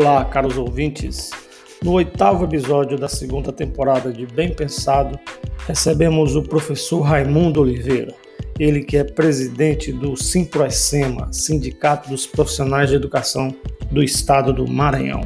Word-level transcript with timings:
Olá, 0.00 0.24
caros 0.24 0.56
ouvintes. 0.56 1.30
No 1.82 1.94
oitavo 1.94 2.44
episódio 2.44 2.96
da 2.96 3.08
segunda 3.08 3.52
temporada 3.52 4.12
de 4.12 4.26
Bem 4.26 4.54
Pensado, 4.54 5.18
recebemos 5.66 6.36
o 6.36 6.42
professor 6.44 7.00
Raimundo 7.00 7.60
Oliveira, 7.60 8.14
ele 8.60 8.84
que 8.84 8.96
é 8.96 9.02
presidente 9.02 9.92
do 9.92 10.16
Simproesema, 10.16 11.32
Sindicato 11.32 12.10
dos 12.10 12.28
Profissionais 12.28 12.90
de 12.90 12.94
Educação 12.94 13.52
do 13.90 14.00
Estado 14.00 14.52
do 14.52 14.68
Maranhão. 14.70 15.22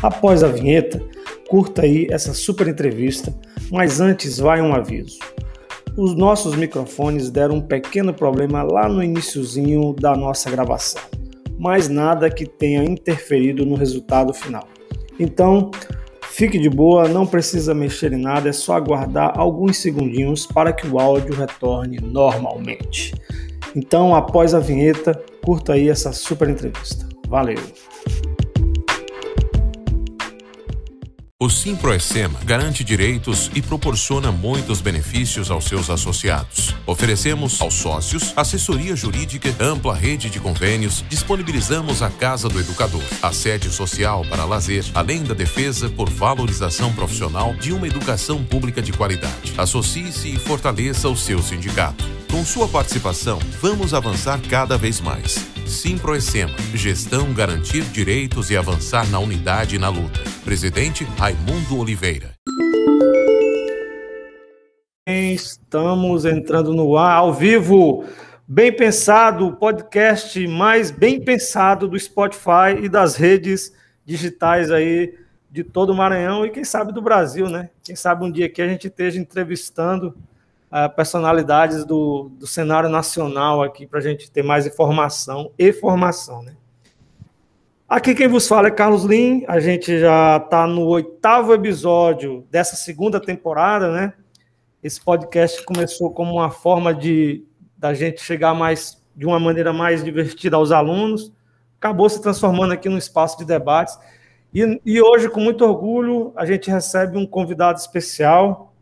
Após 0.00 0.44
a 0.44 0.48
vinheta, 0.48 1.02
curta 1.48 1.82
aí 1.82 2.06
essa 2.08 2.32
super 2.32 2.68
entrevista, 2.68 3.34
mas 3.68 4.00
antes 4.00 4.38
vai 4.38 4.62
um 4.62 4.72
aviso. 4.72 5.18
Os 5.96 6.14
nossos 6.14 6.54
microfones 6.54 7.30
deram 7.30 7.56
um 7.56 7.60
pequeno 7.60 8.14
problema 8.14 8.62
lá 8.62 8.88
no 8.88 9.02
iníciozinho 9.02 9.92
da 9.92 10.14
nossa 10.14 10.48
gravação 10.48 11.02
mas 11.64 11.88
nada 11.88 12.28
que 12.28 12.44
tenha 12.44 12.84
interferido 12.84 13.64
no 13.64 13.74
resultado 13.74 14.34
final. 14.34 14.68
Então, 15.18 15.70
fique 16.24 16.58
de 16.58 16.68
boa, 16.68 17.08
não 17.08 17.26
precisa 17.26 17.72
mexer 17.72 18.12
em 18.12 18.20
nada, 18.20 18.50
é 18.50 18.52
só 18.52 18.74
aguardar 18.74 19.32
alguns 19.34 19.78
segundinhos 19.78 20.46
para 20.46 20.74
que 20.74 20.86
o 20.86 21.00
áudio 21.00 21.34
retorne 21.34 21.96
normalmente. 22.02 23.14
Então, 23.74 24.14
após 24.14 24.52
a 24.52 24.60
vinheta, 24.60 25.18
curta 25.42 25.72
aí 25.72 25.88
essa 25.88 26.12
super 26.12 26.50
entrevista. 26.50 27.08
Valeu! 27.28 27.56
O 31.44 31.50
Simproecema 31.50 32.40
garante 32.42 32.82
direitos 32.82 33.50
e 33.54 33.60
proporciona 33.60 34.32
muitos 34.32 34.80
benefícios 34.80 35.50
aos 35.50 35.66
seus 35.66 35.90
associados. 35.90 36.74
Oferecemos 36.86 37.60
aos 37.60 37.74
sócios 37.74 38.32
assessoria 38.34 38.96
jurídica, 38.96 39.54
ampla 39.60 39.94
rede 39.94 40.30
de 40.30 40.40
convênios, 40.40 41.04
disponibilizamos 41.06 42.00
a 42.00 42.08
Casa 42.08 42.48
do 42.48 42.58
Educador, 42.58 43.04
a 43.20 43.30
sede 43.30 43.68
social 43.68 44.24
para 44.24 44.46
lazer, 44.46 44.86
além 44.94 45.22
da 45.22 45.34
defesa 45.34 45.90
por 45.90 46.08
valorização 46.08 46.90
profissional 46.94 47.54
de 47.56 47.74
uma 47.74 47.86
educação 47.86 48.42
pública 48.42 48.80
de 48.80 48.94
qualidade. 48.94 49.52
Associe-se 49.58 50.30
e 50.30 50.38
fortaleça 50.38 51.10
o 51.10 51.16
seu 51.16 51.42
sindicato. 51.42 52.23
Com 52.34 52.44
sua 52.44 52.66
participação, 52.66 53.38
vamos 53.60 53.94
avançar 53.94 54.40
cada 54.50 54.76
vez 54.76 55.00
mais. 55.00 55.36
Simproecema, 55.68 56.50
gestão, 56.74 57.32
garantir 57.32 57.84
direitos 57.84 58.50
e 58.50 58.56
avançar 58.56 59.08
na 59.08 59.20
unidade 59.20 59.76
e 59.76 59.78
na 59.78 59.88
luta. 59.88 60.18
Presidente 60.44 61.04
Raimundo 61.04 61.78
Oliveira. 61.78 62.32
Estamos 65.06 66.24
entrando 66.24 66.74
no 66.74 66.96
ar 66.96 67.18
ao 67.18 67.32
vivo. 67.32 68.04
Bem 68.48 68.74
pensado, 68.74 69.52
podcast 69.52 70.44
mais 70.48 70.90
bem 70.90 71.20
pensado 71.20 71.86
do 71.86 71.96
Spotify 71.96 72.82
e 72.82 72.88
das 72.88 73.14
redes 73.14 73.72
digitais 74.04 74.72
aí 74.72 75.14
de 75.48 75.62
todo 75.62 75.90
o 75.90 75.96
Maranhão 75.96 76.44
e 76.44 76.50
quem 76.50 76.64
sabe 76.64 76.92
do 76.92 77.00
Brasil, 77.00 77.48
né? 77.48 77.70
Quem 77.84 77.94
sabe 77.94 78.24
um 78.24 78.30
dia 78.30 78.46
aqui 78.46 78.60
a 78.60 78.66
gente 78.66 78.88
esteja 78.88 79.20
entrevistando 79.20 80.16
uh, 80.74 80.92
personalidades 80.94 81.84
do, 81.84 82.32
do 82.36 82.46
cenário 82.46 82.88
nacional 82.88 83.62
aqui 83.62 83.86
para 83.86 84.00
a 84.00 84.02
gente 84.02 84.28
ter 84.28 84.42
mais 84.42 84.66
informação 84.66 85.52
e 85.56 85.72
formação, 85.72 86.42
né? 86.42 86.56
Aqui 87.88 88.14
quem 88.14 88.26
vos 88.26 88.48
fala 88.48 88.68
é 88.68 88.70
Carlos 88.72 89.04
Lim, 89.04 89.44
a 89.46 89.60
gente 89.60 90.00
já 90.00 90.38
está 90.38 90.66
no 90.66 90.86
oitavo 90.86 91.54
episódio 91.54 92.44
dessa 92.50 92.74
segunda 92.74 93.20
temporada, 93.20 93.92
né? 93.92 94.14
Esse 94.82 95.00
podcast 95.00 95.62
começou 95.64 96.10
como 96.10 96.32
uma 96.32 96.50
forma 96.50 96.92
de 96.92 97.44
da 97.76 97.94
gente 97.94 98.20
chegar 98.22 98.54
mais 98.54 99.00
de 99.14 99.26
uma 99.26 99.38
maneira 99.38 99.72
mais 99.72 100.02
divertida 100.02 100.56
aos 100.56 100.72
alunos, 100.72 101.32
acabou 101.78 102.08
se 102.08 102.20
transformando 102.20 102.72
aqui 102.72 102.88
num 102.88 102.98
espaço 102.98 103.38
de 103.38 103.44
debates. 103.44 103.96
E, 104.52 104.80
e 104.84 105.00
hoje, 105.00 105.28
com 105.28 105.38
muito 105.38 105.64
orgulho, 105.64 106.32
a 106.34 106.46
gente 106.46 106.70
recebe 106.70 107.16
um 107.18 107.26
convidado 107.26 107.78
especial, 107.78 108.73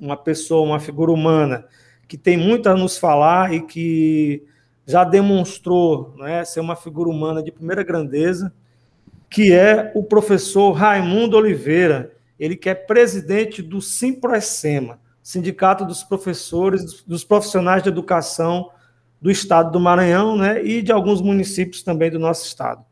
uma 0.00 0.16
pessoa, 0.16 0.66
uma 0.66 0.80
figura 0.80 1.12
humana 1.12 1.66
que 2.08 2.18
tem 2.18 2.36
muito 2.36 2.68
a 2.68 2.74
nos 2.74 2.98
falar 2.98 3.54
e 3.54 3.60
que 3.60 4.42
já 4.84 5.04
demonstrou 5.04 6.12
né, 6.18 6.44
ser 6.44 6.58
uma 6.58 6.74
figura 6.74 7.08
humana 7.08 7.40
de 7.40 7.52
primeira 7.52 7.84
grandeza, 7.84 8.52
que 9.28 9.52
é 9.52 9.92
o 9.94 10.02
professor 10.02 10.72
Raimundo 10.72 11.36
Oliveira, 11.36 12.12
ele 12.38 12.56
que 12.56 12.68
é 12.68 12.74
presidente 12.74 13.62
do 13.62 13.80
Simproesema, 13.80 14.98
Sindicato 15.22 15.84
dos 15.84 16.02
Professores, 16.02 17.04
dos 17.04 17.22
Profissionais 17.22 17.82
de 17.82 17.90
Educação 17.90 18.70
do 19.20 19.30
Estado 19.30 19.70
do 19.70 19.78
Maranhão 19.78 20.36
né, 20.36 20.64
e 20.64 20.82
de 20.82 20.90
alguns 20.90 21.22
municípios 21.22 21.84
também 21.84 22.10
do 22.10 22.18
nosso 22.18 22.44
estado. 22.44 22.84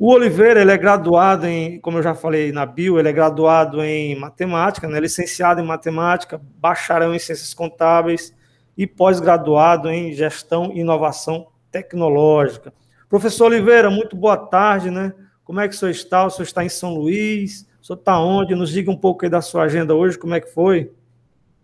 O 0.00 0.12
Oliveira, 0.12 0.60
ele 0.60 0.70
é 0.70 0.78
graduado 0.78 1.44
em, 1.44 1.80
como 1.80 1.98
eu 1.98 2.02
já 2.04 2.14
falei 2.14 2.52
na 2.52 2.64
bio, 2.64 3.00
ele 3.00 3.08
é 3.08 3.12
graduado 3.12 3.82
em 3.82 4.14
matemática, 4.14 4.86
né, 4.86 5.00
licenciado 5.00 5.60
em 5.60 5.66
matemática, 5.66 6.40
bacharel 6.56 7.12
em 7.12 7.18
ciências 7.18 7.52
contábeis 7.52 8.32
e 8.76 8.86
pós-graduado 8.86 9.90
em 9.90 10.12
gestão 10.12 10.70
e 10.72 10.80
inovação 10.80 11.48
tecnológica. 11.72 12.72
Professor 13.08 13.46
Oliveira, 13.46 13.90
muito 13.90 14.14
boa 14.14 14.36
tarde, 14.36 14.88
né? 14.88 15.12
Como 15.42 15.58
é 15.58 15.66
que 15.66 15.74
o 15.74 15.76
senhor 15.76 15.90
está? 15.90 16.24
O 16.24 16.30
senhor 16.30 16.44
está 16.44 16.64
em 16.64 16.68
São 16.68 16.94
Luís? 16.94 17.66
O 17.82 17.86
senhor 17.86 17.98
está 17.98 18.20
onde? 18.20 18.54
Nos 18.54 18.70
diga 18.70 18.92
um 18.92 18.96
pouco 18.96 19.24
aí 19.24 19.30
da 19.30 19.40
sua 19.40 19.64
agenda 19.64 19.96
hoje, 19.96 20.16
como 20.16 20.32
é 20.32 20.40
que 20.40 20.54
foi? 20.54 20.92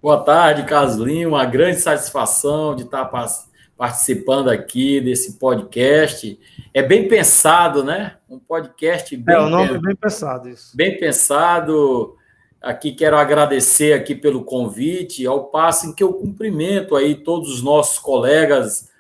Boa 0.03 0.25
tarde, 0.25 0.67
Lima. 1.05 1.37
Uma 1.37 1.45
grande 1.45 1.79
satisfação 1.79 2.75
de 2.75 2.83
estar 2.83 3.05
participando 3.05 3.54
aqui 4.51 5.01
desse 5.01 5.39
podcast. 5.39 6.39
É 6.73 6.83
bem 6.83 7.09
pensado, 7.09 7.83
né? 7.83 8.17
Um 8.29 8.39
podcast 8.39 9.17
bem. 9.17 9.35
É, 9.35 9.41
o 9.41 9.49
nome 9.49 9.75
é 9.75 9.79
bem 9.79 9.97
pensado, 9.97 10.49
isso. 10.49 10.77
Bem 10.77 10.99
pensado. 10.99 12.17
Aqui 12.63 12.93
quero 12.93 13.17
agradecer 13.17 13.93
aqui 13.93 14.15
pelo 14.15 14.43
convite, 14.43 15.27
ao 15.27 15.47
passo 15.47 15.87
em 15.87 15.95
que 15.95 16.03
eu 16.03 16.15
cumprimento 16.15 16.97
aí 16.97 17.15
todos 17.15 17.51
os 17.51 17.63
nossos 17.63 17.99
colegas, 17.99 18.91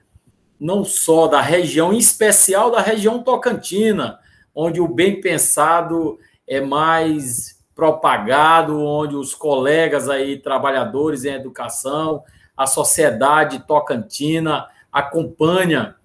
não 0.60 0.84
só 0.84 1.26
da 1.26 1.40
região, 1.40 1.90
em 1.90 1.96
especial 1.96 2.70
da 2.70 2.82
região 2.82 3.22
tocantina, 3.22 4.18
onde 4.54 4.82
o 4.82 4.86
bem 4.86 5.18
pensado 5.18 6.18
é 6.46 6.60
mais 6.60 7.58
propagado, 7.74 8.78
onde 8.78 9.16
os 9.16 9.34
colegas 9.34 10.08
aí, 10.08 10.38
trabalhadores 10.38 11.24
em 11.24 11.32
educação, 11.32 12.22
a 12.56 12.66
sociedade 12.66 13.60
tocantina 13.66 14.66
acompanha 14.92 15.96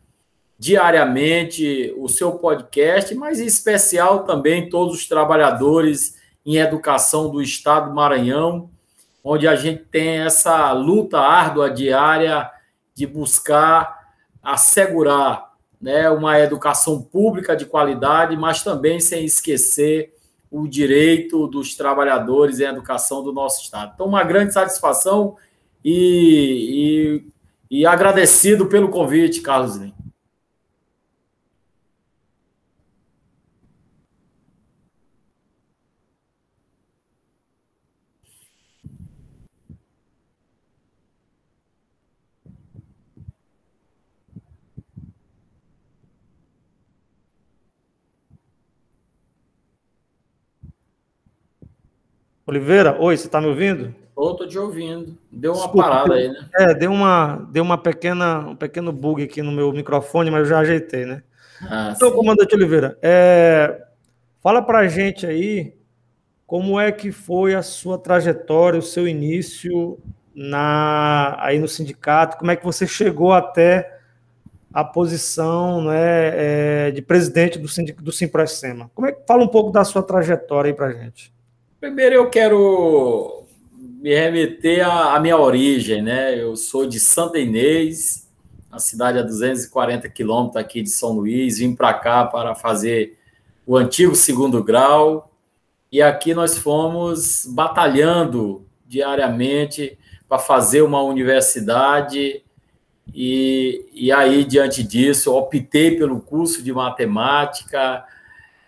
diariamente 0.58 1.94
o 1.98 2.10
seu 2.10 2.34
podcast, 2.34 3.16
mas 3.16 3.40
em 3.40 3.46
especial 3.46 4.26
também 4.26 4.70
todos 4.70 4.96
os 4.96 5.08
trabalhadores 5.08 6.18
em 6.46 6.58
educação 6.58 7.30
do 7.30 7.42
Estado 7.42 7.90
do 7.90 7.96
Maranhão, 7.96 8.70
onde 9.24 9.48
a 9.48 9.56
gente 9.56 9.84
tem 9.86 10.20
essa 10.20 10.72
luta 10.74 11.20
árdua 11.20 11.70
diária 11.70 12.50
de 12.94 13.06
buscar 13.06 14.00
assegurar 14.42 15.54
né, 15.80 16.10
uma 16.10 16.40
educação 16.40 17.02
pública 17.02 17.56
de 17.56 17.66
qualidade, 17.66 18.36
mas 18.36 18.64
também 18.64 19.00
sem 19.00 19.24
esquecer 19.24 20.14
o 20.52 20.68
direito 20.68 21.48
dos 21.48 21.76
trabalhadores 21.76 22.60
em 22.60 22.66
educação 22.66 23.24
do 23.24 23.32
nosso 23.32 23.64
Estado. 23.64 23.92
Então, 23.94 24.08
uma 24.08 24.24
grande 24.24 24.52
satisfação 24.52 25.38
e, 25.84 27.22
e, 27.72 27.80
e 27.82 27.86
agradecido 27.86 28.68
pelo 28.68 28.90
convite, 28.90 29.42
Carlos. 29.42 29.80
Oliveira, 52.50 53.00
oi, 53.00 53.16
você 53.16 53.28
está 53.28 53.40
me 53.40 53.46
ouvindo? 53.46 53.94
Estou 54.20 54.48
te 54.48 54.58
ouvindo. 54.58 55.18
Deu 55.32 55.54
uma 55.54 55.64
Desculpa, 55.64 55.88
parada 55.88 56.14
aí, 56.14 56.30
né? 56.30 56.50
É, 56.56 56.74
deu 56.74 56.92
uma, 56.92 57.48
deu 57.52 57.64
uma 57.64 57.78
pequena, 57.78 58.40
um 58.40 58.56
pequeno 58.56 58.92
bug 58.92 59.24
aqui 59.24 59.42
no 59.42 59.52
meu 59.52 59.72
microfone, 59.72 60.30
mas 60.30 60.42
eu 60.42 60.46
já 60.46 60.60
ajeitei, 60.60 61.06
né? 61.06 61.24
Ah, 61.62 61.94
então, 61.96 62.10
sim. 62.10 62.16
comandante 62.16 62.56
Oliveira, 62.56 62.98
é, 63.02 63.82
fala 64.42 64.62
para 64.62 64.80
a 64.80 64.88
gente 64.88 65.26
aí 65.26 65.74
como 66.48 66.80
é 66.80 66.92
que 66.92 67.12
foi 67.12 67.54
a 67.54 67.62
sua 67.62 67.98
trajetória, 67.98 68.80
o 68.80 68.84
seu 68.84 69.08
início 69.08 70.00
na, 70.34 71.36
aí 71.40 71.60
no 71.60 71.68
sindicato, 71.68 72.38
como 72.38 72.52
é 72.52 72.56
que 72.56 72.66
você 72.66 72.88
chegou 72.88 73.34
até 73.34 74.00
a 74.74 74.84
posição 74.84 75.84
né, 75.84 76.88
é, 76.88 76.92
de 76.92 77.02
presidente 77.02 77.58
do, 77.58 77.68
sindic, 77.68 78.02
do 78.02 78.12
Simpressema. 78.12 78.90
Como 78.94 79.08
é 79.08 79.12
que 79.12 79.22
fala 79.28 79.44
um 79.44 79.48
pouco 79.48 79.72
da 79.72 79.84
sua 79.84 80.04
trajetória 80.04 80.70
aí 80.70 80.76
para 80.76 80.92
gente? 80.92 81.34
Primeiro 81.80 82.16
eu 82.16 82.30
quero 82.30 83.39
me 84.00 84.16
remeter 84.16 84.88
à, 84.88 85.20
minha 85.20 85.38
origem, 85.38 86.02
né? 86.02 86.42
Eu 86.42 86.56
sou 86.56 86.88
de 86.88 87.00
Santa 87.02 87.38
Inês, 87.38 88.30
a 88.72 88.80
cidade 88.80 89.20
a 89.20 89.24
240 89.24 90.08
quilômetros 90.08 90.56
aqui 90.56 90.82
de 90.82 90.90
São 90.90 91.12
Luís, 91.12 91.58
vim 91.58 91.76
para 91.76 91.94
cá 91.94 92.24
para 92.26 92.56
fazer 92.56 93.18
o 93.68 93.76
antigo 93.76 94.16
segundo 94.16 94.64
grau, 94.64 95.30
e 95.92 96.02
aqui 96.02 96.34
nós 96.34 96.58
fomos 96.58 97.46
batalhando 97.46 98.66
diariamente 98.88 99.98
para 100.30 100.40
fazer 100.40 100.82
uma 100.82 101.02
universidade, 101.02 102.42
e, 103.14 103.86
e 103.94 104.12
aí, 104.14 104.46
diante 104.46 104.82
disso, 104.82 105.36
optei 105.36 105.98
pelo 105.98 106.22
curso 106.22 106.64
de 106.64 106.72
matemática 106.72 108.06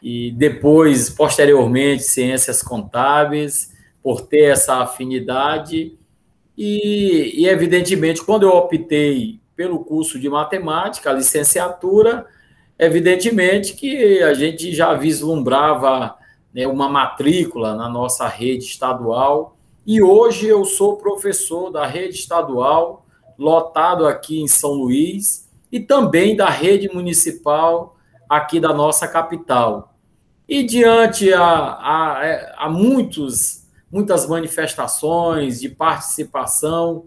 e 0.02 0.32
depois, 0.32 1.10
posteriormente, 1.10 2.04
ciências 2.04 2.62
contábeis, 2.62 3.71
por 4.02 4.22
ter 4.22 4.52
essa 4.52 4.78
afinidade. 4.78 5.98
E, 6.58 7.42
e, 7.42 7.48
evidentemente, 7.48 8.24
quando 8.24 8.44
eu 8.44 8.52
optei 8.52 9.40
pelo 9.56 9.84
curso 9.84 10.20
de 10.20 10.30
matemática, 10.30 11.10
a 11.10 11.14
licenciatura, 11.14 12.26
evidentemente 12.78 13.74
que 13.74 14.22
a 14.24 14.34
gente 14.34 14.74
já 14.74 14.94
vislumbrava 14.94 16.16
né, 16.54 16.68
uma 16.68 16.90
matrícula 16.90 17.76
na 17.76 17.88
nossa 17.88 18.28
rede 18.28 18.66
estadual. 18.66 19.58
E 19.86 20.02
hoje 20.02 20.48
eu 20.48 20.66
sou 20.66 20.98
professor 20.98 21.70
da 21.70 21.86
rede 21.86 22.16
estadual 22.16 23.06
lotado 23.38 24.08
aqui 24.08 24.40
em 24.42 24.48
São 24.48 24.72
Luís 24.72 25.50
e 25.72 25.80
também 25.80 26.36
da 26.36 26.50
rede 26.50 26.90
municipal 26.94 27.96
aqui 28.30 28.60
da 28.60 28.74
nossa 28.74 29.08
capital. 29.08 29.96
E 30.48 30.64
diante 30.64 31.34
a, 31.34 31.44
a, 31.44 32.66
a 32.66 32.70
muitos, 32.70 33.61
muitas 33.92 34.28
manifestações 34.28 35.60
de 35.60 35.70
participação, 35.70 37.06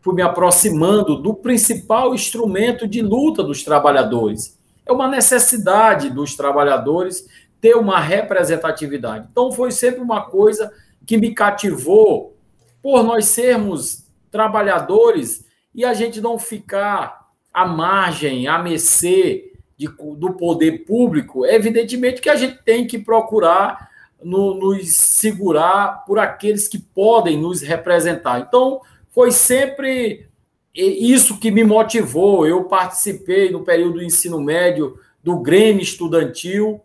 fui 0.00 0.14
me 0.14 0.22
aproximando 0.22 1.16
do 1.16 1.32
principal 1.32 2.14
instrumento 2.14 2.86
de 2.86 3.00
luta 3.00 3.42
dos 3.42 3.62
trabalhadores. 3.62 4.58
É 4.84 4.92
uma 4.92 5.08
necessidade 5.08 6.10
dos 6.10 6.34
trabalhadores 6.34 7.26
ter 7.60 7.74
uma 7.74 7.98
representatividade. 7.98 9.28
Então, 9.30 9.50
foi 9.50 9.70
sempre 9.70 10.00
uma 10.00 10.22
coisa 10.22 10.70
que 11.06 11.16
me 11.16 11.32
cativou 11.32 12.36
por 12.82 13.02
nós 13.02 13.26
sermos 13.26 14.04
trabalhadores 14.30 15.46
e 15.74 15.84
a 15.84 15.94
gente 15.94 16.20
não 16.20 16.38
ficar 16.38 17.28
à 17.52 17.64
margem, 17.64 18.46
à 18.46 18.58
mercê 18.58 19.52
de, 19.76 19.88
do 19.88 20.34
poder 20.34 20.84
público, 20.84 21.46
evidentemente 21.46 22.20
que 22.20 22.28
a 22.28 22.36
gente 22.36 22.62
tem 22.62 22.86
que 22.86 22.98
procurar 22.98 23.88
no, 24.24 24.54
nos 24.54 24.94
segurar 24.94 26.04
por 26.06 26.18
aqueles 26.18 26.66
que 26.66 26.78
podem 26.78 27.36
nos 27.36 27.60
representar. 27.60 28.40
Então, 28.40 28.80
foi 29.10 29.30
sempre 29.30 30.26
isso 30.74 31.38
que 31.38 31.50
me 31.50 31.62
motivou. 31.62 32.46
Eu 32.46 32.64
participei 32.64 33.50
no 33.50 33.64
período 33.64 33.94
do 33.94 34.02
ensino 34.02 34.40
médio 34.40 34.98
do 35.22 35.38
Grêmio 35.38 35.82
Estudantil 35.82 36.80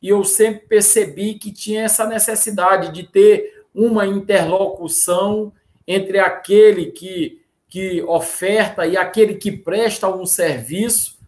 e 0.00 0.08
eu 0.08 0.24
sempre 0.24 0.66
percebi 0.66 1.34
que 1.34 1.52
tinha 1.52 1.82
essa 1.82 2.06
necessidade 2.06 2.92
de 2.92 3.02
ter 3.02 3.64
uma 3.74 4.06
interlocução 4.06 5.52
entre 5.86 6.18
aquele 6.18 6.86
que 6.86 7.44
que 7.74 8.00
oferta 8.04 8.86
e 8.86 8.96
aquele 8.96 9.34
que 9.34 9.50
presta 9.50 10.08
um 10.08 10.24
serviço. 10.24 11.18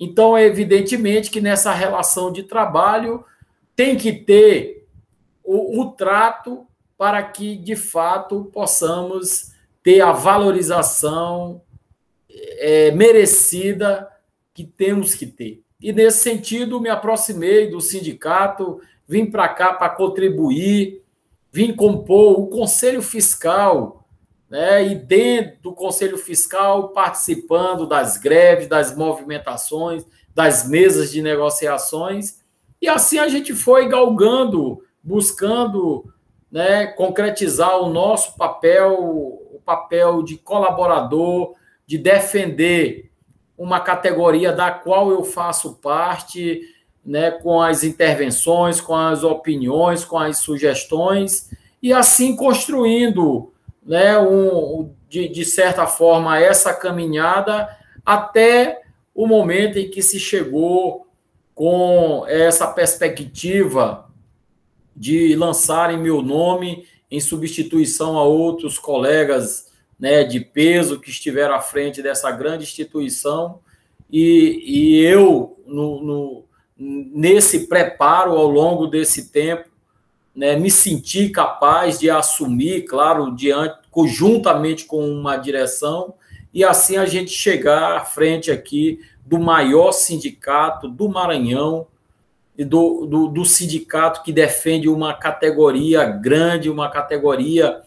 Então, 0.00 0.36
é 0.36 0.44
evidentemente 0.44 1.30
que 1.30 1.40
nessa 1.40 1.72
relação 1.72 2.32
de 2.32 2.42
trabalho 2.42 3.24
tem 3.76 3.96
que 3.96 4.12
ter 4.12 4.83
o, 5.44 5.80
o 5.80 5.92
trato 5.92 6.66
para 6.96 7.22
que, 7.22 7.56
de 7.56 7.76
fato, 7.76 8.50
possamos 8.52 9.52
ter 9.82 10.00
a 10.00 10.12
valorização 10.12 11.60
é, 12.30 12.90
merecida 12.92 14.08
que 14.54 14.64
temos 14.64 15.14
que 15.14 15.26
ter. 15.26 15.62
E, 15.80 15.92
nesse 15.92 16.22
sentido, 16.22 16.80
me 16.80 16.88
aproximei 16.88 17.70
do 17.70 17.80
sindicato, 17.80 18.80
vim 19.06 19.30
para 19.30 19.48
cá 19.48 19.72
para 19.74 19.90
contribuir, 19.90 21.02
vim 21.52 21.74
compor 21.74 22.40
o 22.40 22.46
Conselho 22.46 23.02
Fiscal 23.02 24.06
né, 24.48 24.86
e 24.86 24.94
dentro 24.94 25.60
do 25.62 25.72
Conselho 25.72 26.16
Fiscal 26.16 26.90
participando 26.90 27.86
das 27.86 28.16
greves, 28.16 28.68
das 28.68 28.96
movimentações, 28.96 30.06
das 30.34 30.68
mesas 30.68 31.10
de 31.10 31.20
negociações, 31.20 32.38
e 32.80 32.88
assim 32.88 33.18
a 33.18 33.28
gente 33.28 33.54
foi 33.54 33.88
galgando, 33.88 34.82
buscando 35.04 36.10
né, 36.50 36.86
concretizar 36.86 37.78
o 37.78 37.90
nosso 37.90 38.36
papel, 38.36 38.94
o 38.98 39.60
papel 39.64 40.22
de 40.22 40.38
colaborador, 40.38 41.54
de 41.86 41.98
defender 41.98 43.10
uma 43.56 43.80
categoria 43.80 44.52
da 44.52 44.70
qual 44.70 45.10
eu 45.10 45.22
faço 45.22 45.74
parte, 45.74 46.62
né, 47.04 47.30
com 47.30 47.60
as 47.60 47.84
intervenções, 47.84 48.80
com 48.80 48.96
as 48.96 49.22
opiniões, 49.22 50.04
com 50.04 50.18
as 50.18 50.38
sugestões, 50.38 51.50
e 51.82 51.92
assim 51.92 52.34
construindo 52.34 53.52
né, 53.84 54.18
um, 54.18 54.90
de, 55.08 55.28
de 55.28 55.44
certa 55.44 55.86
forma, 55.86 56.40
essa 56.40 56.72
caminhada 56.72 57.68
até 58.04 58.80
o 59.14 59.26
momento 59.26 59.78
em 59.78 59.90
que 59.90 60.00
se 60.00 60.18
chegou 60.18 61.06
com 61.54 62.24
essa 62.26 62.66
perspectiva 62.66 64.10
de 64.96 65.34
lançarem 65.36 65.98
meu 65.98 66.22
nome 66.22 66.86
em 67.10 67.20
substituição 67.20 68.18
a 68.18 68.24
outros 68.24 68.78
colegas 68.78 69.72
né, 69.98 70.24
de 70.24 70.40
peso 70.40 71.00
que 71.00 71.10
estiveram 71.10 71.54
à 71.54 71.60
frente 71.60 72.02
dessa 72.02 72.30
grande 72.30 72.64
instituição. 72.64 73.60
E, 74.10 74.62
e 74.64 75.04
eu, 75.04 75.58
no, 75.66 76.02
no, 76.02 76.44
nesse 76.76 77.66
preparo 77.66 78.32
ao 78.32 78.48
longo 78.48 78.86
desse 78.86 79.30
tempo, 79.30 79.68
né, 80.34 80.56
me 80.56 80.70
senti 80.70 81.28
capaz 81.28 81.98
de 81.98 82.10
assumir, 82.10 82.82
claro, 82.82 83.34
diante, 83.34 83.78
conjuntamente 83.90 84.84
com 84.84 85.08
uma 85.08 85.36
direção, 85.36 86.14
e 86.52 86.64
assim 86.64 86.96
a 86.96 87.06
gente 87.06 87.30
chegar 87.30 87.96
à 87.96 88.04
frente 88.04 88.50
aqui 88.50 89.00
do 89.24 89.38
maior 89.38 89.92
sindicato 89.92 90.88
do 90.88 91.08
Maranhão, 91.08 91.86
e 92.56 92.64
do, 92.64 93.06
do, 93.06 93.28
do 93.28 93.44
sindicato 93.44 94.22
que 94.22 94.32
defende 94.32 94.88
uma 94.88 95.14
categoria 95.14 96.04
grande, 96.04 96.70
uma 96.70 96.88
categoria 96.88 97.82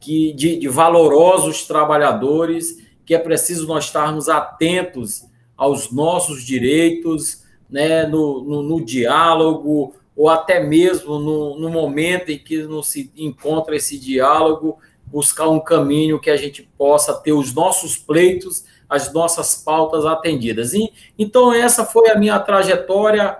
que, 0.00 0.32
de, 0.32 0.56
de 0.58 0.68
valorosos 0.68 1.66
trabalhadores, 1.66 2.78
que 3.04 3.14
é 3.14 3.18
preciso 3.18 3.66
nós 3.66 3.84
estarmos 3.84 4.28
atentos 4.28 5.24
aos 5.56 5.92
nossos 5.92 6.44
direitos, 6.44 7.44
né, 7.68 8.04
no, 8.04 8.42
no, 8.42 8.62
no 8.62 8.84
diálogo, 8.84 9.94
ou 10.16 10.28
até 10.28 10.60
mesmo 10.60 11.18
no, 11.18 11.58
no 11.58 11.68
momento 11.68 12.30
em 12.30 12.38
que 12.38 12.64
não 12.64 12.82
se 12.82 13.12
encontra 13.16 13.76
esse 13.76 13.98
diálogo, 13.98 14.78
buscar 15.06 15.48
um 15.48 15.60
caminho 15.60 16.20
que 16.20 16.30
a 16.30 16.36
gente 16.36 16.68
possa 16.76 17.14
ter 17.14 17.32
os 17.32 17.54
nossos 17.54 17.96
pleitos, 17.96 18.64
as 18.88 19.12
nossas 19.12 19.54
pautas 19.54 20.04
atendidas. 20.04 20.72
E, 20.72 20.92
então, 21.18 21.52
essa 21.52 21.84
foi 21.84 22.10
a 22.10 22.18
minha 22.18 22.38
trajetória 22.40 23.36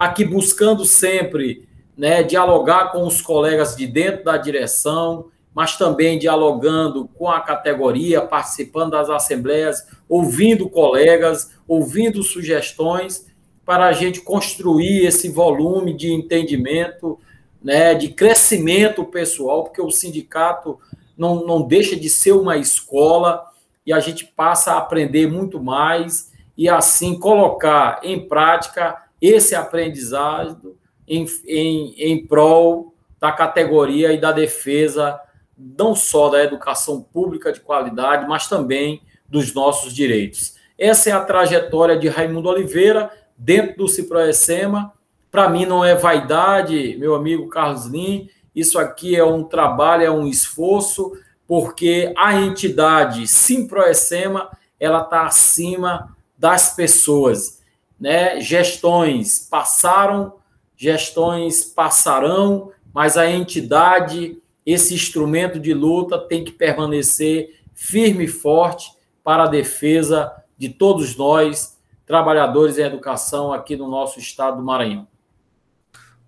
aqui, 0.00 0.24
buscando 0.24 0.86
sempre 0.86 1.68
né, 1.94 2.22
dialogar 2.22 2.90
com 2.90 3.06
os 3.06 3.20
colegas 3.20 3.76
de 3.76 3.86
dentro 3.86 4.24
da 4.24 4.38
direção, 4.38 5.26
mas 5.54 5.76
também 5.76 6.18
dialogando 6.18 7.06
com 7.06 7.28
a 7.28 7.38
categoria, 7.40 8.22
participando 8.22 8.92
das 8.92 9.10
assembleias, 9.10 9.86
ouvindo 10.08 10.70
colegas, 10.70 11.52
ouvindo 11.68 12.22
sugestões 12.22 13.26
para 13.62 13.84
a 13.84 13.92
gente 13.92 14.22
construir 14.22 15.04
esse 15.04 15.28
volume 15.28 15.92
de 15.92 16.10
entendimento, 16.10 17.18
né, 17.62 17.94
de 17.94 18.08
crescimento 18.08 19.04
pessoal, 19.04 19.64
porque 19.64 19.82
o 19.82 19.90
sindicato 19.90 20.78
não, 21.14 21.44
não 21.44 21.60
deixa 21.60 21.94
de 21.94 22.08
ser 22.08 22.32
uma 22.32 22.56
escola 22.56 23.44
e 23.84 23.92
a 23.92 24.00
gente 24.00 24.24
passa 24.24 24.72
a 24.72 24.78
aprender 24.78 25.26
muito 25.26 25.62
mais 25.62 26.32
e 26.56 26.70
assim 26.70 27.18
colocar 27.18 28.00
em 28.02 28.26
prática 28.26 29.09
esse 29.20 29.54
aprendizado 29.54 30.76
em, 31.06 31.26
em, 31.46 31.94
em 31.98 32.26
prol 32.26 32.94
da 33.18 33.30
categoria 33.32 34.12
e 34.12 34.20
da 34.20 34.32
defesa 34.32 35.20
não 35.56 35.94
só 35.94 36.30
da 36.30 36.42
educação 36.42 37.02
pública 37.02 37.52
de 37.52 37.60
qualidade, 37.60 38.26
mas 38.26 38.48
também 38.48 39.02
dos 39.28 39.52
nossos 39.52 39.92
direitos. 39.92 40.54
Essa 40.78 41.10
é 41.10 41.12
a 41.12 41.20
trajetória 41.20 41.98
de 41.98 42.08
Raimundo 42.08 42.48
Oliveira 42.48 43.10
dentro 43.36 43.76
do 43.76 43.88
Ciproessema. 43.88 44.92
Para 45.30 45.48
mim 45.48 45.66
não 45.66 45.84
é 45.84 45.94
vaidade, 45.94 46.96
meu 46.98 47.14
amigo 47.14 47.48
Carlos 47.48 47.86
Lim, 47.86 48.28
isso 48.54 48.78
aqui 48.78 49.14
é 49.14 49.24
um 49.24 49.44
trabalho, 49.44 50.02
é 50.02 50.10
um 50.10 50.26
esforço, 50.26 51.12
porque 51.46 52.12
a 52.16 52.34
entidade 52.34 53.26
Simproessema, 53.26 54.50
ela 54.78 55.02
está 55.02 55.26
acima 55.26 56.16
das 56.36 56.74
pessoas, 56.74 57.59
né? 58.00 58.40
Gestões 58.40 59.38
passaram, 59.38 60.34
gestões 60.76 61.64
passarão, 61.64 62.72
mas 62.92 63.16
a 63.16 63.30
entidade, 63.30 64.38
esse 64.64 64.94
instrumento 64.94 65.60
de 65.60 65.74
luta 65.74 66.18
tem 66.18 66.42
que 66.42 66.50
permanecer 66.50 67.60
firme 67.74 68.24
e 68.24 68.28
forte 68.28 68.90
para 69.22 69.44
a 69.44 69.48
defesa 69.48 70.32
de 70.56 70.68
todos 70.68 71.16
nós, 71.16 71.78
trabalhadores 72.06 72.78
em 72.78 72.82
educação 72.82 73.52
aqui 73.52 73.76
no 73.76 73.88
nosso 73.88 74.18
estado 74.18 74.56
do 74.56 74.62
Maranhão. 74.62 75.06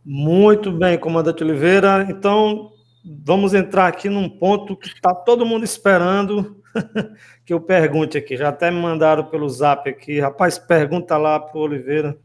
Muito 0.05 0.71
bem, 0.71 0.99
comandante 0.99 1.43
Oliveira. 1.43 2.07
Então, 2.09 2.73
vamos 3.05 3.55
entrar 3.55 3.87
aqui 3.87 4.09
num 4.09 4.29
ponto 4.29 4.77
que 4.77 4.89
está 4.89 5.15
todo 5.15 5.47
mundo 5.47 5.65
esperando 5.65 6.63
que 7.45 7.53
eu 7.53 7.61
pergunte 7.61 8.17
aqui. 8.17 8.37
Já 8.37 8.49
até 8.49 8.71
me 8.71 8.81
mandaram 8.81 9.25
pelo 9.25 9.49
zap 9.49 9.89
aqui. 9.89 10.21
Rapaz, 10.21 10.59
pergunta 10.59 11.17
lá 11.17 11.39
para 11.41 11.59
o 11.59 11.63
Oliveira. 11.63 12.17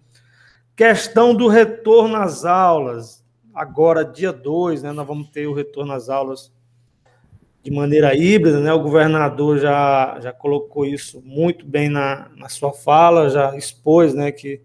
Questão 0.76 1.34
do 1.34 1.48
retorno 1.48 2.16
às 2.16 2.46
aulas. 2.46 3.26
Agora, 3.54 4.06
dia 4.06 4.32
2, 4.32 4.84
né, 4.84 4.92
nós 4.92 5.08
vamos 5.08 5.30
ter 5.30 5.48
o 5.48 5.54
retorno 5.54 5.92
às 5.94 6.10
aulas 6.10 6.52
de 7.64 7.72
maneira 7.72 8.16
híbrida, 8.16 8.60
né? 8.60 8.72
O 8.72 8.82
governador 8.82 9.58
já, 9.58 10.20
já 10.22 10.32
colocou 10.32 10.86
isso 10.86 11.22
muito 11.26 11.66
bem 11.66 11.90
na, 11.90 12.30
na 12.38 12.48
sua 12.48 12.72
fala, 12.72 13.30
já 13.30 13.58
expôs, 13.58 14.14
né, 14.14 14.32
que 14.32 14.62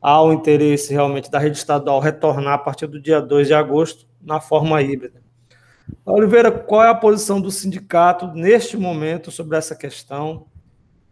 há 0.00 0.22
o 0.22 0.32
interesse 0.32 0.92
realmente 0.92 1.30
da 1.30 1.38
rede 1.38 1.56
estadual 1.56 1.98
retornar 1.98 2.54
a 2.54 2.58
partir 2.58 2.86
do 2.86 3.00
dia 3.00 3.20
2 3.20 3.48
de 3.48 3.54
agosto 3.54 4.06
na 4.20 4.40
forma 4.40 4.80
híbrida. 4.80 5.19
Oliveira, 6.04 6.50
qual 6.50 6.84
é 6.84 6.88
a 6.88 6.94
posição 6.94 7.40
do 7.40 7.50
sindicato 7.50 8.26
neste 8.28 8.76
momento 8.76 9.30
sobre 9.30 9.56
essa 9.56 9.74
questão 9.74 10.46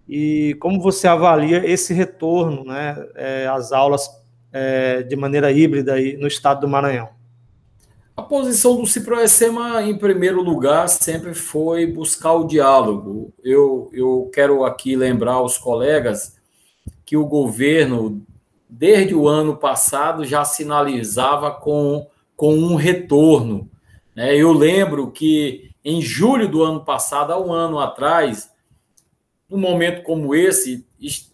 e 0.08 0.56
como 0.60 0.80
você 0.80 1.06
avalia 1.06 1.64
esse 1.64 1.92
retorno 1.92 2.64
né, 2.64 2.96
é, 3.14 3.46
às 3.46 3.72
aulas 3.72 4.08
é, 4.52 5.02
de 5.02 5.14
maneira 5.16 5.52
híbrida 5.52 5.94
aí 5.94 6.16
no 6.16 6.26
estado 6.26 6.60
do 6.60 6.68
Maranhão? 6.68 7.08
A 8.16 8.22
posição 8.22 8.76
do 8.76 8.86
Ciproecema, 8.86 9.82
em 9.82 9.96
primeiro 9.96 10.42
lugar, 10.42 10.88
sempre 10.88 11.34
foi 11.34 11.86
buscar 11.86 12.32
o 12.32 12.46
diálogo. 12.46 13.32
Eu, 13.44 13.88
eu 13.92 14.28
quero 14.34 14.64
aqui 14.64 14.96
lembrar 14.96 15.34
aos 15.34 15.56
colegas 15.56 16.36
que 17.06 17.16
o 17.16 17.26
governo 17.26 18.26
desde 18.68 19.14
o 19.14 19.26
ano 19.26 19.56
passado, 19.56 20.24
já 20.24 20.44
sinalizava 20.44 21.50
com, 21.50 22.06
com 22.36 22.54
um 22.54 22.74
retorno. 22.74 23.68
Né? 24.18 24.36
Eu 24.36 24.52
lembro 24.52 25.12
que 25.12 25.70
em 25.84 26.02
julho 26.02 26.48
do 26.48 26.64
ano 26.64 26.84
passado, 26.84 27.32
há 27.32 27.40
um 27.40 27.52
ano 27.52 27.78
atrás, 27.78 28.50
num 29.48 29.58
momento 29.58 30.02
como 30.02 30.34
esse, 30.34 30.84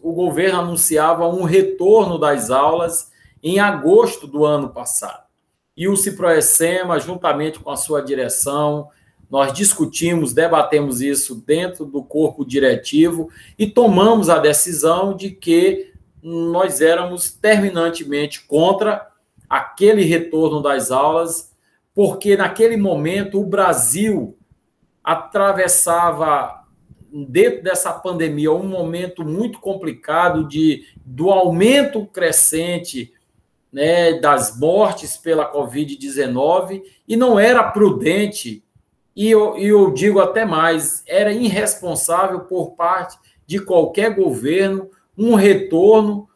o 0.03 0.13
governo 0.13 0.61
anunciava 0.61 1.27
um 1.27 1.45
retorno 1.45 2.19
das 2.19 2.51
aulas 2.51 3.11
em 3.43 3.59
agosto 3.59 4.27
do 4.27 4.45
ano 4.45 4.69
passado. 4.69 5.25
E 5.75 5.89
o 5.89 5.97
Ciproessema, 5.97 7.01
juntamente 7.01 7.59
com 7.59 7.71
a 7.71 7.77
sua 7.77 8.03
direção, 8.03 8.91
nós 9.31 9.55
discutimos, 9.55 10.35
debatemos 10.35 11.01
isso 11.01 11.37
dentro 11.37 11.87
do 11.87 12.05
corpo 12.05 12.45
diretivo 12.45 13.31
e 13.59 13.67
tomamos 13.67 14.29
a 14.29 14.39
decisão 14.39 15.17
de 15.17 15.31
que 15.31 15.91
nós 16.23 16.83
éramos 16.83 17.31
terminantemente 17.33 18.43
contra 18.43 19.11
aquele 19.49 20.05
retorno 20.05 20.61
das 20.61 20.91
aulas, 20.91 21.54
porque 21.95 22.37
naquele 22.37 22.77
momento 22.77 23.41
o 23.41 23.47
Brasil 23.47 24.37
atravessava 25.03 26.65
dentro 27.29 27.63
dessa 27.63 27.93
pandemia 27.93 28.53
um 28.53 28.67
momento 28.67 29.25
muito 29.25 29.61
complicado 29.61 30.49
de 30.49 30.85
do 31.05 31.31
aumento 31.31 32.05
crescente 32.07 33.13
né, 33.73 34.15
das 34.15 34.59
mortes 34.59 35.17
pela 35.17 35.53
Covid-19 35.53 36.83
e 37.07 37.17
não 37.17 37.39
era 37.39 37.63
prudente 37.63 38.65
e 39.17 39.31
eu, 39.31 39.57
eu 39.57 39.93
digo 39.93 40.19
até 40.19 40.45
mais, 40.45 41.05
era 41.07 41.33
irresponsável 41.33 42.41
por 42.41 42.73
parte 42.73 43.17
de 43.47 43.61
qualquer 43.61 44.15
governo 44.15 44.91
um 45.17 45.35
retorno 45.35 46.29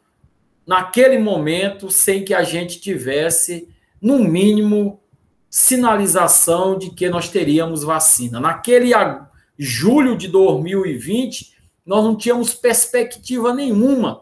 naquele 0.65 1.17
momento 1.17 1.91
sem 1.91 2.23
que 2.23 2.33
a 2.33 2.43
gente 2.43 2.79
tivesse, 2.79 3.67
no 4.01 4.19
mínimo, 4.19 5.01
sinalização 5.49 6.77
de 6.77 6.91
que 6.91 7.09
nós 7.09 7.29
teríamos 7.29 7.83
vacina. 7.83 8.39
Naquele 8.39 8.91
julho 9.57 10.15
de 10.15 10.27
2020, 10.27 11.55
nós 11.85 12.03
não 12.03 12.15
tínhamos 12.15 12.53
perspectiva 12.53 13.53
nenhuma 13.53 14.21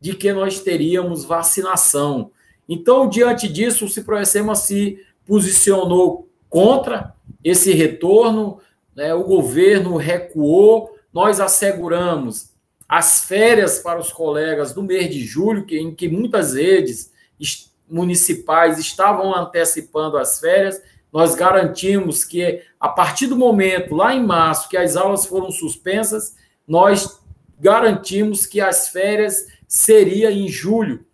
de 0.00 0.14
que 0.14 0.32
nós 0.32 0.60
teríamos 0.60 1.24
vacinação. 1.24 2.30
Então, 2.68 3.08
diante 3.08 3.48
disso, 3.48 3.84
o 3.84 3.88
Ciproessema 3.88 4.54
se 4.54 4.98
posicionou 5.26 6.28
contra 6.48 7.14
esse 7.42 7.72
retorno, 7.72 8.60
né? 8.94 9.12
o 9.12 9.24
governo 9.24 9.96
recuou, 9.96 10.96
nós 11.12 11.40
asseguramos 11.40 12.50
as 12.88 13.24
férias 13.24 13.78
para 13.78 14.00
os 14.00 14.12
colegas 14.12 14.72
do 14.72 14.82
mês 14.82 15.12
de 15.12 15.24
julho, 15.24 15.64
que, 15.64 15.78
em 15.78 15.94
que 15.94 16.08
muitas 16.08 16.54
redes 16.54 17.12
municipais 17.90 18.78
estavam 18.78 19.34
antecipando 19.34 20.16
as 20.16 20.38
férias, 20.38 20.80
nós 21.12 21.34
garantimos 21.34 22.24
que, 22.24 22.62
a 22.78 22.88
partir 22.88 23.26
do 23.26 23.36
momento, 23.36 23.94
lá 23.94 24.14
em 24.14 24.24
março, 24.24 24.68
que 24.68 24.76
as 24.76 24.96
aulas 24.96 25.26
foram 25.26 25.50
suspensas, 25.50 26.36
nós 26.66 27.20
garantimos 27.58 28.46
que 28.46 28.60
as 28.60 28.88
férias 28.88 29.46
seria 29.66 30.30
em 30.30 30.48
julho. 30.48 31.04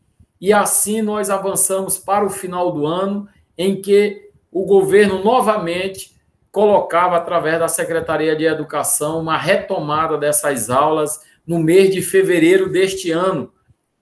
E 0.40 0.52
assim 0.52 1.00
nós 1.00 1.30
avançamos 1.30 1.98
para 1.98 2.24
o 2.24 2.30
final 2.30 2.70
do 2.72 2.86
ano, 2.86 3.26
em 3.56 3.80
que 3.80 4.30
o 4.52 4.64
governo 4.64 5.24
novamente 5.24 6.14
colocava, 6.52 7.16
através 7.16 7.58
da 7.58 7.68
Secretaria 7.68 8.36
de 8.36 8.44
Educação, 8.44 9.20
uma 9.20 9.36
retomada 9.36 10.16
dessas 10.16 10.70
aulas 10.70 11.20
no 11.46 11.58
mês 11.58 11.94
de 11.94 12.00
fevereiro 12.00 12.70
deste 12.70 13.10
ano. 13.10 13.52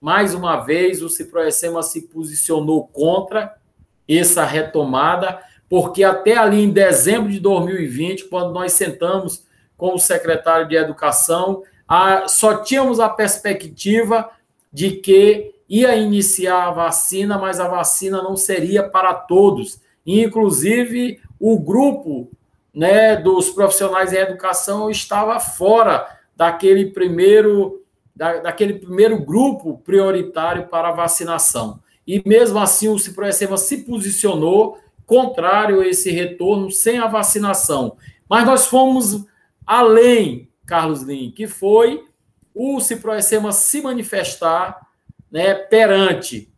Mais 0.04 0.34
uma 0.34 0.56
vez, 0.56 1.02
o 1.02 1.08
Ciproessema 1.08 1.82
se 1.82 2.02
posicionou 2.02 2.86
contra 2.88 3.56
essa 4.06 4.44
retomada, 4.44 5.40
porque 5.66 6.04
até 6.04 6.36
ali 6.36 6.62
em 6.62 6.68
dezembro 6.68 7.32
de 7.32 7.40
2020, 7.40 8.26
quando 8.26 8.52
nós 8.52 8.74
sentamos 8.74 9.46
com 9.78 9.94
o 9.94 9.98
secretário 9.98 10.68
de 10.68 10.76
Educação, 10.76 11.62
a, 11.88 12.28
só 12.28 12.58
tínhamos 12.58 13.00
a 13.00 13.08
perspectiva 13.08 14.28
de 14.70 14.90
que 14.90 15.54
ia 15.66 15.96
iniciar 15.96 16.66
a 16.66 16.70
vacina, 16.70 17.38
mas 17.38 17.58
a 17.58 17.66
vacina 17.66 18.20
não 18.20 18.36
seria 18.36 18.82
para 18.86 19.14
todos. 19.14 19.80
Inclusive, 20.06 21.18
o 21.40 21.58
grupo 21.58 22.30
né, 22.74 23.16
dos 23.16 23.48
profissionais 23.48 24.12
em 24.12 24.18
educação 24.18 24.90
estava 24.90 25.40
fora 25.40 26.06
daquele 26.36 26.90
primeiro, 26.90 27.82
da, 28.14 28.38
daquele 28.38 28.74
primeiro 28.74 29.18
grupo 29.24 29.78
prioritário 29.78 30.68
para 30.68 30.88
a 30.88 30.92
vacinação. 30.92 31.80
E 32.06 32.22
mesmo 32.26 32.58
assim, 32.58 32.88
o 32.88 32.98
Ciproessema 32.98 33.56
se 33.56 33.78
posicionou 33.78 34.78
contrário 35.06 35.80
a 35.80 35.86
esse 35.86 36.10
retorno 36.10 36.70
sem 36.70 36.98
a 36.98 37.06
vacinação. 37.06 37.96
Mas 38.28 38.46
nós 38.46 38.66
fomos 38.66 39.24
além, 39.66 40.48
Carlos 40.66 41.02
Lin, 41.02 41.30
que 41.30 41.46
foi 41.46 42.04
o 42.54 42.80
Ciproessema 42.80 43.52
se 43.52 43.82
manifestar 43.82 44.86
né, 45.30 45.54
perante 45.54 46.52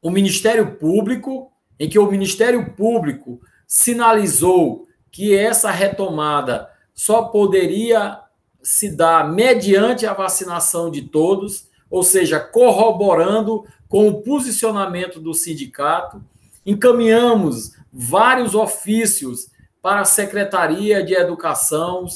o 0.00 0.10
Ministério 0.10 0.76
Público, 0.76 1.52
em 1.78 1.88
que 1.88 1.98
o 1.98 2.10
Ministério 2.10 2.72
Público 2.72 3.40
sinalizou 3.66 4.86
que 5.10 5.36
essa 5.36 5.70
retomada 5.70 6.70
só 6.94 7.24
poderia 7.24 8.18
se 8.62 8.94
dá 8.94 9.24
mediante 9.24 10.06
a 10.06 10.12
vacinação 10.12 10.90
de 10.90 11.02
todos, 11.02 11.68
ou 11.90 12.02
seja, 12.02 12.38
corroborando 12.38 13.64
com 13.88 14.08
o 14.08 14.22
posicionamento 14.22 15.20
do 15.20 15.34
sindicato. 15.34 16.22
Encaminhamos 16.64 17.72
vários 17.92 18.54
ofícios 18.54 19.50
para 19.82 20.00
a 20.00 20.04
Secretaria 20.04 21.02
de 21.02 21.14
Educação, 21.14 22.06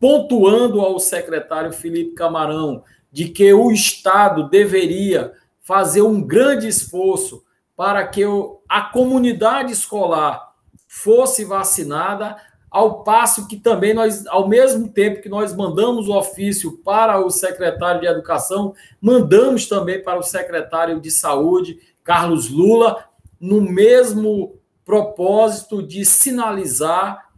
pontuando 0.00 0.80
ao 0.80 0.98
secretário 0.98 1.72
Felipe 1.72 2.14
Camarão 2.14 2.82
de 3.10 3.28
que 3.28 3.52
o 3.52 3.70
Estado 3.70 4.48
deveria 4.48 5.32
fazer 5.60 6.02
um 6.02 6.20
grande 6.20 6.68
esforço 6.68 7.42
para 7.76 8.06
que 8.06 8.22
a 8.68 8.82
comunidade 8.82 9.72
escolar 9.72 10.52
fosse 10.86 11.44
vacinada, 11.44 12.36
ao 12.70 13.02
passo 13.02 13.48
que 13.48 13.56
também 13.56 13.94
nós, 13.94 14.26
ao 14.26 14.46
mesmo 14.46 14.88
tempo 14.88 15.22
que 15.22 15.28
nós 15.28 15.54
mandamos 15.54 16.08
o 16.08 16.14
ofício 16.14 16.78
para 16.78 17.18
o 17.18 17.30
secretário 17.30 18.00
de 18.00 18.06
Educação, 18.06 18.74
mandamos 19.00 19.66
também 19.66 20.02
para 20.02 20.18
o 20.18 20.22
secretário 20.22 21.00
de 21.00 21.10
Saúde, 21.10 21.80
Carlos 22.04 22.50
Lula, 22.50 23.04
no 23.40 23.60
mesmo 23.60 24.58
propósito 24.84 25.82
de 25.82 26.04
sinalizar 26.04 27.28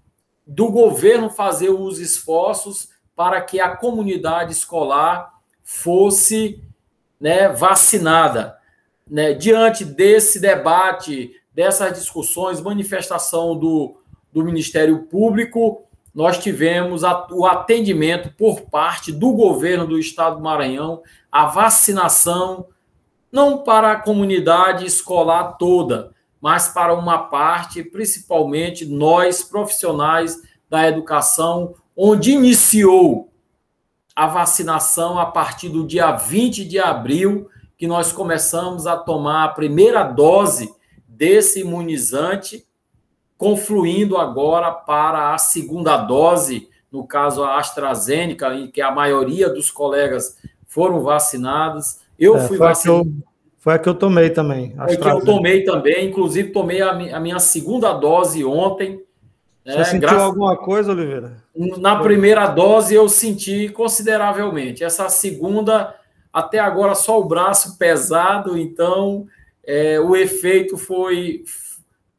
do 0.47 0.71
governo 0.71 1.31
fazer 1.31 1.71
os 1.71 2.01
esforços 2.01 2.89
para 3.15 3.41
que 3.41 3.61
a 3.61 3.77
comunidade 3.77 4.53
escolar 4.53 5.33
fosse 5.63 6.61
né, 7.21 7.49
vacinada. 7.49 8.57
Né? 9.07 9.33
Diante 9.33 9.85
desse 9.85 10.41
debate, 10.41 11.33
dessas 11.53 11.93
discussões, 11.97 12.61
manifestação 12.61 13.57
do 13.57 14.00
do 14.33 14.45
Ministério 14.45 15.05
Público, 15.05 15.85
nós 16.15 16.39
tivemos 16.39 17.03
o 17.31 17.47
atendimento 17.47 18.35
por 18.37 18.63
parte 18.63 19.13
do 19.13 19.33
governo 19.33 19.87
do 19.87 19.99
estado 19.99 20.37
do 20.37 20.43
Maranhão, 20.43 21.03
a 21.31 21.47
vacinação, 21.47 22.67
não 23.31 23.59
para 23.59 23.93
a 23.93 24.01
comunidade 24.01 24.85
escolar 24.85 25.53
toda, 25.53 26.13
mas 26.41 26.69
para 26.69 26.95
uma 26.95 27.19
parte, 27.19 27.85
principalmente 27.85 28.85
nós, 28.87 29.43
profissionais 29.43 30.41
da 30.69 30.89
educação, 30.89 31.75
onde 31.97 32.33
iniciou 32.33 33.31
a 34.17 34.27
vacinação 34.27 35.19
a 35.19 35.27
partir 35.27 35.69
do 35.69 35.87
dia 35.87 36.13
20 36.13 36.65
de 36.65 36.79
abril, 36.79 37.49
que 37.77 37.87
nós 37.87 38.13
começamos 38.13 38.87
a 38.87 38.97
tomar 38.97 39.45
a 39.45 39.49
primeira 39.49 40.03
dose 40.03 40.75
desse 41.07 41.61
imunizante, 41.61 42.67
confluindo 43.41 44.19
agora 44.19 44.71
para 44.71 45.33
a 45.33 45.39
segunda 45.39 45.97
dose, 45.97 46.69
no 46.93 47.07
caso 47.07 47.43
a 47.43 47.57
AstraZeneca, 47.57 48.55
em 48.55 48.71
que 48.71 48.83
a 48.83 48.91
maioria 48.91 49.49
dos 49.49 49.71
colegas 49.71 50.37
foram 50.67 51.01
vacinados. 51.01 52.01
Eu 52.19 52.37
é, 52.37 52.41
fui 52.47 52.59
vacinado. 52.59 53.11
Foi 53.59 53.73
a 53.73 53.79
que 53.79 53.89
eu 53.89 53.95
tomei 53.95 54.29
também. 54.29 54.75
Foi 54.77 54.95
que 54.95 55.09
eu 55.09 55.25
tomei 55.25 55.65
também, 55.65 56.07
inclusive 56.11 56.51
tomei 56.51 56.83
a, 56.83 56.91
a 56.91 57.19
minha 57.19 57.39
segunda 57.39 57.95
dose 57.95 58.45
ontem. 58.45 59.03
Você 59.65 59.79
é, 59.79 59.85
sentiu 59.85 60.01
graças... 60.01 60.21
alguma 60.21 60.59
coisa, 60.59 60.93
Oliveira? 60.93 61.43
Na 61.79 61.99
primeira 61.99 62.47
dose 62.47 62.95
eu 62.95 63.09
senti 63.09 63.71
consideravelmente. 63.71 64.85
Essa 64.85 65.09
segunda, 65.09 65.95
até 66.31 66.59
agora, 66.59 66.95
só 66.95 67.19
o 67.19 67.25
braço 67.25 67.79
pesado, 67.79 68.59
então 68.59 69.27
é, 69.65 69.99
o 69.99 70.15
efeito 70.15 70.77
foi 70.77 71.43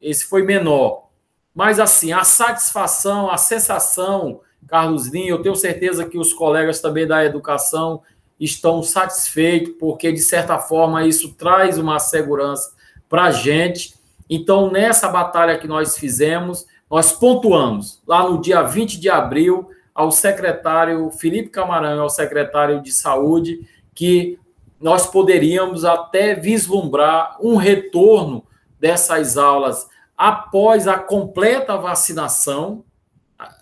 esse 0.01 0.25
foi 0.25 0.41
menor. 0.41 1.10
Mas 1.53 1.79
assim, 1.79 2.11
a 2.13 2.23
satisfação, 2.23 3.29
a 3.29 3.37
sensação, 3.37 4.41
Carlos 4.67 5.07
Linho, 5.07 5.35
eu 5.35 5.41
tenho 5.41 5.55
certeza 5.55 6.05
que 6.05 6.17
os 6.17 6.33
colegas 6.33 6.79
também 6.79 7.05
da 7.05 7.25
educação 7.25 8.01
estão 8.39 8.81
satisfeitos, 8.81 9.75
porque, 9.79 10.11
de 10.11 10.21
certa 10.21 10.57
forma, 10.57 11.05
isso 11.05 11.33
traz 11.33 11.77
uma 11.77 11.99
segurança 11.99 12.73
para 13.07 13.25
a 13.25 13.31
gente. 13.31 13.93
Então, 14.29 14.71
nessa 14.71 15.09
batalha 15.09 15.57
que 15.57 15.67
nós 15.67 15.97
fizemos, 15.97 16.65
nós 16.89 17.11
pontuamos, 17.11 18.01
lá 18.07 18.27
no 18.27 18.41
dia 18.41 18.63
20 18.63 18.99
de 18.99 19.09
abril, 19.09 19.69
ao 19.93 20.11
secretário 20.11 21.11
Felipe 21.11 21.49
Camarão, 21.49 22.01
ao 22.01 22.09
secretário 22.09 22.81
de 22.81 22.91
Saúde, 22.91 23.67
que 23.93 24.39
nós 24.79 25.05
poderíamos 25.05 25.85
até 25.85 26.33
vislumbrar 26.33 27.37
um 27.39 27.55
retorno 27.55 28.43
dessas 28.79 29.37
aulas 29.37 29.87
após 30.21 30.87
a 30.87 30.99
completa 30.99 31.75
vacinação, 31.77 32.85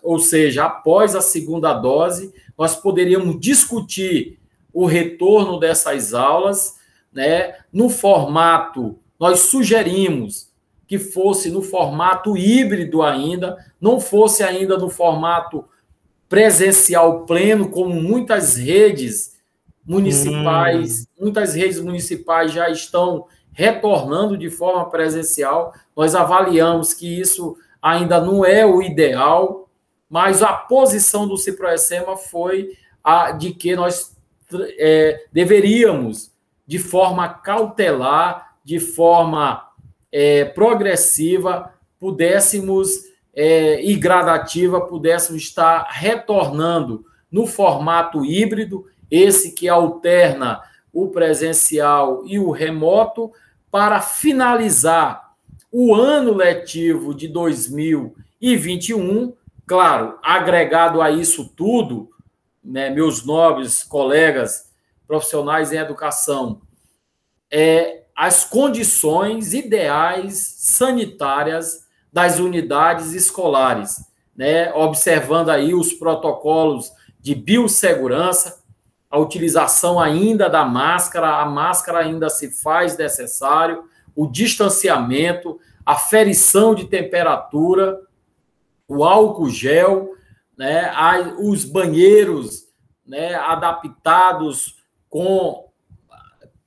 ou 0.04 0.20
seja, 0.20 0.66
após 0.66 1.16
a 1.16 1.22
segunda 1.22 1.74
dose, 1.74 2.34
nós 2.58 2.76
poderíamos 2.76 3.40
discutir 3.40 4.38
o 4.74 4.86
retorno 4.86 5.58
dessas 5.58 6.14
aulas, 6.14 6.78
né? 7.14 7.56
No 7.72 7.88
formato, 7.88 9.00
nós 9.18 9.40
sugerimos 9.40 10.50
que 10.86 11.00
fosse 11.00 11.50
no 11.50 11.62
formato 11.62 12.36
híbrido 12.36 13.04
ainda, 13.04 13.58
não 13.80 14.02
fosse 14.02 14.44
ainda 14.44 14.78
no 14.78 14.90
formato 14.90 15.64
presencial 16.28 17.26
pleno, 17.26 17.70
como 17.70 18.02
muitas 18.02 18.58
redes 18.58 19.40
municipais, 19.86 21.04
hum. 21.04 21.24
muitas 21.24 21.54
redes 21.54 21.80
municipais 21.80 22.52
já 22.52 22.70
estão 22.70 23.28
retornando 23.60 24.38
de 24.38 24.50
forma 24.50 24.90
presencial. 24.90 25.74
Nós 25.94 26.16
avaliamos 26.16 26.94
que 26.94 27.20
isso 27.20 27.58
ainda 27.82 28.22
não 28.22 28.46
é 28.46 28.66
o 28.66 28.82
ideal, 28.82 29.68
mas 30.10 30.42
a 30.42 30.54
posição 30.54 31.28
do 31.28 31.36
Ciproessema 31.36 32.16
foi 32.16 32.70
a 33.04 33.32
de 33.32 33.52
que 33.52 33.76
nós 33.76 34.16
é, 34.78 35.26
deveríamos, 35.34 36.32
de 36.66 36.80
forma 36.80 37.28
cautelar, 37.28 38.56
de 38.64 38.80
forma 38.80 39.68
é, 40.10 40.46
progressiva, 40.46 41.74
pudéssemos 42.00 42.90
é, 43.36 43.84
e 43.84 43.94
gradativa, 43.98 44.80
pudéssemos 44.80 45.42
estar 45.42 45.86
retornando 45.90 47.04
no 47.30 47.46
formato 47.46 48.24
híbrido, 48.24 48.86
esse 49.12 49.52
que 49.52 49.68
alterna 49.68 50.62
o 50.94 51.10
presencial 51.10 52.24
e 52.26 52.40
o 52.40 52.52
remoto, 52.52 53.32
para 53.72 54.02
finalizar 54.02 55.30
o 55.72 55.94
ano 55.94 56.34
letivo 56.34 57.14
de 57.14 57.28
2021. 57.28 59.34
Claro, 59.66 60.18
agregado 60.24 61.02
a 61.02 61.12
isso 61.12 61.52
tudo, 61.56 62.10
né, 62.64 62.90
meus 62.90 63.26
nobres 63.26 63.84
colegas 63.84 64.70
profissionais 65.08 65.72
em 65.72 65.78
educação, 65.78 66.62
é 67.52 68.04
as 68.16 68.44
condições 68.44 69.54
ideais 69.54 70.56
sanitárias 70.58 71.88
das 72.12 72.40
unidades 72.40 73.14
escolares, 73.14 74.04
né, 74.36 74.74
observando 74.74 75.50
aí 75.50 75.74
os 75.74 75.94
protocolos 75.94 76.92
de 77.20 77.36
biossegurança, 77.36 78.59
a 79.10 79.18
utilização 79.18 80.00
ainda 80.00 80.48
da 80.50 80.64
máscara, 80.64 81.42
a 81.42 81.46
máscara 81.46 82.00
ainda 82.00 82.30
se 82.30 82.52
faz 82.52 82.96
necessário, 82.98 83.86
o 84.16 84.28
distanciamento, 84.28 85.60
a 85.86 85.96
ferição 85.96 86.76
de 86.76 86.86
temperatura, 86.86 88.00
o 88.88 89.04
álcool 89.04 89.50
gel, 89.50 90.12
né, 90.58 90.92
os 91.40 91.66
banheiros 91.66 92.68
né, 93.06 93.34
adaptados 93.36 94.76
com 95.10 95.70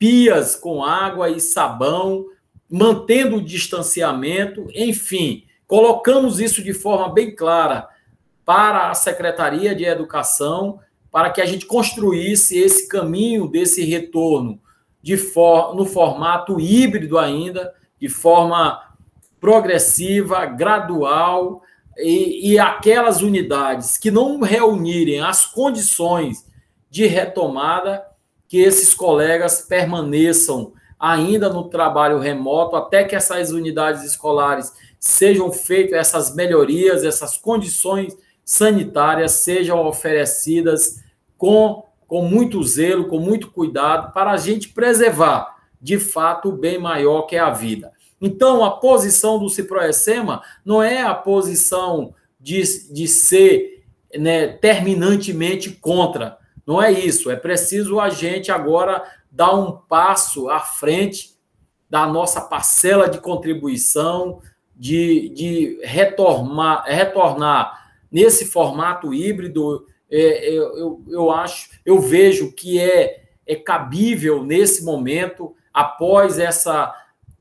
pias 0.03 0.57
com 0.57 0.85
água 0.85 1.31
e 1.31 1.39
sabão, 1.39 2.27
mantendo 2.69 3.37
o 3.37 3.45
distanciamento, 3.45 4.67
enfim, 4.75 5.45
colocamos 5.65 6.41
isso 6.41 6.61
de 6.61 6.75
forma 6.75 7.09
bem 7.13 7.37
clara 7.37 7.89
para 8.45 8.91
a 8.91 8.95
Secretaria 8.95 9.77
de 9.77 9.85
Educação, 9.85 10.81
para 11.12 11.29
que 11.31 11.42
a 11.42 11.46
gente 11.46 11.66
construísse 11.66 12.59
esse 12.59 12.88
caminho 12.88 13.46
desse 13.46 13.85
retorno 13.85 14.59
de 15.03 15.18
for 15.18 15.75
no 15.75 15.85
formato 15.85 16.59
híbrido 16.59 17.18
ainda, 17.18 17.75
de 18.01 18.09
forma 18.09 18.81
progressiva, 19.38 20.46
gradual, 20.46 21.62
e, 21.98 22.53
e 22.53 22.59
aquelas 22.59 23.20
unidades 23.20 23.98
que 23.98 24.11
não 24.11 24.40
reunirem 24.40 25.20
as 25.20 25.44
condições 25.44 26.46
de 26.88 27.07
retomada, 27.07 28.07
que 28.48 28.59
esses 28.59 28.94
colegas 28.94 29.62
permaneçam 29.62 30.72
ainda 30.98 31.48
no 31.48 31.68
trabalho 31.68 32.18
remoto, 32.18 32.77
até 32.77 33.05
que 33.05 33.16
essas 33.16 33.51
unidades 33.51 34.05
escolares 34.05 34.72
sejam 34.98 35.51
feitas 35.53 35.98
essas 35.98 36.35
melhorias, 36.35 37.05
essas 37.05 37.37
condições 37.37 38.16
sanitárias 38.45 39.33
sejam 39.33 39.85
oferecidas 39.87 41.03
com, 41.37 41.85
com 42.07 42.23
muito 42.23 42.63
zelo, 42.63 43.09
com 43.09 43.19
muito 43.19 43.51
cuidado, 43.51 44.13
para 44.13 44.33
a 44.33 44.37
gente 44.37 44.69
preservar, 44.69 45.57
de 45.81 45.99
fato, 45.99 46.51
o 46.51 46.57
bem 46.57 46.79
maior 46.79 47.23
que 47.23 47.37
é 47.37 47.41
a 47.41 47.51
vida. 47.51 47.93
Então, 48.21 48.65
a 48.65 48.71
posição 48.71 49.39
do 49.39 49.49
Ciproessema 49.49 50.43
não 50.65 50.81
é 50.81 51.03
a 51.03 51.15
posição 51.15 52.15
de, 52.41 52.63
de 52.93 53.09
ser 53.09 53.85
né, 54.17 54.49
terminantemente 54.49 55.71
contra. 55.71 56.39
Não 56.65 56.81
é 56.81 56.93
isso. 56.93 57.31
É 57.31 57.37
preciso 57.37 57.99
a 57.99 58.11
gente 58.11 58.53
agora 58.53 59.03
dar 59.31 59.55
um 59.55 59.73
passo 59.73 60.49
à 60.49 60.61
frente 60.61 61.33
da 61.91 62.07
nossa 62.07 62.41
parcela 62.41 63.09
de 63.09 63.19
contribuição, 63.19 64.41
de, 64.75 65.29
de 65.31 65.81
retornar, 65.83 66.85
retornar 66.87 67.82
nesse 68.12 68.44
formato 68.44 69.14
híbrido. 69.14 69.87
É, 70.11 70.51
eu, 70.51 70.77
eu, 70.77 71.03
eu 71.09 71.31
acho, 71.31 71.70
eu 71.87 71.98
vejo 71.98 72.53
que 72.53 72.79
é, 72.79 73.22
é 73.46 73.57
cabível 73.57 74.44
nesse 74.44 74.85
momento, 74.85 75.55
após 75.72 76.38
essa 76.38 76.94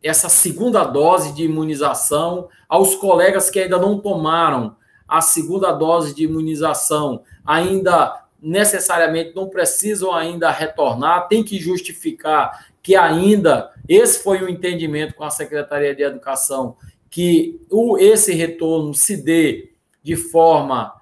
essa 0.04 0.30
segunda 0.30 0.84
dose 0.84 1.32
de 1.34 1.44
imunização 1.44 2.50
aos 2.68 2.96
colegas 2.96 3.52
que 3.52 3.60
ainda 3.60 3.78
não 3.78 4.00
tomaram 4.00 4.76
a 5.08 5.22
segunda 5.22 5.72
dose 5.72 6.16
de 6.16 6.24
imunização, 6.24 7.22
ainda 7.46 8.24
necessariamente 8.42 9.36
não 9.36 9.48
precisam 9.48 10.12
ainda 10.12 10.50
retornar, 10.50 11.28
tem 11.28 11.44
que 11.44 11.60
justificar 11.60 12.66
que 12.82 12.96
ainda 12.96 13.72
esse 13.88 14.24
foi 14.24 14.42
o 14.42 14.50
entendimento 14.50 15.14
com 15.14 15.24
a 15.24 15.30
Secretaria 15.30 15.94
de 15.94 16.02
Educação 16.02 16.76
que 17.10 17.62
o, 17.70 17.98
esse 17.98 18.34
retorno 18.34 18.94
se 18.96 19.18
dê 19.18 19.71
de 20.04 20.16
forma 20.16 20.94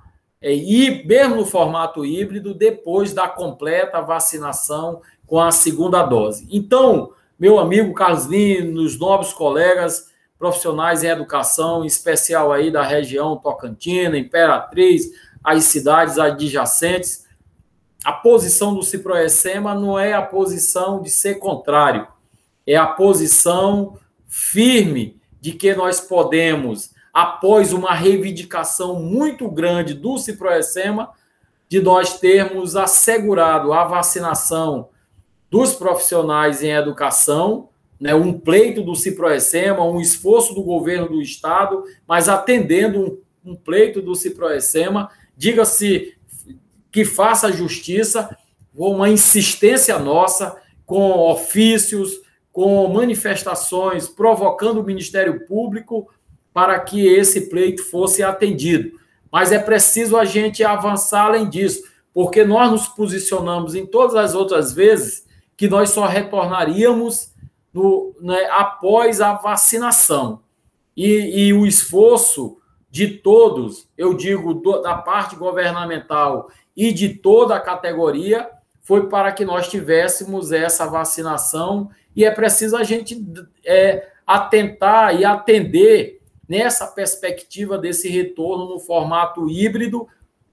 é, 0.42 0.54
e 0.54 1.06
mesmo 1.06 1.36
no 1.36 1.46
formato 1.46 2.06
híbrido 2.06 2.54
depois 2.54 3.14
da 3.14 3.28
completa 3.28 4.02
vacinação 4.02 5.02
com 5.28 5.40
a 5.40 5.52
segunda 5.52 6.02
dose. 6.04 6.48
Então, 6.50 7.12
meu 7.38 7.60
amigo 7.60 7.94
Carlos 7.94 8.26
Lino, 8.26 8.82
os 8.82 8.98
nobres 8.98 9.34
colegas 9.34 10.10
profissionais 10.38 11.04
em 11.04 11.08
educação, 11.08 11.84
em 11.84 11.88
especial 11.88 12.52
aí 12.52 12.72
da 12.72 12.82
região 12.82 13.36
Tocantina, 13.36 14.18
Imperatriz, 14.18 15.12
as 15.44 15.66
cidades 15.66 16.18
adjacentes. 16.18 17.28
A 18.06 18.14
posição 18.14 18.74
do 18.74 18.82
Ciproessema 18.82 19.76
não 19.76 20.00
é 20.00 20.14
a 20.14 20.22
posição 20.22 21.02
de 21.02 21.10
ser 21.10 21.36
contrário, 21.36 22.08
é 22.66 22.78
a 22.78 22.88
posição 22.88 23.98
firme 24.26 25.20
de 25.42 25.52
que 25.52 25.76
nós 25.76 26.00
podemos, 26.00 26.92
após 27.14 27.74
uma 27.74 27.94
reivindicação 27.94 29.02
muito 29.02 29.50
grande 29.50 29.94
do 29.94 30.18
Ciproessema, 30.18 31.12
de 31.68 31.82
nós 31.82 32.20
termos 32.20 32.76
assegurado 32.76 33.74
a 33.74 33.84
vacinação 33.84 34.90
dos 35.50 35.74
profissionais 35.74 36.64
em 36.64 36.72
educação, 36.72 37.70
né, 38.00 38.16
um 38.16 38.40
pleito 38.40 38.82
do 38.82 38.96
Ciproessema, 38.96 39.84
um 39.84 40.00
esforço 40.00 40.54
do 40.54 40.64
governo 40.64 41.10
do 41.10 41.22
estado, 41.22 41.84
mas 42.08 42.30
atendendo 42.30 43.22
um, 43.46 43.52
um 43.52 43.56
pleito 43.56 44.02
do 44.02 44.16
Ciproessema, 44.16 45.10
diga-se 45.36 46.16
que 46.92 47.04
faça 47.04 47.52
justiça 47.52 48.36
uma 48.74 49.10
insistência 49.10 49.98
nossa, 50.00 50.56
com 50.86 51.12
ofícios, 51.30 52.22
com 52.52 52.88
manifestações, 52.88 54.08
provocando 54.08 54.80
o 54.80 54.84
Ministério 54.84 55.46
Público 55.46 56.10
para 56.60 56.78
que 56.78 57.08
esse 57.08 57.48
pleito 57.48 57.82
fosse 57.86 58.22
atendido. 58.22 59.00
Mas 59.32 59.54
é 59.54 59.58
preciso 59.58 60.18
a 60.18 60.26
gente 60.26 60.62
avançar 60.62 61.28
além 61.28 61.48
disso, 61.48 61.84
porque 62.14 62.44
nós 62.44 62.70
nos 62.70 62.86
posicionamos 62.86 63.76
em 63.76 63.86
todas 63.86 64.14
as 64.14 64.36
outras 64.36 64.74
vezes 64.74 65.26
que 65.56 65.70
nós 65.70 65.92
só 65.92 66.06
retornaríamos 66.06 67.32
no, 67.74 68.14
né, 68.20 68.50
após 68.52 69.22
a 69.22 69.36
vacinação. 69.36 70.42
E, 70.98 71.48
e, 71.48 71.54
o 71.54 71.66
esforço 71.66 72.58
de 72.92 73.08
todos, 73.08 73.88
eu 73.98 74.14
digo 74.14 74.54
do, 74.54 74.82
da 74.82 74.96
parte 74.96 75.38
governamental 75.38 76.52
e 76.76 76.92
de 76.92 77.08
toda 77.08 77.56
a 77.56 77.62
categoria, 77.62 78.50
foi 78.82 79.08
para 79.08 79.32
que 79.32 79.46
nós 79.46 79.70
tivéssemos 79.70 80.52
essa 80.52 80.86
vacinação 80.88 81.90
e 82.14 82.26
é 82.26 82.32
preciso 82.32 82.76
a 82.76 82.84
gente 82.84 83.26
é, 83.64 84.10
atentar 84.28 85.18
e 85.18 85.24
atender 85.24 86.19
nessa 86.50 86.88
perspectiva 86.88 87.78
desse 87.78 88.10
retorno 88.10 88.68
no 88.68 88.80
formato 88.80 89.48
híbrido, 89.48 90.08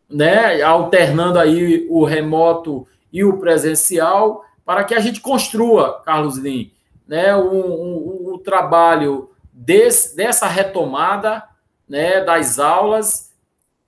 né, 0.08 0.60
alternando 0.60 1.38
aí 1.38 1.86
o 1.88 2.04
remoto 2.04 2.86
e 3.10 3.24
o 3.24 3.38
presencial, 3.38 4.44
para 4.62 4.84
que 4.84 4.94
a 4.94 5.00
gente 5.00 5.22
construa, 5.22 6.02
Carlos 6.02 6.36
Lin, 6.36 6.70
né, 7.08 7.34
o, 7.34 7.48
o, 7.48 8.34
o 8.34 8.38
trabalho 8.38 9.30
desse, 9.50 10.14
dessa 10.14 10.46
retomada 10.46 11.42
né, 11.88 12.20
das 12.20 12.58
aulas, 12.58 13.32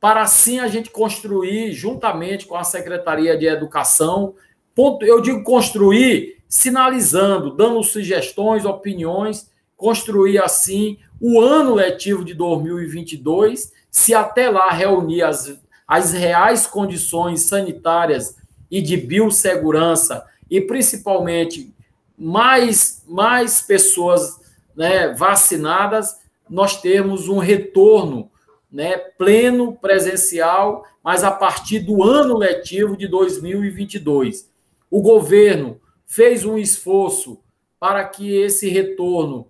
para 0.00 0.22
assim 0.22 0.60
a 0.60 0.68
gente 0.68 0.90
construir, 0.90 1.72
juntamente 1.72 2.46
com 2.46 2.56
a 2.56 2.64
Secretaria 2.64 3.36
de 3.36 3.46
Educação, 3.46 4.34
ponto, 4.74 5.04
eu 5.04 5.20
digo 5.20 5.42
construir, 5.42 6.42
sinalizando, 6.48 7.54
dando 7.54 7.82
sugestões, 7.82 8.64
opiniões, 8.64 9.50
construir 9.78 10.42
assim 10.42 10.98
o 11.20 11.40
ano 11.40 11.74
letivo 11.74 12.24
de 12.24 12.34
2022, 12.34 13.72
se 13.90 14.12
até 14.12 14.50
lá 14.50 14.70
reunir 14.70 15.22
as, 15.22 15.58
as 15.86 16.12
reais 16.12 16.66
condições 16.66 17.42
sanitárias 17.42 18.36
e 18.70 18.82
de 18.82 18.96
biossegurança, 18.96 20.26
e 20.50 20.60
principalmente 20.60 21.72
mais, 22.18 23.02
mais 23.06 23.62
pessoas 23.62 24.40
né, 24.76 25.14
vacinadas, 25.14 26.18
nós 26.50 26.80
temos 26.80 27.28
um 27.28 27.38
retorno 27.38 28.30
né, 28.70 28.96
pleno 28.96 29.74
presencial, 29.74 30.84
mas 31.02 31.22
a 31.22 31.30
partir 31.30 31.80
do 31.80 32.02
ano 32.02 32.36
letivo 32.36 32.96
de 32.96 33.06
2022. 33.06 34.50
O 34.90 35.00
governo 35.00 35.80
fez 36.04 36.44
um 36.44 36.58
esforço 36.58 37.38
para 37.78 38.04
que 38.04 38.34
esse 38.34 38.68
retorno 38.68 39.46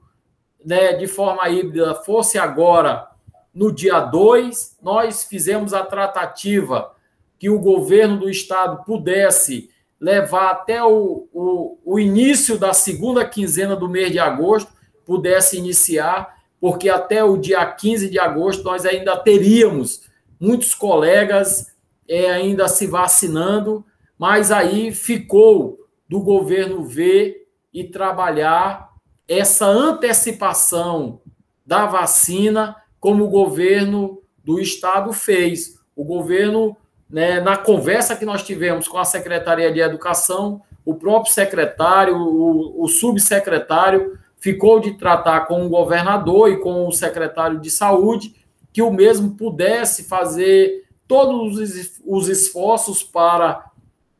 né, 0.68 0.92
de 0.92 1.06
forma 1.06 1.48
híbrida 1.48 1.94
fosse 1.94 2.36
agora 2.36 3.08
no 3.54 3.72
dia 3.72 4.00
2, 4.00 4.76
nós 4.82 5.24
fizemos 5.24 5.72
a 5.72 5.82
tratativa 5.82 6.94
que 7.38 7.48
o 7.48 7.58
governo 7.58 8.18
do 8.18 8.28
estado 8.28 8.84
pudesse 8.84 9.70
levar 9.98 10.50
até 10.50 10.84
o, 10.84 11.26
o, 11.32 11.78
o, 11.82 11.98
início 11.98 12.58
da 12.58 12.74
segunda 12.74 13.24
quinzena 13.24 13.74
do 13.74 13.88
mês 13.88 14.12
de 14.12 14.18
agosto, 14.18 14.70
pudesse 15.06 15.56
iniciar, 15.56 16.36
porque 16.60 16.90
até 16.90 17.24
o 17.24 17.38
dia 17.38 17.64
15 17.64 18.10
de 18.10 18.18
agosto 18.18 18.62
nós 18.62 18.84
ainda 18.84 19.16
teríamos 19.16 20.02
muitos 20.38 20.74
colegas 20.74 21.72
é, 22.06 22.30
ainda 22.30 22.68
se 22.68 22.86
vacinando, 22.86 23.82
mas 24.18 24.52
aí 24.52 24.92
ficou 24.92 25.78
do 26.06 26.20
governo 26.20 26.84
ver 26.84 27.48
e 27.72 27.84
trabalhar 27.84 28.87
essa 29.28 29.66
antecipação 29.66 31.20
da 31.66 31.84
vacina, 31.84 32.74
como 32.98 33.24
o 33.24 33.28
governo 33.28 34.22
do 34.42 34.58
estado 34.58 35.12
fez. 35.12 35.78
O 35.94 36.02
governo, 36.02 36.74
né, 37.10 37.38
na 37.40 37.56
conversa 37.56 38.16
que 38.16 38.24
nós 38.24 38.42
tivemos 38.42 38.88
com 38.88 38.96
a 38.96 39.04
Secretaria 39.04 39.70
de 39.70 39.80
Educação, 39.80 40.62
o 40.84 40.94
próprio 40.94 41.32
secretário, 41.32 42.16
o, 42.16 42.82
o 42.82 42.88
subsecretário, 42.88 44.18
ficou 44.38 44.80
de 44.80 44.94
tratar 44.94 45.40
com 45.40 45.66
o 45.66 45.68
governador 45.68 46.50
e 46.50 46.56
com 46.56 46.88
o 46.88 46.92
secretário 46.92 47.60
de 47.60 47.70
saúde, 47.70 48.34
que 48.72 48.80
o 48.80 48.90
mesmo 48.90 49.32
pudesse 49.36 50.04
fazer 50.04 50.84
todos 51.06 51.58
os 52.06 52.28
esforços 52.28 53.02
para, 53.02 53.70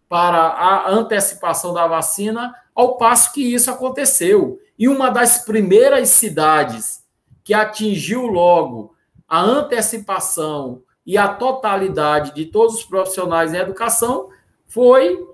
para 0.08 0.38
a 0.38 0.90
antecipação 0.90 1.72
da 1.72 1.86
vacina, 1.86 2.54
ao 2.74 2.96
passo 2.96 3.32
que 3.32 3.42
isso 3.42 3.70
aconteceu. 3.70 4.58
E 4.78 4.88
uma 4.88 5.10
das 5.10 5.44
primeiras 5.44 6.10
cidades 6.10 7.02
que 7.42 7.52
atingiu 7.52 8.26
logo 8.26 8.94
a 9.28 9.40
antecipação 9.40 10.82
e 11.04 11.16
a 11.16 11.28
totalidade 11.28 12.34
de 12.34 12.46
todos 12.46 12.76
os 12.76 12.84
profissionais 12.84 13.52
em 13.52 13.56
educação 13.56 14.28
foi 14.66 15.26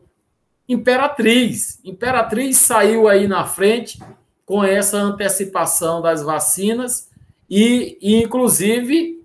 Imperatriz. 0.69 1.79
Imperatriz 1.85 2.57
saiu 2.57 3.07
aí 3.07 3.29
na 3.29 3.45
frente 3.45 4.01
com 4.47 4.65
essa 4.65 4.97
antecipação 4.97 6.01
das 6.01 6.23
vacinas 6.23 7.11
e, 7.49 7.99
e 8.01 8.23
inclusive, 8.23 9.23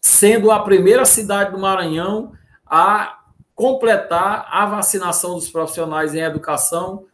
sendo 0.00 0.50
a 0.50 0.60
primeira 0.60 1.04
cidade 1.04 1.50
do 1.50 1.58
Maranhão 1.58 2.32
a 2.64 3.18
completar 3.54 4.46
a 4.50 4.64
vacinação 4.66 5.34
dos 5.34 5.50
profissionais 5.50 6.14
em 6.14 6.20
educação 6.20 7.06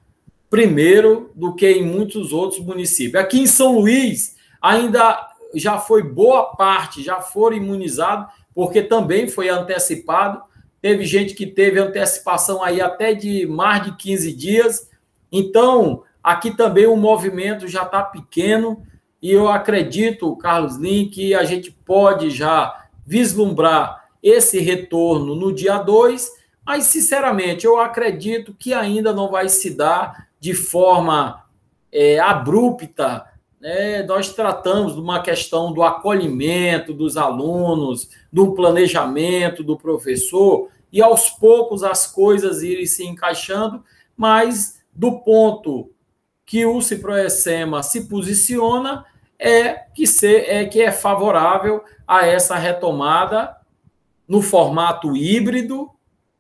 primeiro 0.50 1.30
do 1.34 1.54
que 1.54 1.70
em 1.70 1.84
muitos 1.84 2.32
outros 2.32 2.61
municípios. 2.61 3.22
Aqui 3.22 3.40
em 3.40 3.46
São 3.46 3.78
Luís, 3.78 4.37
ainda 4.61 5.28
já 5.54 5.78
foi 5.78 6.02
boa 6.02 6.54
parte, 6.56 7.02
já 7.02 7.20
foram 7.20 7.56
imunizados, 7.56 8.32
porque 8.54 8.82
também 8.82 9.28
foi 9.28 9.48
antecipado. 9.48 10.42
Teve 10.80 11.04
gente 11.04 11.34
que 11.34 11.46
teve 11.46 11.78
antecipação 11.78 12.62
aí 12.62 12.80
até 12.80 13.14
de 13.14 13.46
mais 13.46 13.84
de 13.84 13.96
15 13.96 14.32
dias. 14.32 14.88
Então, 15.30 16.02
aqui 16.22 16.50
também 16.50 16.87
o 16.87 16.96
movimento 16.96 17.66
já 17.68 17.82
está 17.82 18.02
pequeno 18.02 18.82
e 19.20 19.32
eu 19.32 19.48
acredito, 19.48 20.37
Carlos 20.37 20.76
Lin, 20.76 21.08
que 21.08 21.34
a 21.34 21.44
gente 21.44 21.72
pode 21.72 22.30
já 22.30 22.87
vislumbrar 23.04 24.04
esse 24.22 24.61
retorno 24.61 25.34
no 25.34 25.52
dia 25.52 25.78
2, 25.78 26.30
mas, 26.64 26.84
sinceramente, 26.84 27.64
eu 27.64 27.80
acredito 27.80 28.54
que 28.54 28.74
ainda 28.74 29.12
não 29.12 29.30
vai 29.30 29.48
se 29.48 29.70
dar 29.70 30.27
de 30.40 30.55
forma 30.55 31.44
é, 31.92 32.18
abrupta, 32.18 33.27
né, 33.61 34.03
nós 34.05 34.33
tratamos 34.33 34.94
de 34.94 35.01
uma 35.01 35.20
questão 35.20 35.72
do 35.72 35.83
acolhimento 35.83 36.92
dos 36.94 37.16
alunos, 37.16 38.09
do 38.33 38.55
planejamento 38.55 39.64
do 39.64 39.77
professor, 39.77 40.68
e 40.92 41.03
aos 41.03 41.31
poucos 41.31 41.83
as 41.83 42.07
coisas 42.07 42.62
irem 42.62 42.87
se 42.87 43.05
encaixando, 43.05 43.83
mas 44.16 44.81
do 44.94 45.20
ponto 45.20 45.90
que 46.46 46.64
o 46.64 46.81
Ciproessema 46.81 47.83
se 47.83 48.09
posiciona 48.09 49.05
é 49.38 49.74
que, 49.94 50.07
ser, 50.07 50.48
é 50.48 50.64
que 50.64 50.81
é 50.81 50.90
favorável 50.90 51.85
a 52.07 52.27
essa 52.27 52.57
retomada 52.57 53.57
no 54.27 54.40
formato 54.42 55.16
híbrido, 55.16 55.90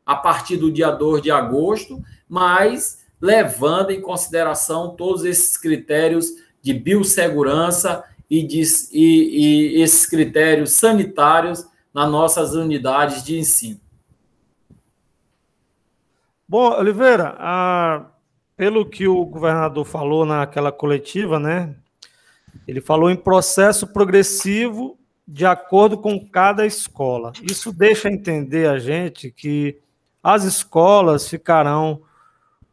a 0.04 0.16
partir 0.16 0.56
do 0.56 0.72
dia 0.72 0.90
2 0.90 1.22
de 1.22 1.30
agosto, 1.30 2.02
mas 2.26 3.04
levando 3.20 3.90
em 3.90 4.00
consideração 4.00 4.94
todos 4.94 5.24
esses 5.24 5.56
critérios 5.56 6.30
de 6.62 6.72
biossegurança 6.72 8.04
e, 8.30 8.42
de, 8.42 8.62
e, 8.92 9.76
e 9.78 9.82
esses 9.82 10.06
critérios 10.06 10.72
sanitários 10.72 11.66
nas 11.92 12.10
nossas 12.10 12.54
unidades 12.54 13.24
de 13.24 13.38
ensino. 13.38 13.80
Bom, 16.46 16.70
Oliveira, 16.78 17.36
a, 17.38 18.06
pelo 18.56 18.88
que 18.88 19.06
o 19.06 19.24
governador 19.24 19.84
falou 19.84 20.24
naquela 20.24 20.72
coletiva, 20.72 21.38
né? 21.38 21.74
Ele 22.66 22.80
falou 22.80 23.10
em 23.10 23.16
processo 23.16 23.86
progressivo 23.86 24.98
de 25.26 25.44
acordo 25.44 25.98
com 25.98 26.18
cada 26.26 26.64
escola. 26.64 27.32
Isso 27.42 27.72
deixa 27.72 28.10
entender 28.10 28.68
a 28.68 28.78
gente 28.78 29.30
que 29.30 29.78
as 30.22 30.44
escolas 30.44 31.28
ficarão 31.28 32.02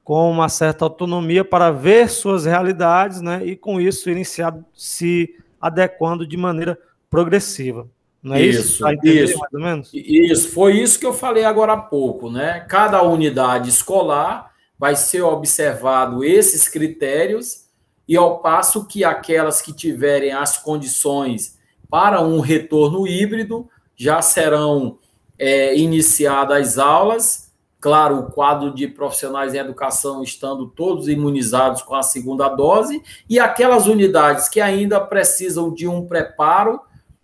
com 0.06 0.30
uma 0.30 0.48
certa 0.48 0.86
autonomia 0.86 1.44
para 1.44 1.72
ver 1.72 2.08
suas 2.10 2.46
realidades, 2.46 3.22
né, 3.22 3.44
e 3.44 3.56
com 3.56 3.82
isso 3.82 4.08
iniciar 4.08 4.56
se 4.72 5.36
adequando 5.60 6.28
de 6.28 6.38
maneira 6.38 6.78
progressiva. 7.10 7.90
Não 8.22 8.36
é 8.36 8.42
isso? 8.44 8.62
Isso, 8.62 8.84
tá 8.84 8.94
isso. 9.04 9.40
mais 9.40 9.54
ou 9.54 9.60
menos? 9.60 9.92
Isso, 9.94 10.50
foi 10.52 10.80
isso 10.80 11.00
que 11.00 11.06
eu 11.06 11.14
falei 11.14 11.44
agora 11.44 11.74
há 11.74 11.78
pouco, 11.78 12.30
né? 12.30 12.60
Cada 12.70 13.02
unidade 13.02 13.70
escolar 13.70 14.52
vai 14.78 14.96
ser 14.96 15.22
observado 15.22 16.24
esses 16.24 16.68
critérios 16.68 17.66
e 18.08 18.16
ao 18.16 18.40
passo 18.40 18.88
que 18.88 19.04
aquelas 19.04 19.62
que 19.62 19.74
tiverem 19.74 20.32
as 20.32 20.58
condições 20.58 21.58
para 21.90 22.22
um 22.22 22.40
retorno 22.40 23.08
híbrido 23.08 23.68
já 23.96 24.22
serão 24.22 25.00
é, 25.38 25.76
iniciadas 25.76 26.58
as 26.58 26.78
aulas. 26.78 27.45
Claro, 27.86 28.18
o 28.18 28.32
quadro 28.32 28.74
de 28.74 28.88
profissionais 28.88 29.54
em 29.54 29.60
educação 29.60 30.24
estando 30.24 30.66
todos 30.66 31.08
imunizados 31.08 31.84
com 31.84 31.94
a 31.94 32.02
segunda 32.02 32.50
dose, 32.50 33.00
e 33.30 33.40
aquelas 33.40 33.86
unidades 33.86 34.50
que 34.50 34.60
ainda 34.60 35.00
precisam 35.00 35.72
de 35.72 35.88
um 35.88 36.04
preparo, 36.04 36.82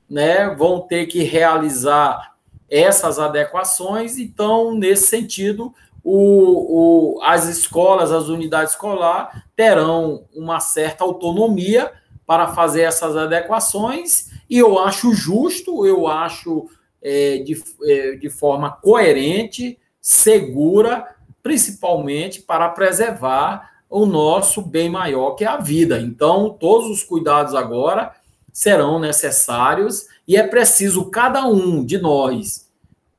né, 0.07 0.53
vão 0.55 0.79
ter 0.79 1.07
que 1.07 1.23
realizar 1.23 2.35
essas 2.69 3.17
adequações. 3.17 4.19
Então, 4.19 4.75
nesse 4.75 5.07
sentido, 5.07 5.73
o, 6.03 7.15
o, 7.15 7.23
as 7.23 7.47
escolas, 7.47 8.11
as 8.11 8.27
unidades 8.27 8.73
escolares 8.73 9.41
terão 9.55 10.25
uma 10.31 10.59
certa 10.59 11.03
autonomia 11.03 11.91
para 12.23 12.49
fazer 12.49 12.81
essas 12.81 13.17
adequações, 13.17 14.29
e 14.47 14.59
eu 14.59 14.77
acho 14.77 15.11
justo, 15.11 15.87
eu 15.87 16.05
acho 16.05 16.69
é, 17.01 17.39
de, 17.39 17.59
é, 17.81 18.11
de 18.11 18.29
forma 18.29 18.69
coerente, 18.69 19.80
segura, 20.01 21.15
principalmente 21.43 22.41
para 22.41 22.67
preservar 22.69 23.71
o 23.89 24.05
nosso 24.05 24.61
bem 24.61 24.89
maior, 24.89 25.35
que 25.35 25.43
é 25.43 25.47
a 25.47 25.57
vida. 25.57 25.99
Então, 25.99 26.49
todos 26.49 26.89
os 26.89 27.03
cuidados 27.03 27.53
agora 27.53 28.13
serão 28.51 28.99
necessários 28.99 30.07
e 30.27 30.35
é 30.35 30.47
preciso 30.47 31.05
cada 31.05 31.45
um 31.45 31.85
de 31.85 31.97
nós, 31.97 32.69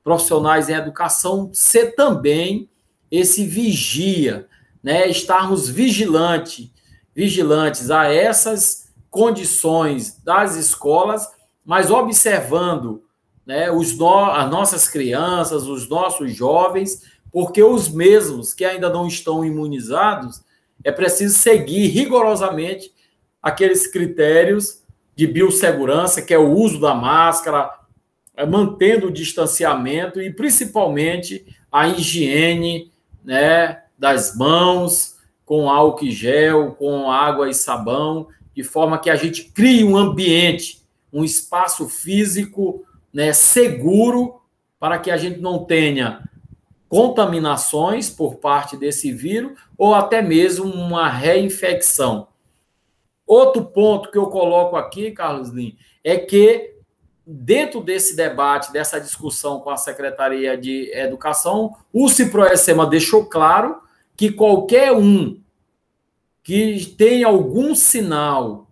profissionais 0.02 0.68
em 0.68 0.74
educação, 0.74 1.50
ser 1.52 1.94
também 1.94 2.68
esse 3.10 3.46
vigia, 3.46 4.48
né? 4.82 5.08
Estarmos 5.08 5.68
vigilante, 5.68 6.72
vigilantes 7.14 7.90
a 7.90 8.06
essas 8.06 8.88
condições 9.10 10.18
das 10.24 10.56
escolas, 10.56 11.28
mas 11.64 11.90
observando 11.90 13.04
né, 13.46 13.70
os 13.70 13.96
no, 13.96 14.26
as 14.26 14.50
nossas 14.50 14.88
crianças, 14.88 15.66
os 15.66 15.88
nossos 15.88 16.34
jovens, 16.34 17.02
porque 17.30 17.62
os 17.62 17.88
mesmos 17.88 18.52
que 18.54 18.64
ainda 18.64 18.88
não 18.88 19.06
estão 19.06 19.44
imunizados, 19.44 20.42
é 20.84 20.92
preciso 20.92 21.36
seguir 21.36 21.88
rigorosamente 21.88 22.92
aqueles 23.42 23.86
critérios 23.86 24.82
de 25.16 25.26
biossegurança, 25.26 26.22
que 26.22 26.32
é 26.32 26.38
o 26.38 26.52
uso 26.52 26.80
da 26.80 26.94
máscara, 26.94 27.70
é, 28.36 28.46
mantendo 28.46 29.08
o 29.08 29.12
distanciamento 29.12 30.20
e 30.20 30.32
principalmente 30.32 31.44
a 31.70 31.88
higiene 31.88 32.90
né, 33.24 33.82
das 33.98 34.36
mãos, 34.36 35.16
com 35.44 35.68
álcool 35.68 36.06
e 36.06 36.10
gel, 36.10 36.72
com 36.72 37.10
água 37.10 37.48
e 37.48 37.54
sabão, 37.54 38.28
de 38.54 38.62
forma 38.62 38.98
que 38.98 39.10
a 39.10 39.16
gente 39.16 39.44
crie 39.44 39.84
um 39.84 39.96
ambiente, 39.96 40.82
um 41.12 41.24
espaço 41.24 41.88
físico 41.88 42.84
né, 43.12 43.32
seguro 43.32 44.40
para 44.78 44.98
que 44.98 45.10
a 45.10 45.16
gente 45.16 45.40
não 45.40 45.64
tenha 45.64 46.28
contaminações 46.88 48.10
por 48.10 48.36
parte 48.36 48.76
desse 48.76 49.12
vírus 49.12 49.58
ou 49.78 49.94
até 49.94 50.20
mesmo 50.20 50.66
uma 50.66 51.08
reinfecção. 51.08 52.28
Outro 53.26 53.64
ponto 53.64 54.10
que 54.10 54.18
eu 54.18 54.26
coloco 54.26 54.76
aqui, 54.76 55.10
Carlos 55.10 55.50
Lin, 55.50 55.76
é 56.04 56.18
que 56.18 56.74
dentro 57.26 57.80
desse 57.80 58.14
debate, 58.16 58.72
dessa 58.72 59.00
discussão 59.00 59.60
com 59.60 59.70
a 59.70 59.76
Secretaria 59.76 60.56
de 60.56 60.90
Educação, 60.92 61.74
o 61.92 62.08
Ciproesema 62.08 62.86
deixou 62.86 63.26
claro 63.26 63.80
que 64.16 64.30
qualquer 64.30 64.92
um 64.92 65.40
que 66.42 66.94
tem 66.98 67.22
algum 67.22 67.74
sinal 67.74 68.68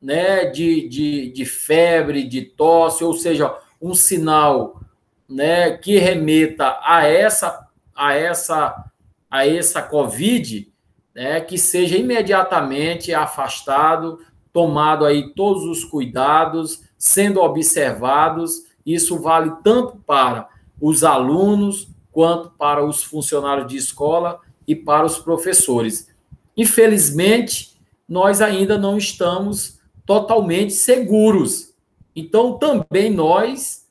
né, 0.00 0.44
de, 0.44 0.86
de, 0.88 1.30
de 1.30 1.44
febre, 1.46 2.24
de 2.24 2.42
tosse, 2.42 3.02
ou 3.02 3.14
seja, 3.14 3.56
um 3.80 3.94
sinal 3.94 4.80
né, 5.28 5.76
que 5.76 5.98
remeta 5.98 6.78
a 6.82 7.06
essa 7.06 7.68
a 7.94 8.14
essa 8.14 8.90
a 9.30 9.46
essa 9.46 9.82
COVID, 9.82 10.72
né, 11.14 11.40
que 11.40 11.58
seja 11.58 11.96
imediatamente 11.96 13.12
afastado, 13.12 14.20
tomado 14.52 15.04
aí 15.04 15.34
todos 15.34 15.64
os 15.64 15.84
cuidados, 15.84 16.82
sendo 16.96 17.40
observados. 17.40 18.62
Isso 18.86 19.18
vale 19.18 19.52
tanto 19.64 19.96
para 20.06 20.48
os 20.80 21.02
alunos 21.02 21.88
quanto 22.12 22.50
para 22.50 22.84
os 22.84 23.02
funcionários 23.02 23.66
de 23.66 23.76
escola 23.76 24.40
e 24.68 24.76
para 24.76 25.04
os 25.04 25.18
professores. 25.18 26.08
Infelizmente, 26.56 27.76
nós 28.08 28.40
ainda 28.40 28.78
não 28.78 28.96
estamos 28.96 29.80
totalmente 30.06 30.72
seguros 30.74 31.73
então, 32.14 32.58
também 32.58 33.10
nós 33.10 33.84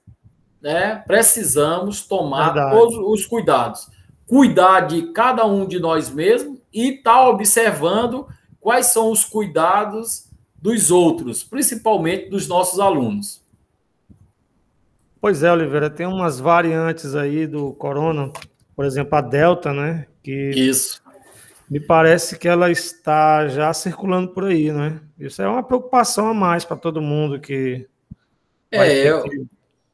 né, 0.61 0.95
precisamos 1.05 2.05
tomar 2.05 2.53
Verdade. 2.53 2.75
todos 2.75 2.95
os 2.97 3.25
cuidados. 3.25 3.89
Cuidar 4.25 4.81
de 4.81 5.11
cada 5.11 5.45
um 5.45 5.67
de 5.67 5.79
nós 5.79 6.09
mesmos 6.09 6.59
e 6.73 6.95
estar 6.95 7.15
tá 7.15 7.29
observando 7.29 8.27
quais 8.59 8.87
são 8.87 9.11
os 9.11 9.25
cuidados 9.25 10.29
dos 10.59 10.89
outros, 10.89 11.43
principalmente 11.43 12.29
dos 12.29 12.47
nossos 12.47 12.79
alunos. 12.79 13.43
Pois 15.19 15.43
é, 15.43 15.51
Oliveira, 15.51 15.89
tem 15.89 16.05
umas 16.05 16.39
variantes 16.39 17.15
aí 17.15 17.45
do 17.45 17.73
corona, 17.73 18.31
por 18.75 18.85
exemplo, 18.85 19.17
a 19.17 19.21
Delta, 19.21 19.73
né? 19.73 20.07
Que 20.23 20.51
Isso. 20.51 21.03
Me 21.69 21.79
parece 21.79 22.37
que 22.37 22.47
ela 22.47 22.69
está 22.69 23.47
já 23.47 23.73
circulando 23.73 24.29
por 24.29 24.45
aí, 24.45 24.71
né? 24.71 25.01
Isso 25.17 25.41
é 25.41 25.47
uma 25.47 25.63
preocupação 25.63 26.27
a 26.27 26.33
mais 26.33 26.63
para 26.63 26.77
todo 26.77 27.01
mundo 27.01 27.39
que 27.39 27.87
é, 28.77 29.21
que... 29.21 29.45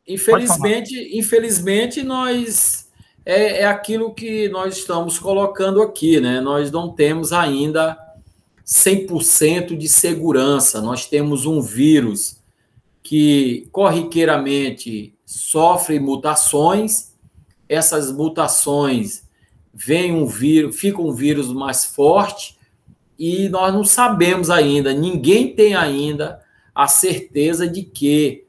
infelizmente, 0.08 1.18
infelizmente 1.18 2.04
nós 2.04 2.90
é, 3.26 3.62
é 3.62 3.66
aquilo 3.66 4.14
que 4.14 4.50
nós 4.50 4.78
estamos 4.78 5.20
colocando 5.20 5.82
aqui, 5.82 6.20
né? 6.20 6.42
Nós 6.42 6.72
não 6.72 6.92
temos 6.92 7.32
ainda 7.34 7.98
100% 8.66 9.78
de 9.78 9.88
segurança. 9.88 10.82
Nós 10.82 11.06
temos 11.06 11.46
um 11.46 11.62
vírus 11.62 12.40
que 13.04 13.68
corriqueiramente 13.72 15.14
sofre 15.26 16.00
mutações. 16.00 17.14
Essas 17.68 18.12
mutações 18.12 19.24
vem 19.74 20.14
um 20.14 20.26
vírus, 20.26 20.80
fica 20.80 21.02
um 21.02 21.12
vírus 21.12 21.54
mais 21.54 21.86
forte 21.86 22.60
e 23.20 23.50
nós 23.50 23.74
não 23.74 23.84
sabemos 23.84 24.50
ainda, 24.50 24.94
ninguém 24.94 25.54
tem 25.54 25.76
ainda 25.76 26.42
a 26.74 26.88
certeza 26.88 27.68
de 27.68 27.84
que 27.84 28.46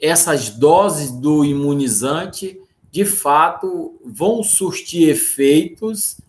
essas 0.00 0.50
doses 0.50 1.10
do 1.10 1.44
imunizante 1.44 2.60
de 2.90 3.04
fato 3.04 3.98
vão 4.04 4.42
surtir 4.42 5.08
efeitos 5.08 6.20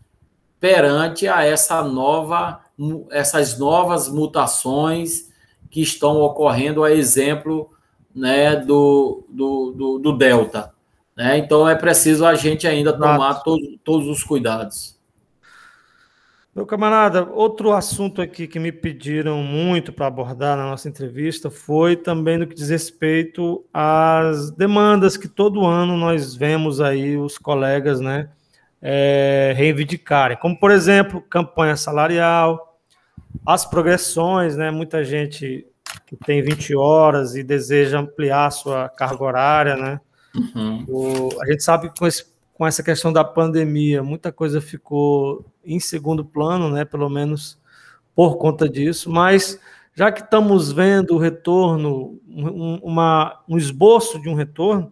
perante 0.59 1.27
a 1.27 1.43
essa 1.43 1.83
nova 1.83 2.61
essas 3.09 3.57
novas 3.57 4.07
mutações 4.07 5.29
que 5.69 5.81
estão 5.81 6.21
ocorrendo 6.21 6.83
a 6.83 6.91
exemplo 6.91 7.69
né, 8.13 8.55
do, 8.55 9.23
do, 9.29 9.71
do, 9.71 9.99
do 9.99 10.17
Delta. 10.17 10.73
Né? 11.15 11.37
Então 11.39 11.67
é 11.67 11.75
preciso 11.75 12.25
a 12.25 12.35
gente 12.35 12.67
ainda 12.67 12.93
tomar 12.93 13.35
todos, 13.43 13.67
todos 13.83 14.07
os 14.07 14.23
cuidados. 14.23 14.96
Meu 16.57 16.65
camarada, 16.65 17.23
outro 17.33 17.71
assunto 17.71 18.19
aqui 18.19 18.47
que 18.47 18.57
me 18.57 18.71
pediram 18.71 19.43
muito 19.43 19.93
para 19.93 20.07
abordar 20.07 20.57
na 20.57 20.67
nossa 20.67 20.89
entrevista 20.89 21.51
foi 21.51 21.95
também 21.95 22.35
no 22.35 22.47
que 22.47 22.55
diz 22.55 22.69
respeito 22.69 23.63
às 23.71 24.49
demandas 24.49 25.15
que 25.15 25.27
todo 25.27 25.67
ano 25.67 25.95
nós 25.95 26.33
vemos 26.33 26.81
aí 26.81 27.15
os 27.15 27.37
colegas 27.37 27.99
né, 27.99 28.29
é, 28.81 29.53
reivindicarem, 29.55 30.35
como 30.35 30.59
por 30.59 30.71
exemplo, 30.71 31.21
campanha 31.21 31.77
salarial, 31.77 32.79
as 33.45 33.63
progressões, 33.63 34.57
né, 34.57 34.71
muita 34.71 35.03
gente 35.03 35.63
que 36.07 36.15
tem 36.15 36.41
20 36.41 36.75
horas 36.75 37.35
e 37.35 37.43
deseja 37.43 37.99
ampliar 37.99 38.47
a 38.47 38.51
sua 38.51 38.89
carga 38.89 39.23
horária, 39.23 39.75
né? 39.75 40.01
Uhum. 40.35 40.85
O, 40.87 41.29
a 41.39 41.45
gente 41.45 41.61
sabe 41.61 41.89
que 41.89 41.99
com 41.99 42.07
esse 42.07 42.25
com 42.57 42.65
essa 42.65 42.81
questão 42.81 43.13
da 43.13 43.23
pandemia, 43.23 44.01
muita 44.01 44.31
coisa 44.31 44.59
ficou 44.59 45.45
em 45.67 45.79
segundo 45.79 46.23
plano, 46.23 46.69
né? 46.69 46.85
Pelo 46.85 47.09
menos 47.09 47.59
por 48.15 48.37
conta 48.37 48.67
disso. 48.67 49.11
Mas 49.11 49.59
já 49.93 50.11
que 50.11 50.21
estamos 50.21 50.71
vendo 50.71 51.15
o 51.15 51.17
retorno, 51.17 52.19
um, 52.27 52.75
uma, 52.83 53.41
um 53.47 53.57
esboço 53.57 54.19
de 54.21 54.29
um 54.29 54.33
retorno, 54.33 54.91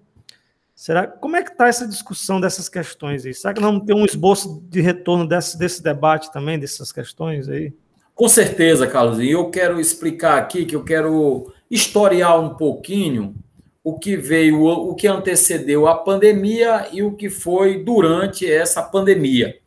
será 0.76 1.08
como 1.08 1.36
é 1.36 1.44
que 1.44 1.52
está 1.52 1.68
essa 1.68 1.88
discussão 1.88 2.42
dessas 2.42 2.68
questões 2.68 3.26
aí? 3.26 3.34
Será 3.34 3.54
que 3.54 3.62
não 3.62 3.80
tem 3.80 3.96
um 3.96 4.06
esboço 4.06 4.64
de 4.70 4.82
retorno 4.82 5.28
desse, 5.28 5.58
desse 5.58 5.82
debate 5.82 6.32
também, 6.32 6.60
dessas 6.60 6.92
questões 6.92 7.48
aí? 7.48 7.74
Com 8.14 8.30
certeza, 8.30 8.88
Carlos. 8.88 9.20
E 9.20 9.32
eu 9.32 9.50
quero 9.50 9.80
explicar 9.80 10.38
aqui 10.38 10.66
que 10.66 10.76
eu 10.76 10.84
quero 10.84 11.54
historiar 11.70 12.40
um 12.40 12.56
pouquinho 12.56 13.36
o 13.84 14.00
que 14.00 14.18
veio, 14.18 14.64
o 14.64 14.96
que 14.96 15.08
antecedeu 15.08 15.88
a 15.88 15.96
pandemia 15.96 16.88
e 16.92 17.04
o 17.04 17.14
que 17.14 17.30
foi 17.30 17.84
durante 17.84 18.52
essa 18.52 18.82
pandemia. 18.82 19.60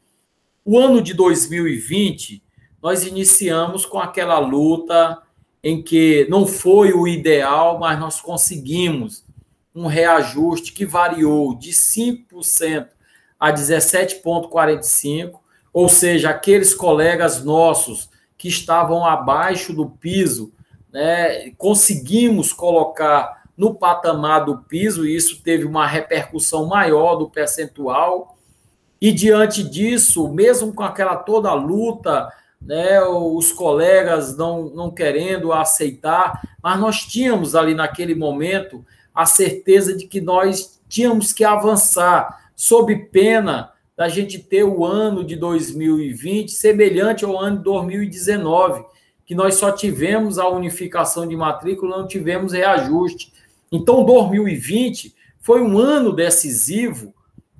O 0.71 0.79
ano 0.79 1.01
de 1.01 1.15
2020, 1.15 2.43
nós 2.83 3.07
iniciamos 3.07 3.87
com 3.87 3.99
aquela 3.99 4.39
luta 4.39 5.17
em 5.65 5.81
que 5.83 6.27
não 6.29 6.47
foi 6.47 6.93
o 6.93 7.09
ideal, 7.09 7.79
mas 7.79 7.99
nós 7.99 8.21
conseguimos 8.21 9.25
um 9.75 9.87
reajuste 9.87 10.75
que 10.75 10.85
variou 10.85 11.57
de 11.57 11.71
5% 11.71 12.87
a 13.41 13.51
17,45%, 13.51 15.39
ou 15.73 15.89
seja, 15.89 16.29
aqueles 16.29 16.75
colegas 16.75 17.43
nossos 17.43 18.11
que 18.37 18.49
estavam 18.49 19.07
abaixo 19.07 19.73
do 19.73 19.89
piso, 19.89 20.53
né, 20.93 21.49
conseguimos 21.53 22.53
colocar 22.53 23.43
no 23.57 23.75
patamar 23.75 24.45
do 24.45 24.59
piso, 24.59 25.07
e 25.07 25.17
isso 25.17 25.43
teve 25.43 25.65
uma 25.65 25.87
repercussão 25.87 26.67
maior 26.67 27.17
do 27.17 27.31
percentual. 27.31 28.38
E 29.01 29.13
diante 29.13 29.63
disso, 29.63 30.29
mesmo 30.29 30.73
com 30.73 30.83
aquela 30.83 31.17
toda 31.17 31.53
luta, 31.55 32.29
né, 32.61 33.01
os 33.03 33.53
colegas 33.53 34.37
não, 34.37 34.69
não 34.71 34.91
querendo 34.91 35.53
aceitar, 35.53 36.43
mas 36.63 36.81
nós 36.81 37.03
tínhamos 37.03 37.55
ali 37.55 37.75
naquele 37.75 38.15
momento 38.15 38.85
a 39.15 39.25
certeza 39.25 39.97
de 39.97 40.07
que 40.07 40.21
nós 40.21 40.81
tínhamos 40.89 41.33
que 41.33 41.45
avançar, 41.45 42.51
sob 42.57 42.95
pena 42.97 43.73
da 43.97 44.09
gente 44.09 44.39
ter 44.39 44.65
o 44.65 44.85
ano 44.85 45.25
de 45.25 45.37
2020 45.37 46.53
semelhante 46.53 47.25
ao 47.25 47.39
ano 47.39 47.59
de 47.59 47.65
2019, 47.65 48.85
que 49.27 49.35
nós 49.35 49.57
só 49.57 49.71
tivemos 49.71 50.39
a 50.39 50.49
unificação 50.49 51.27
de 51.27 51.37
matrícula, 51.37 51.99
não 51.99 52.07
tivemos 52.07 52.53
reajuste. 52.53 53.33
Então, 53.71 54.05
2020 54.05 55.15
foi 55.41 55.61
um 55.61 55.79
ano 55.79 56.13
decisivo 56.13 57.13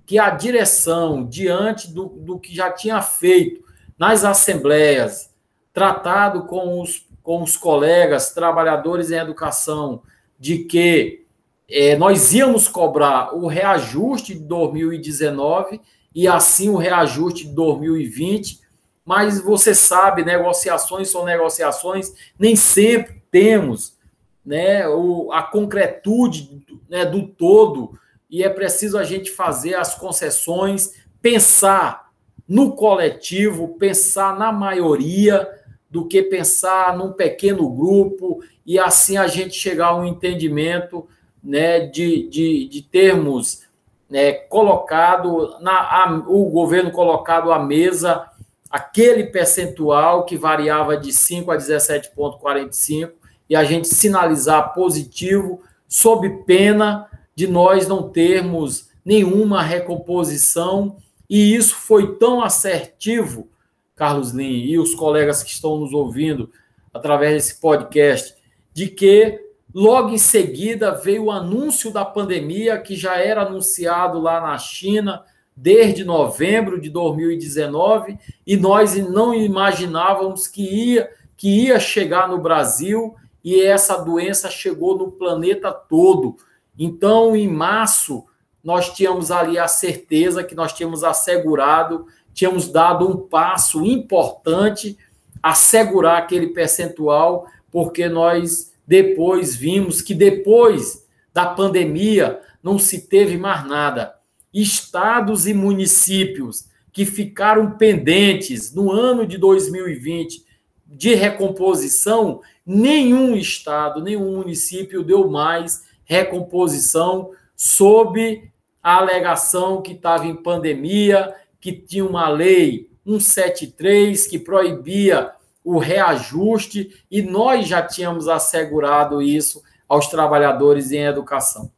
que 0.09 0.19
a 0.19 0.31
direção, 0.31 1.23
diante 1.23 1.93
do, 1.93 2.07
do 2.07 2.39
que 2.39 2.55
já 2.57 2.73
tinha 2.73 3.03
feito 3.03 3.63
nas 3.99 4.25
assembleias, 4.25 5.29
tratado 5.71 6.45
com 6.45 6.81
os, 6.81 7.07
com 7.23 7.43
os 7.43 7.59
colegas 7.59 8.33
trabalhadores 8.33 9.11
em 9.11 9.17
educação, 9.17 10.01
de 10.39 10.61
que 10.61 11.27
é, 11.69 11.95
nós 11.95 12.33
íamos 12.33 12.69
cobrar 12.69 13.37
o 13.37 13.47
reajuste 13.47 14.33
de 14.33 14.41
2019 14.41 15.79
e 16.15 16.27
assim 16.27 16.71
o 16.71 16.79
reajuste 16.79 17.47
de 17.47 17.53
2020, 17.53 18.61
mas 19.05 19.39
você 19.43 19.75
sabe, 19.75 20.25
negociações 20.25 21.11
são 21.11 21.23
negociações, 21.27 22.15
nem 22.39 22.57
sempre 22.57 23.23
temos 23.31 23.95
né, 24.43 24.89
o, 24.89 25.31
a 25.33 25.43
concretude 25.43 26.65
né, 26.89 27.05
do 27.05 27.29
todo, 27.29 27.93
e 28.31 28.43
é 28.43 28.49
preciso 28.49 28.99
a 28.99 29.05
gente 29.05 29.31
fazer 29.31 29.75
as 29.75 29.95
concessões, 29.95 30.95
pensar 31.21 32.11
no 32.47 32.73
coletivo, 32.73 33.77
pensar 33.79 34.39
na 34.39 34.53
maioria, 34.53 35.49
do 35.91 36.07
que 36.07 36.23
pensar 36.23 36.97
num 36.97 37.13
pequeno 37.13 37.69
grupo, 37.71 38.43
e 38.65 38.79
assim 38.79 39.17
a 39.17 39.27
gente 39.27 39.55
chegar 39.55 39.89
a 39.89 39.97
um 39.97 40.05
entendimento 40.05 41.09
né, 41.43 41.81
de, 41.81 42.29
de, 42.29 42.69
de 42.69 42.83
termos 42.83 43.63
né, 44.09 44.33
colocado, 44.33 45.59
na, 45.61 45.73
a, 45.73 46.23
o 46.27 46.45
governo 46.51 46.91
colocado 46.91 47.51
à 47.53 47.59
mesa 47.59 48.29
aquele 48.71 49.25
percentual 49.25 50.25
que 50.25 50.37
variava 50.37 50.97
de 50.97 51.13
5 51.13 51.51
a 51.51 51.57
17,45 51.57 53.13
e 53.49 53.57
a 53.57 53.65
gente 53.65 53.89
sinalizar 53.89 54.75
positivo, 54.75 55.63
sob 55.89 56.29
pena 56.45 57.08
de 57.39 57.47
nós 57.47 57.87
não 57.87 58.09
termos 58.09 58.89
nenhuma 59.05 59.63
recomposição. 59.63 60.97
E 61.31 61.55
isso 61.55 61.77
foi 61.77 62.17
tão 62.17 62.43
assertivo, 62.43 63.49
Carlos 63.95 64.33
Lin 64.33 64.65
e 64.65 64.77
os 64.77 64.93
colegas 64.93 65.45
que 65.45 65.51
estão 65.51 65.79
nos 65.79 65.93
ouvindo 65.93 66.51
através 66.93 67.35
desse 67.35 67.61
podcast, 67.61 68.35
de 68.75 68.89
que 68.89 69.39
logo 69.73 70.09
em 70.09 70.19
seguida 70.19 70.91
veio 70.91 71.27
o 71.27 71.31
anúncio 71.31 71.93
da 71.93 72.05
pandemia, 72.05 72.77
que 72.77 72.97
já 72.97 73.19
era 73.19 73.43
anunciado 73.43 74.19
lá 74.19 74.41
na 74.41 74.59
China 74.59 75.23
desde 75.57 76.05
novembro 76.05 76.81
de 76.81 76.91
2019, 76.91 78.19
e 78.45 78.57
nós 78.57 78.97
não 78.97 79.33
imaginávamos 79.33 80.49
que 80.49 80.63
ia, 80.63 81.09
que 81.37 81.67
ia 81.67 81.79
chegar 81.79 82.29
no 82.29 82.39
Brasil 82.39 83.15
e 83.45 83.63
essa 83.63 83.97
doença 83.97 84.51
chegou 84.51 84.99
no 84.99 85.13
planeta 85.13 85.71
todo. 85.71 86.35
Então, 86.79 87.35
em 87.35 87.49
março, 87.49 88.25
nós 88.63 88.95
tínhamos 88.95 89.31
ali 89.31 89.59
a 89.59 89.67
certeza 89.67 90.45
que 90.45 90.55
nós 90.55 90.73
tínhamos 90.73 91.03
assegurado, 91.03 92.07
tínhamos 92.33 92.69
dado 92.69 93.09
um 93.09 93.17
passo 93.17 93.85
importante, 93.85 94.97
assegurar 95.43 96.19
aquele 96.19 96.49
percentual, 96.49 97.47
porque 97.71 98.09
nós 98.09 98.73
depois 98.87 99.57
vimos 99.57 100.01
que 100.01 100.15
depois 100.15 101.07
da 101.33 101.47
pandemia 101.47 102.41
não 102.63 102.79
se 102.79 103.09
teve 103.09 103.37
mais 103.37 103.67
nada. 103.67 104.15
Estados 104.53 105.47
e 105.47 105.55
municípios 105.55 106.69
que 106.93 107.05
ficaram 107.05 107.73
pendentes 107.73 108.75
no 108.75 108.91
ano 108.91 109.27
de 109.27 109.37
2020 109.39 110.45
de 110.87 111.15
recomposição, 111.15 112.41
nenhum 112.65 113.37
estado, 113.37 114.03
nenhum 114.03 114.37
município 114.37 115.03
deu 115.03 115.29
mais 115.29 115.88
recomposição 116.09 117.31
sob 117.55 118.51
a 118.83 118.97
alegação 118.97 119.83
que 119.83 119.93
estava 119.93 120.27
em 120.27 120.35
pandemia, 120.35 121.35
que 121.61 121.73
tinha 121.73 122.05
uma 122.05 122.29
lei 122.29 122.89
173 123.07 124.27
que 124.27 124.39
proibia 124.39 125.33
o 125.63 125.79
reajuste 125.79 127.05
e 127.11 127.21
nós 127.21 127.69
já 127.69 127.83
tínhamos 127.83 128.27
assegurado 128.27 129.21
isso 129.21 129.63
aos 129.87 130.07
trabalhadores 130.07 130.91
em 130.91 131.05
educação. 131.05 131.71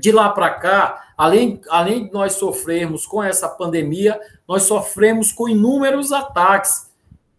De 0.00 0.10
lá 0.10 0.30
para 0.30 0.50
cá, 0.50 1.12
além, 1.16 1.60
além 1.68 2.06
de 2.06 2.12
nós 2.12 2.32
sofrermos 2.32 3.06
com 3.06 3.22
essa 3.22 3.48
pandemia, 3.48 4.20
nós 4.48 4.64
sofremos 4.64 5.30
com 5.30 5.48
inúmeros 5.48 6.10
ataques 6.10 6.83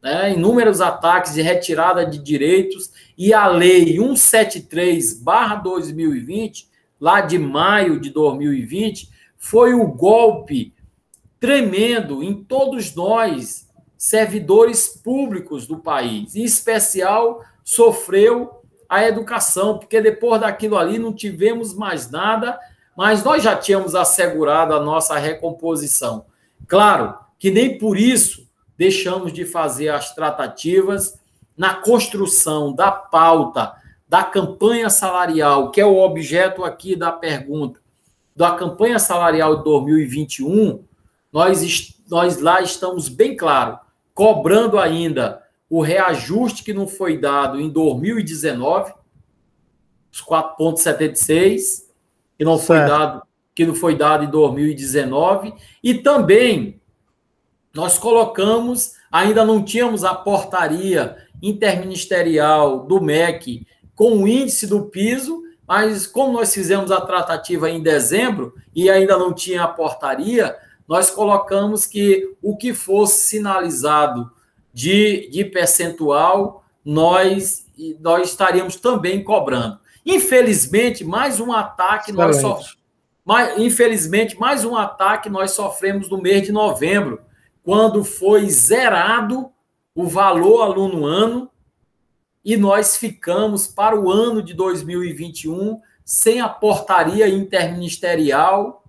né, 0.05 0.33
inúmeros 0.33 0.79
ataques 0.81 1.33
de 1.33 1.41
retirada 1.41 2.05
de 2.05 2.19
direitos, 2.19 2.91
e 3.17 3.33
a 3.33 3.47
Lei 3.47 3.97
173-2020, 3.97 6.67
lá 7.01 7.21
de 7.21 7.39
maio 7.39 7.99
de 7.99 8.11
2020, 8.11 9.09
foi 9.35 9.73
o 9.73 9.87
golpe 9.87 10.75
tremendo 11.39 12.21
em 12.21 12.35
todos 12.35 12.93
nós, 12.93 13.67
servidores 13.97 14.89
públicos 14.89 15.65
do 15.65 15.79
país. 15.79 16.35
Em 16.35 16.43
especial, 16.43 17.43
sofreu 17.63 18.61
a 18.87 19.03
educação, 19.03 19.79
porque 19.79 19.99
depois 19.99 20.39
daquilo 20.39 20.77
ali 20.77 20.99
não 20.99 21.11
tivemos 21.11 21.73
mais 21.73 22.11
nada, 22.11 22.59
mas 22.95 23.23
nós 23.23 23.41
já 23.41 23.55
tínhamos 23.55 23.95
assegurado 23.95 24.75
a 24.75 24.79
nossa 24.79 25.17
recomposição. 25.17 26.27
Claro 26.67 27.17
que 27.39 27.49
nem 27.49 27.79
por 27.79 27.97
isso 27.97 28.44
deixamos 28.77 29.31
de 29.31 29.45
fazer 29.45 29.89
as 29.89 30.13
tratativas 30.13 31.19
na 31.57 31.73
construção 31.73 32.73
da 32.73 32.91
pauta 32.91 33.73
da 34.07 34.23
campanha 34.23 34.89
salarial, 34.89 35.71
que 35.71 35.81
é 35.81 35.85
o 35.85 35.97
objeto 35.97 36.63
aqui 36.63 36.95
da 36.95 37.11
pergunta, 37.11 37.79
da 38.35 38.51
campanha 38.51 38.99
salarial 38.99 39.57
de 39.57 39.63
2021, 39.63 40.83
nós, 41.31 41.95
nós 42.09 42.39
lá 42.39 42.61
estamos 42.61 43.09
bem 43.09 43.35
claro, 43.35 43.79
cobrando 44.13 44.77
ainda 44.77 45.41
o 45.69 45.81
reajuste 45.81 46.63
que 46.63 46.73
não 46.73 46.87
foi 46.87 47.17
dado 47.17 47.59
em 47.59 47.69
2019, 47.69 48.93
os 50.11 50.21
4,76, 50.21 51.85
que 52.37 52.45
não 52.45 52.57
foi 52.57 52.77
dado 52.77 53.23
que 53.55 53.65
não 53.65 53.73
foi 53.73 53.95
dado 53.95 54.25
em 54.25 54.29
2019, 54.29 55.53
e 55.81 55.93
também 55.93 56.81
nós 57.75 57.97
colocamos, 57.97 58.93
ainda 59.11 59.43
não 59.43 59.63
tínhamos 59.63 60.03
a 60.03 60.15
portaria 60.15 61.17
interministerial 61.41 62.85
do 62.85 63.01
MEC 63.01 63.67
com 63.93 64.23
o 64.23 64.27
índice 64.27 64.65
do 64.65 64.85
piso, 64.85 65.43
mas 65.67 66.07
como 66.07 66.33
nós 66.33 66.53
fizemos 66.53 66.91
a 66.91 67.01
tratativa 67.01 67.69
em 67.69 67.83
dezembro 67.83 68.55
e 68.73 68.89
ainda 68.89 69.17
não 69.17 69.33
tinha 69.33 69.63
a 69.63 69.67
portaria, 69.67 70.55
nós 70.87 71.09
colocamos 71.09 71.85
que 71.85 72.35
o 72.41 72.55
que 72.55 72.73
fosse 72.73 73.27
sinalizado 73.27 74.31
de, 74.73 75.29
de 75.29 75.43
percentual, 75.43 76.63
nós, 76.83 77.65
nós 77.99 78.29
estaríamos 78.29 78.75
também 78.75 79.23
cobrando. 79.23 79.79
Infelizmente, 80.05 81.03
mais 81.03 81.39
um 81.39 81.51
ataque 81.51 82.11
nós 82.11 82.37
sofremos. 82.37 82.77
Infelizmente, 83.57 84.39
mais 84.39 84.63
um 84.63 84.75
ataque 84.75 85.29
nós 85.29 85.51
sofremos 85.51 86.09
no 86.09 86.21
mês 86.21 86.43
de 86.43 86.51
novembro, 86.51 87.19
quando 87.65 88.03
foi 88.03 88.47
zerado 88.47 89.49
o 89.95 90.07
valor 90.07 90.61
aluno 90.61 91.03
ano 91.03 91.49
e 92.43 92.55
nós 92.55 92.95
ficamos 92.95 93.65
para 93.65 93.99
o 93.99 94.11
ano 94.11 94.43
de 94.43 94.53
2021 94.53 95.81
sem 96.05 96.39
a 96.39 96.47
portaria 96.47 97.27
interministerial 97.27 98.83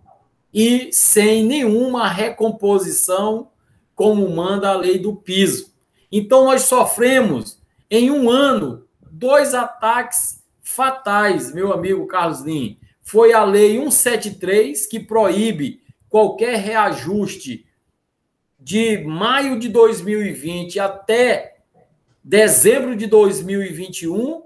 e 0.53 0.91
sem 0.93 1.43
nenhuma 1.43 2.07
recomposição, 2.07 3.49
como 3.95 4.29
manda 4.29 4.69
a 4.69 4.77
lei 4.77 4.99
do 4.99 5.17
piso. 5.17 5.73
Então, 6.13 6.45
nós 6.45 6.63
sofremos, 6.63 7.59
em 7.91 8.11
um 8.11 8.29
ano, 8.29 8.85
dois 9.11 9.55
ataques 9.55 10.43
fatais, 10.63 11.53
meu 11.53 11.73
amigo 11.73 12.07
Carlos 12.07 12.41
Lim. 12.43 12.79
Foi 13.01 13.33
a 13.33 13.43
Lei 13.43 13.79
173, 13.79 14.87
que 14.87 15.01
proíbe 15.01 15.81
qualquer 16.09 16.59
reajuste 16.59 17.66
de 18.67 18.99
maio 19.05 19.61
de 19.61 19.69
2020 19.69 20.81
até 20.81 21.59
dezembro 22.25 22.97
de 22.97 23.07
2021, 23.07 24.43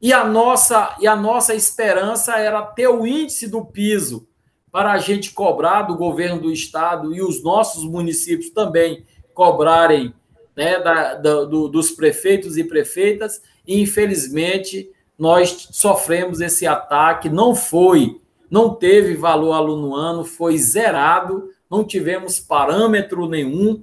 e 0.00 0.14
a 0.14 0.24
nossa 0.24 0.96
e 0.98 1.06
a 1.06 1.14
nossa 1.14 1.54
esperança 1.54 2.38
era 2.38 2.62
ter 2.62 2.88
o 2.88 3.06
índice 3.06 3.46
do 3.46 3.62
piso 3.62 4.26
para 4.72 4.92
a 4.92 4.98
gente 4.98 5.32
cobrar 5.32 5.82
do 5.82 5.94
governo 5.94 6.40
do 6.40 6.50
estado 6.50 7.14
e 7.14 7.20
os 7.20 7.44
nossos 7.44 7.84
municípios 7.84 8.48
também 8.48 9.04
cobrarem 9.34 10.14
né, 10.56 10.80
da, 10.80 11.12
da, 11.12 11.44
do, 11.44 11.68
dos 11.68 11.90
prefeitos 11.90 12.56
e 12.56 12.64
prefeitas, 12.64 13.42
e 13.66 13.78
infelizmente 13.78 14.90
nós 15.18 15.68
sofremos 15.70 16.40
esse 16.40 16.66
ataque, 16.66 17.28
não 17.28 17.54
foi, 17.54 18.22
não 18.48 18.74
teve 18.74 19.14
valor 19.14 19.52
aluno 19.52 19.94
ano, 19.94 20.24
foi 20.24 20.56
zerado, 20.56 21.50
não 21.74 21.84
tivemos 21.84 22.38
parâmetro 22.38 23.28
nenhum, 23.28 23.82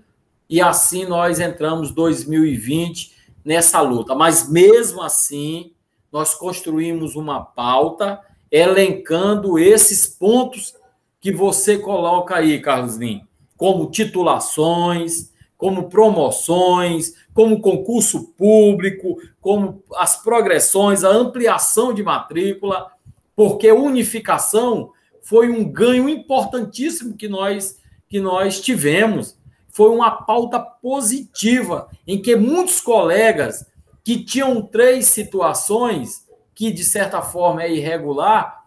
e 0.50 0.62
assim 0.62 1.06
nós 1.06 1.40
entramos 1.42 1.92
2020 1.92 3.12
nessa 3.44 3.82
luta. 3.82 4.16
Mas 4.16 4.50
mesmo 4.50 5.02
assim, 5.02 5.74
nós 6.12 6.34
construímos 6.34 7.16
uma 7.16 7.44
pauta 7.44 8.22
elencando 8.50 9.60
esses 9.60 10.08
pontos 10.08 10.74
que 11.20 11.32
você 11.34 11.78
coloca 11.78 12.36
aí, 12.36 12.62
Carlos 12.62 12.96
Lin, 12.96 13.22
como 13.58 13.92
titulações, 13.92 15.32
como 15.58 15.90
promoções, 15.90 17.14
como 17.34 17.62
concurso 17.62 18.34
público, 18.38 19.18
como 19.40 19.84
as 19.96 20.22
progressões, 20.24 21.04
a 21.04 21.10
ampliação 21.10 21.94
de 21.94 22.04
matrícula, 22.04 22.88
porque 23.36 23.72
unificação 23.72 24.92
foi 25.22 25.50
um 25.50 25.64
ganho 25.64 26.10
importantíssimo 26.10 27.16
que 27.16 27.28
nós 27.28 27.81
que 28.12 28.20
nós 28.20 28.60
tivemos. 28.60 29.38
Foi 29.70 29.90
uma 29.90 30.12
pauta 30.12 30.60
positiva 30.60 31.88
em 32.06 32.22
que 32.22 32.36
muitos 32.36 32.82
colegas 32.82 33.66
que 34.04 34.22
tinham 34.22 34.62
três 34.62 35.06
situações 35.06 36.28
que 36.54 36.72
de 36.72 36.84
certa 36.84 37.22
forma 37.22 37.64
é 37.64 37.72
irregular, 37.72 38.66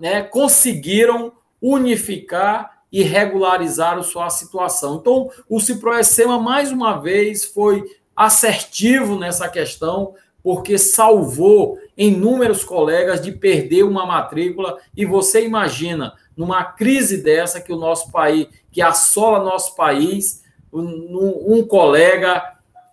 né, 0.00 0.22
conseguiram 0.22 1.30
unificar 1.60 2.78
e 2.90 3.02
regularizar 3.02 3.98
a 3.98 4.02
sua 4.02 4.30
situação. 4.30 4.96
Então, 4.96 5.30
o 5.46 5.60
Ciproessema, 5.60 6.40
mais 6.40 6.72
uma 6.72 6.98
vez, 6.98 7.44
foi 7.44 7.84
assertivo 8.16 9.18
nessa 9.18 9.46
questão, 9.46 10.14
porque 10.42 10.78
salvou 10.78 11.78
inúmeros 11.96 12.62
colegas 12.62 13.20
de 13.20 13.32
perder 13.32 13.84
uma 13.84 14.04
matrícula. 14.04 14.78
E 14.96 15.04
você 15.04 15.44
imagina, 15.44 16.14
numa 16.36 16.64
crise 16.64 17.22
dessa, 17.22 17.60
que 17.60 17.72
o 17.72 17.78
nosso 17.78 18.10
país, 18.12 18.48
que 18.70 18.82
assola 18.82 19.42
nosso 19.42 19.74
país, 19.74 20.44
um, 20.72 21.58
um 21.58 21.66
colega 21.66 22.42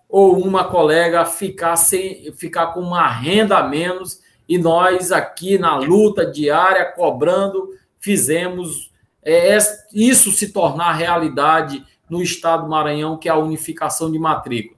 ou 0.08 0.38
uma 0.38 0.64
colega 0.64 1.24
ficar, 1.24 1.76
sem, 1.76 2.32
ficar 2.32 2.68
com 2.68 2.80
uma 2.80 3.06
renda 3.08 3.58
a 3.58 3.68
menos, 3.68 4.22
e 4.48 4.56
nós 4.58 5.10
aqui 5.10 5.58
na 5.58 5.76
luta 5.76 6.24
diária, 6.24 6.84
cobrando, 6.92 7.70
fizemos 7.98 8.92
é, 9.22 9.56
isso 9.92 10.30
se 10.30 10.52
tornar 10.52 10.92
realidade 10.92 11.84
no 12.08 12.22
estado 12.22 12.64
do 12.64 12.70
Maranhão, 12.70 13.16
que 13.16 13.28
é 13.28 13.32
a 13.32 13.38
unificação 13.38 14.12
de 14.12 14.18
matrícula. 14.18 14.76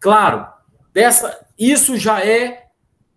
Claro, 0.00 0.46
dessa, 0.92 1.44
isso 1.58 1.96
já 1.96 2.24
é 2.24 2.67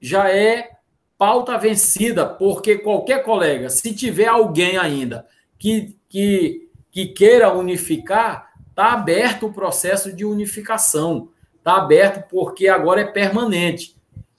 já 0.01 0.29
é 0.29 0.71
pauta 1.17 1.57
vencida, 1.57 2.25
porque 2.25 2.79
qualquer 2.79 3.23
colega, 3.23 3.69
se 3.69 3.93
tiver 3.93 4.25
alguém 4.25 4.77
ainda 4.77 5.27
que, 5.59 5.95
que, 6.09 6.67
que 6.91 7.05
queira 7.07 7.53
unificar, 7.53 8.51
está 8.69 8.93
aberto 8.93 9.45
o 9.45 9.53
processo 9.53 10.11
de 10.11 10.25
unificação. 10.25 11.29
Está 11.59 11.75
aberto 11.75 12.27
porque 12.27 12.67
agora 12.67 13.01
é 13.01 13.05
permanente. 13.05 13.95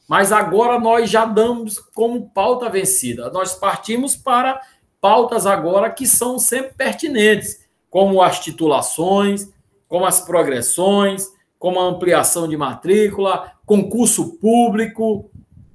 Mas 0.09 0.33
agora 0.33 0.81
nós 0.81 1.09
já 1.09 1.25
damos 1.25 1.79
como 1.79 2.29
pauta 2.31 2.69
vencida. 2.69 3.31
Nós 3.31 3.55
partimos 3.55 4.17
para 4.17 4.61
pautas 5.01 5.47
agora 5.47 5.89
que 5.89 6.07
são 6.07 6.39
sempre 6.39 6.75
pertinentes, 6.75 7.65
como 7.89 8.21
as 8.21 8.41
titulações, 8.41 9.49
como 9.87 10.05
as 10.05 10.21
progressões, 10.21 11.29
como 11.59 11.79
a 11.79 11.85
ampliação 11.85 12.49
de 12.49 12.57
matrícula, 12.57 13.53
concurso 13.65 14.37
público, 14.39 15.31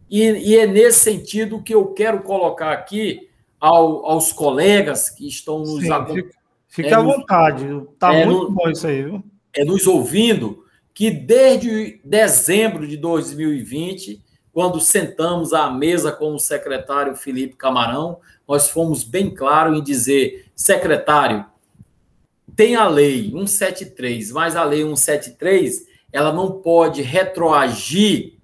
e, 0.10 0.24
e 0.24 0.58
é 0.58 0.66
nesse 0.66 1.00
sentido 1.00 1.62
que 1.62 1.74
eu 1.74 1.88
quero 1.88 2.22
colocar 2.22 2.72
aqui 2.72 3.28
ao, 3.60 4.06
aos 4.06 4.32
colegas 4.32 5.10
que 5.10 5.28
estão 5.28 5.60
nos 5.60 5.90
acompanhando. 5.90 6.38
Fique 6.68 6.90
é, 6.90 6.94
à 6.94 7.02
vontade, 7.02 7.66
está 7.94 8.14
é, 8.14 8.26
muito 8.26 8.50
no, 8.50 8.52
bom 8.52 8.70
isso 8.70 8.86
aí, 8.86 9.04
viu? 9.04 9.24
É 9.56 9.66
nos 9.66 9.88
ouvindo 9.88 10.64
que 10.94 11.10
desde 11.10 12.00
dezembro 12.04 12.88
de 12.88 12.98
2020, 12.98 14.22
quando 14.52 14.80
sentamos 14.80 15.54
à 15.54 15.72
mesa 15.72 16.12
com 16.12 16.34
o 16.34 16.40
secretário 16.40 17.16
Felipe 17.16 17.56
Camarão, 17.56 18.20
nós 18.48 18.70
fomos 18.70 19.04
bem 19.04 19.34
claros 19.34 19.78
em 19.78 19.84
dizer, 19.84 20.46
secretário, 20.56 21.46
tem 22.56 22.76
a 22.76 22.88
lei 22.88 23.30
173, 23.30 24.32
mas 24.32 24.56
a 24.56 24.64
lei 24.64 24.82
173, 24.82 25.86
ela 26.12 26.34
não 26.34 26.52
pode 26.62 27.02
retroagir 27.02 28.37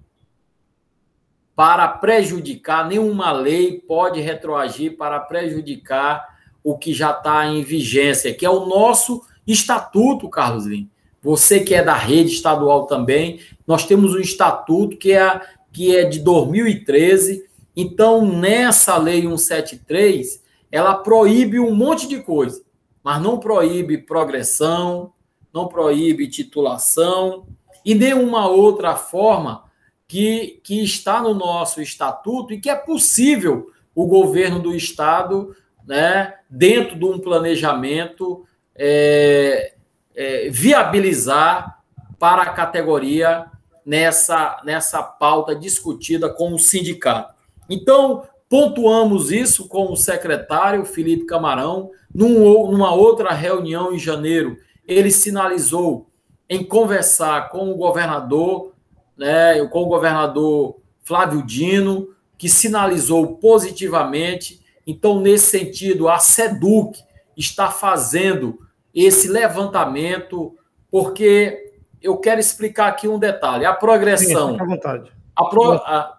para 1.56 1.86
prejudicar, 1.86 2.88
nenhuma 2.88 3.30
lei 3.32 3.78
pode 3.78 4.20
retroagir 4.20 4.96
para 4.96 5.20
prejudicar 5.20 6.34
o 6.62 6.76
que 6.76 6.92
já 6.92 7.10
está 7.10 7.46
em 7.46 7.62
vigência, 7.62 8.34
que 8.34 8.44
é 8.44 8.50
o 8.50 8.66
nosso 8.66 9.22
estatuto, 9.46 10.28
Carlos 10.28 10.66
Lima. 10.66 10.88
Você 11.22 11.60
que 11.60 11.74
é 11.74 11.82
da 11.82 11.94
rede 11.94 12.32
estadual 12.32 12.86
também, 12.86 13.40
nós 13.66 13.86
temos 13.86 14.14
um 14.14 14.20
estatuto 14.20 14.96
que 14.96 15.12
é, 15.12 15.40
que 15.72 15.96
é 15.96 16.04
de 16.04 16.20
2013, 16.20 17.44
então, 17.76 18.24
nessa 18.24 18.96
lei 18.96 19.22
173, 19.22 20.42
ela 20.70 20.94
proíbe 20.94 21.58
um 21.58 21.74
monte 21.74 22.06
de 22.06 22.20
coisa, 22.20 22.62
mas 23.02 23.20
não 23.20 23.38
proíbe 23.38 23.98
progressão, 23.98 25.12
não 25.52 25.66
proíbe 25.66 26.28
titulação 26.28 27.46
e 27.84 27.94
nenhuma 27.94 28.48
outra 28.48 28.96
forma 28.96 29.63
que, 30.06 30.60
que 30.62 30.82
está 30.82 31.20
no 31.20 31.34
nosso 31.34 31.80
estatuto 31.80 32.52
e 32.52 32.60
que 32.60 32.70
é 32.70 32.76
possível 32.76 33.70
o 33.94 34.06
governo 34.06 34.58
do 34.60 34.74
estado, 34.74 35.54
né, 35.86 36.34
dentro 36.50 36.98
de 36.98 37.04
um 37.04 37.18
planejamento, 37.18 38.44
é, 38.74 39.74
é, 40.14 40.48
viabilizar 40.50 41.80
para 42.18 42.42
a 42.42 42.50
categoria 42.50 43.46
nessa, 43.84 44.60
nessa 44.64 45.02
pauta 45.02 45.54
discutida 45.54 46.28
com 46.28 46.54
o 46.54 46.58
sindicato. 46.58 47.34
Então, 47.68 48.24
pontuamos 48.48 49.30
isso 49.30 49.68
com 49.68 49.92
o 49.92 49.96
secretário 49.96 50.84
Felipe 50.84 51.26
Camarão. 51.26 51.90
Num, 52.14 52.70
numa 52.70 52.94
outra 52.94 53.32
reunião 53.32 53.92
em 53.92 53.98
janeiro, 53.98 54.56
ele 54.86 55.10
sinalizou 55.10 56.08
em 56.48 56.62
conversar 56.62 57.48
com 57.48 57.70
o 57.70 57.76
governador, 57.76 58.73
né, 59.16 59.64
com 59.66 59.82
o 59.82 59.86
governador 59.86 60.76
Flávio 61.02 61.42
Dino, 61.42 62.08
que 62.36 62.48
sinalizou 62.48 63.36
positivamente. 63.36 64.60
Então, 64.86 65.20
nesse 65.20 65.46
sentido, 65.46 66.08
a 66.08 66.18
SEDUC 66.18 67.02
está 67.36 67.70
fazendo 67.70 68.58
esse 68.94 69.28
levantamento, 69.28 70.56
porque 70.90 71.72
eu 72.02 72.16
quero 72.18 72.40
explicar 72.40 72.88
aqui 72.88 73.08
um 73.08 73.18
detalhe. 73.18 73.64
A 73.64 73.72
progressão. 73.72 74.54
Sim, 74.54 74.60
à 74.60 74.64
vontade. 74.64 75.12
A, 75.34 75.44
pro, 75.44 75.72
a, 75.72 76.18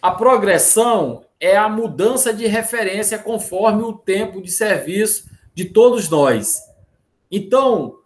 a 0.00 0.10
progressão 0.10 1.24
é 1.40 1.56
a 1.56 1.68
mudança 1.68 2.32
de 2.32 2.46
referência 2.46 3.18
conforme 3.18 3.82
o 3.82 3.92
tempo 3.92 4.42
de 4.42 4.50
serviço 4.50 5.28
de 5.54 5.66
todos 5.66 6.08
nós. 6.08 6.62
Então, 7.30 7.97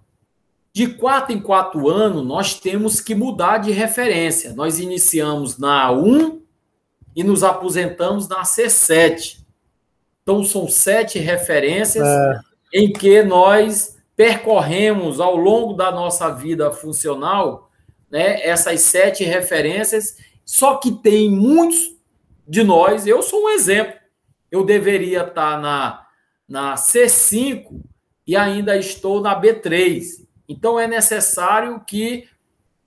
de 0.73 0.87
quatro 0.89 1.35
em 1.35 1.41
quatro 1.41 1.89
anos, 1.89 2.25
nós 2.25 2.59
temos 2.59 3.01
que 3.01 3.15
mudar 3.15 3.59
de 3.59 3.71
referência. 3.71 4.55
Nós 4.55 4.79
iniciamos 4.79 5.59
na 5.59 5.91
A1 5.91 6.41
e 7.15 7.23
nos 7.23 7.45
aposentamos 7.45 8.27
na 8.27 8.43
C7. 8.43 9.39
Então, 10.23 10.43
são 10.43 10.67
sete 10.69 11.19
referências 11.19 12.07
é. 12.07 12.41
em 12.73 12.91
que 12.91 13.23
nós 13.23 13.99
percorremos 14.17 15.21
ao 15.21 15.37
longo 15.37 15.75
da 15.75 15.91
nossa 15.91 16.31
vida 16.31 16.71
funcional 16.71 17.71
né, 18.11 18.47
essas 18.47 18.83
sete 18.83 19.25
referências 19.25 20.17
Só 20.45 20.77
que 20.77 20.93
tem 20.93 21.31
muitos 21.31 21.97
de 22.47 22.63
nós, 22.63 23.07
eu 23.07 23.23
sou 23.23 23.45
um 23.45 23.49
exemplo. 23.51 23.95
Eu 24.51 24.65
deveria 24.65 25.23
estar 25.23 25.61
na, 25.61 26.07
na 26.47 26.75
C5 26.75 27.81
e 28.27 28.37
ainda 28.37 28.77
estou 28.77 29.21
na 29.21 29.41
B3. 29.41 30.22
Então 30.53 30.79
é 30.79 30.87
necessário 30.87 31.81
que. 31.87 32.29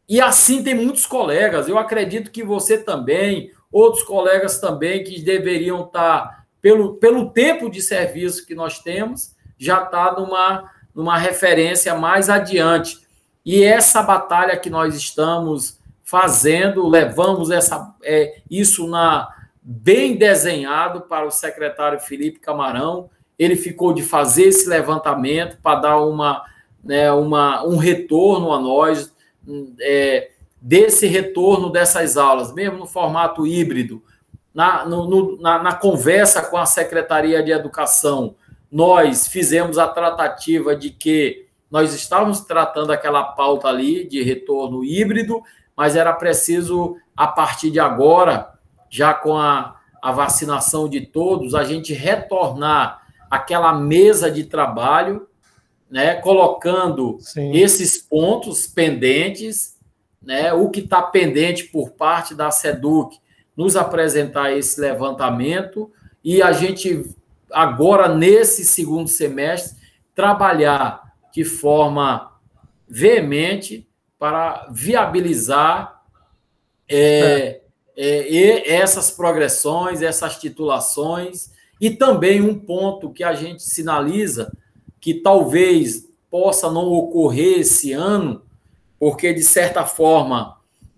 E 0.07 0.21
assim 0.21 0.63
tem 0.63 0.75
muitos 0.75 1.07
colegas, 1.07 1.67
eu 1.67 1.79
acredito 1.79 2.29
que 2.29 2.43
você 2.43 2.77
também, 2.77 3.51
outros 3.71 4.03
colegas 4.03 4.59
também, 4.59 5.03
que 5.03 5.19
deveriam 5.19 5.83
estar, 5.83 6.45
pelo, 6.61 6.95
pelo 6.97 7.31
tempo 7.31 7.71
de 7.71 7.81
serviço 7.81 8.45
que 8.45 8.53
nós 8.53 8.79
temos, 8.79 9.35
já 9.57 9.81
está 9.81 10.13
numa, 10.13 10.71
numa 10.93 11.17
referência 11.17 11.95
mais 11.95 12.29
adiante. 12.29 12.99
E 13.43 13.63
essa 13.63 14.03
batalha 14.03 14.57
que 14.57 14.69
nós 14.69 14.95
estamos 14.95 15.79
fazendo, 16.03 16.87
levamos 16.87 17.49
essa, 17.49 17.95
é, 18.03 18.41
isso 18.49 18.87
na 18.87 19.27
bem 19.67 20.15
desenhado 20.15 21.01
para 21.01 21.25
o 21.25 21.31
secretário 21.31 21.99
Felipe 21.99 22.39
Camarão. 22.39 23.09
Ele 23.37 23.55
ficou 23.55 23.91
de 23.91 24.03
fazer 24.03 24.43
esse 24.43 24.69
levantamento 24.69 25.57
para 25.61 25.79
dar 25.79 25.97
uma, 25.97 26.43
né, 26.85 27.11
uma, 27.11 27.65
um 27.65 27.77
retorno 27.77 28.53
a 28.53 28.59
nós 28.59 29.11
é, 29.81 30.29
desse 30.61 31.07
retorno 31.07 31.71
dessas 31.71 32.15
aulas, 32.15 32.53
mesmo 32.53 32.77
no 32.77 32.85
formato 32.85 33.45
híbrido. 33.45 34.03
Na, 34.53 34.85
no, 34.85 35.09
no, 35.09 35.41
na, 35.41 35.61
na 35.61 35.73
conversa 35.73 36.41
com 36.43 36.57
a 36.57 36.65
Secretaria 36.65 37.43
de 37.43 37.51
Educação, 37.51 38.35
nós 38.71 39.27
fizemos 39.27 39.77
a 39.77 39.87
tratativa 39.87 40.75
de 40.75 40.91
que 40.91 41.45
nós 41.69 41.93
estávamos 41.93 42.41
tratando 42.41 42.91
aquela 42.91 43.23
pauta 43.23 43.67
ali 43.67 44.07
de 44.07 44.21
retorno 44.21 44.83
híbrido, 44.83 45.41
mas 45.75 45.95
era 45.95 46.13
preciso, 46.13 46.95
a 47.17 47.27
partir 47.27 47.69
de 47.69 47.79
agora, 47.79 48.53
já 48.89 49.13
com 49.13 49.37
a, 49.37 49.75
a 50.01 50.11
vacinação 50.11 50.87
de 50.87 51.01
todos, 51.01 51.53
a 51.53 51.63
gente 51.63 51.93
retornar 51.93 53.01
aquela 53.29 53.73
mesa 53.73 54.31
de 54.31 54.45
trabalho, 54.45 55.27
né, 55.89 56.15
colocando 56.15 57.17
Sim. 57.19 57.55
esses 57.55 57.97
pontos 57.97 58.67
pendentes, 58.67 59.77
né, 60.21 60.53
o 60.53 60.69
que 60.69 60.79
está 60.79 61.01
pendente 61.01 61.65
por 61.65 61.91
parte 61.91 62.33
da 62.33 62.51
SEDUC, 62.51 63.17
nos 63.55 63.75
apresentar 63.75 64.51
esse 64.51 64.79
levantamento 64.81 65.91
e 66.23 66.41
a 66.41 66.51
gente 66.51 67.05
agora 67.51 68.13
nesse 68.13 68.65
segundo 68.65 69.07
semestre 69.07 69.77
trabalhar 70.13 71.03
de 71.31 71.43
forma 71.43 72.31
veemente 72.87 73.87
para 74.17 74.67
viabilizar 74.71 76.01
é, 76.89 77.61
é, 77.95 78.73
essas 78.73 79.11
progressões, 79.11 80.01
essas 80.01 80.37
titulações, 80.37 81.51
e 81.79 81.89
também 81.89 82.41
um 82.41 82.57
ponto 82.57 83.11
que 83.11 83.23
a 83.23 83.33
gente 83.33 83.63
sinaliza 83.63 84.51
que 85.05 85.13
talvez 85.13 86.09
possa 86.31 86.71
não 86.71 86.91
ocorrer 86.91 87.59
esse 87.59 87.93
ano, 87.93 88.41
porque 88.97 89.31
de 89.35 89.43
certa 89.43 89.85
forma 89.85 90.57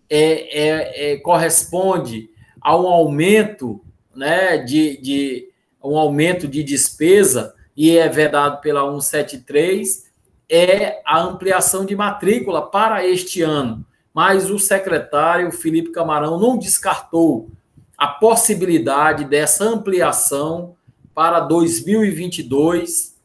é, 0.09 0.61
é, 0.65 1.11
é 1.11 1.17
corresponde 1.17 2.29
a 2.61 2.77
um 2.77 2.87
aumento 2.87 3.81
né, 4.15 4.59
de, 4.59 4.95
de 5.01 5.49
um 5.83 5.97
aumento 5.97 6.47
de 6.47 6.63
despesa 6.63 7.53
e 7.75 7.97
é 7.97 8.07
vedado 8.07 8.61
pela 8.61 8.89
173 8.89 10.05
é 10.47 11.01
a 11.05 11.19
ampliação 11.19 11.85
de 11.85 11.93
matrícula 11.93 12.61
para 12.61 13.05
este 13.05 13.41
ano. 13.41 13.85
Mas 14.13 14.49
o 14.49 14.57
secretário 14.57 15.51
Felipe 15.51 15.91
Camarão 15.91 16.39
não 16.39 16.57
descartou 16.57 17.49
a 17.97 18.07
possibilidade 18.07 19.25
dessa 19.25 19.65
ampliação 19.65 20.77
para 21.13 21.41
2022 21.41 23.16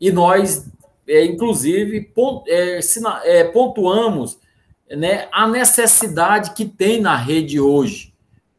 e 0.00 0.10
nós, 0.12 0.66
é, 1.06 1.24
inclusive, 1.24 2.10
é, 2.46 2.80
é, 3.24 3.44
pontuamos 3.44 4.38
né, 4.90 5.28
a 5.32 5.46
necessidade 5.46 6.54
que 6.54 6.64
tem 6.64 7.00
na 7.00 7.16
rede 7.16 7.60
hoje. 7.60 8.12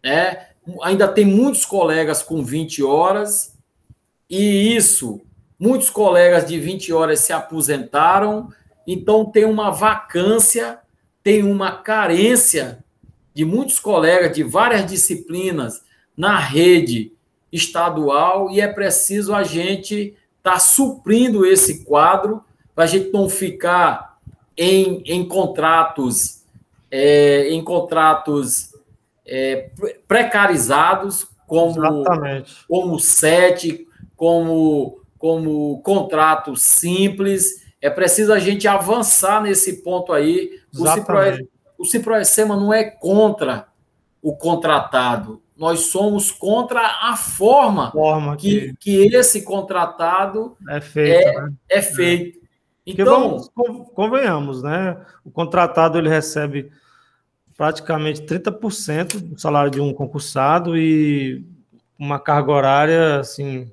Né? 0.04 0.48
Ainda 0.84 1.08
tem 1.08 1.26
muitos 1.26 1.66
colegas 1.66 2.22
com 2.22 2.44
20 2.44 2.84
horas, 2.84 3.56
e 4.30 4.76
isso, 4.76 5.22
muitos 5.60 5.90
colegas 5.90 6.46
de 6.46 6.60
20 6.60 6.94
horas 6.94 7.20
se 7.20 7.34
aposentaram, 7.34 8.52
então 8.86 9.26
tem 9.26 9.46
uma 9.46 9.72
vacância 9.72 10.80
tem 11.24 11.44
uma 11.44 11.72
carência 11.72 12.84
de 13.34 13.46
muitos 13.46 13.80
colegas 13.80 14.36
de 14.36 14.44
várias 14.44 14.86
disciplinas 14.86 15.84
na 16.16 16.40
rede 16.40 17.12
estadual 17.52 18.50
e 18.50 18.60
é 18.60 18.68
preciso 18.68 19.34
a 19.34 19.44
gente 19.44 20.16
estar 20.40 20.54
tá 20.54 20.60
suprindo 20.60 21.46
esse 21.46 21.86
quadro 21.86 22.44
para 22.74 22.86
a 22.86 22.88
gente 22.88 23.12
não 23.12 23.30
ficar 23.30 24.18
em, 24.58 25.04
em 25.06 25.28
contratos 25.28 26.44
é, 26.92 27.50
em 27.50 27.64
contratos 27.64 28.74
é, 29.26 29.70
precarizados 30.08 31.28
como 31.46 31.86
Exatamente. 31.86 32.66
como 32.68 33.00
sete 33.00 33.88
como 34.16 35.00
como 35.18 35.82
contrato 35.82 36.56
simples 36.56 37.62
é 37.82 37.90
preciso 37.90 38.34
a 38.34 38.40
gente 38.40 38.68
avançar 38.68 39.42
nesse 39.42 39.82
ponto 39.82 40.12
aí. 40.12 40.60
O 41.78 41.86
Ciproessema 41.86 42.56
não 42.56 42.74
é 42.74 42.84
contra 42.84 43.68
o 44.22 44.36
contratado. 44.36 45.42
Nós 45.60 45.88
somos 45.88 46.32
contra 46.32 46.80
a 47.02 47.18
forma, 47.18 47.92
forma 47.92 48.38
que, 48.38 48.74
que, 48.80 49.10
que 49.10 49.16
esse 49.16 49.42
contratado 49.42 50.56
é 50.70 50.80
feito. 50.80 51.28
É, 51.28 51.42
né? 51.42 51.54
é 51.70 51.82
feito. 51.82 52.40
Então, 52.86 53.38
vamos, 53.54 53.90
convenhamos, 53.94 54.64
né? 54.64 54.98
O 55.24 55.30
contratado 55.30 55.98
ele 55.98 56.08
recebe 56.08 56.72
praticamente 57.58 58.22
30% 58.22 59.20
do 59.20 59.38
salário 59.38 59.70
de 59.70 59.82
um 59.82 59.94
concursado 59.94 60.78
e 60.78 61.46
uma 62.00 62.18
carga 62.18 62.54
horária 62.54 63.20
assim 63.20 63.70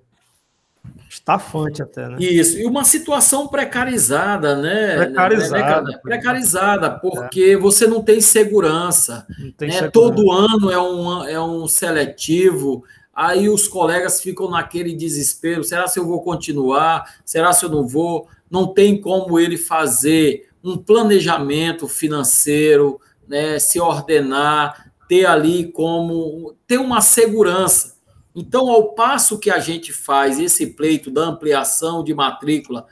Estafante 1.08 1.82
até, 1.82 2.08
né? 2.08 2.16
Isso, 2.20 2.58
e 2.58 2.66
uma 2.66 2.84
situação 2.84 3.48
precarizada, 3.48 4.56
né? 4.56 4.96
Precarizada. 4.96 5.90
Né, 5.90 5.98
precarizada, 6.02 6.90
porque 6.90 7.52
é. 7.52 7.56
você 7.56 7.86
não 7.86 8.02
tem 8.02 8.20
segurança. 8.20 9.26
Não 9.38 9.50
tem 9.52 9.68
né? 9.68 9.74
segurança. 9.74 9.92
Todo 9.92 10.30
ano 10.30 10.70
é 10.70 10.80
um, 10.80 11.24
é 11.24 11.40
um 11.40 11.66
seletivo, 11.66 12.84
aí 13.14 13.48
os 13.48 13.66
colegas 13.66 14.20
ficam 14.20 14.50
naquele 14.50 14.94
desespero: 14.94 15.64
será 15.64 15.86
se 15.86 15.98
eu 15.98 16.06
vou 16.06 16.22
continuar? 16.22 17.16
Será 17.24 17.52
se 17.52 17.64
eu 17.64 17.70
não 17.70 17.86
vou? 17.86 18.28
Não 18.50 18.66
tem 18.66 19.00
como 19.00 19.38
ele 19.40 19.56
fazer 19.56 20.48
um 20.62 20.76
planejamento 20.76 21.88
financeiro, 21.88 23.00
né? 23.26 23.58
se 23.58 23.80
ordenar, 23.80 24.90
ter 25.08 25.24
ali 25.24 25.70
como 25.72 26.54
ter 26.66 26.78
uma 26.78 27.00
segurança. 27.00 27.95
Então, 28.38 28.68
ao 28.68 28.92
passo 28.92 29.38
que 29.38 29.50
a 29.50 29.58
gente 29.58 29.94
faz 29.94 30.38
esse 30.38 30.66
pleito 30.66 31.10
da 31.10 31.22
ampliação 31.22 32.04
de 32.04 32.12
matrícula, 32.12 32.86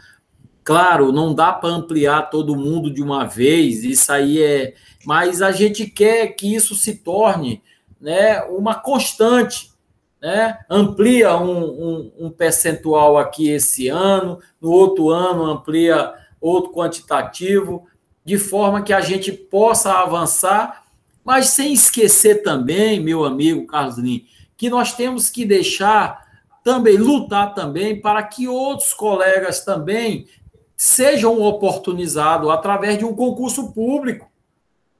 claro, 0.65 1.13
não 1.13 1.35
dá 1.35 1.53
para 1.53 1.69
ampliar 1.69 2.31
todo 2.31 2.57
mundo 2.57 2.91
de 2.91 3.03
uma 3.03 3.27
vez, 3.27 3.85
isso 3.85 4.11
aí 4.11 4.43
é. 4.43 4.73
Mas 5.05 5.43
a 5.43 5.53
gente 5.53 5.85
quer 5.87 6.29
que 6.29 6.55
isso 6.55 6.75
se 6.75 6.95
torne 6.97 7.63
né, 8.01 8.41
uma 8.45 8.75
constante. 8.75 9.71
Né? 10.19 10.59
Amplia 10.71 11.37
um, 11.37 11.59
um, 11.63 12.13
um 12.21 12.31
percentual 12.31 13.19
aqui 13.19 13.51
esse 13.51 13.89
ano, 13.89 14.39
no 14.59 14.71
outro 14.71 15.11
ano 15.11 15.45
amplia 15.45 16.15
outro 16.41 16.73
quantitativo, 16.73 17.87
de 18.25 18.39
forma 18.39 18.81
que 18.81 18.95
a 18.95 19.03
gente 19.03 19.31
possa 19.31 19.93
avançar, 19.93 20.85
mas 21.23 21.49
sem 21.49 21.75
esquecer 21.75 22.43
também, 22.43 22.99
meu 22.99 23.25
amigo 23.25 23.67
Carlos 23.67 23.99
Lins, 23.99 24.34
que 24.57 24.71
nós 24.71 24.93
temos 24.93 25.31
que 25.31 25.45
deixar 25.45 26.25
também, 26.63 26.97
lutar 26.97 27.55
também 27.55 28.01
para 28.01 28.23
que 28.23 28.49
outros 28.49 28.95
colegas 28.95 29.65
também 29.65 30.27
sejam 30.77 31.41
oportunizados 31.43 32.51
através 32.51 32.99
de 32.99 33.05
um 33.05 33.15
concurso 33.15 33.73
público. 33.73 34.29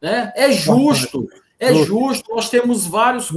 Né? 0.01 0.33
É 0.37 0.53
justo, 0.53 1.29
é 1.59 1.73
justo. 1.75 2.35
Nós 2.35 2.51
temos 2.51 2.87
vários, 2.87 3.31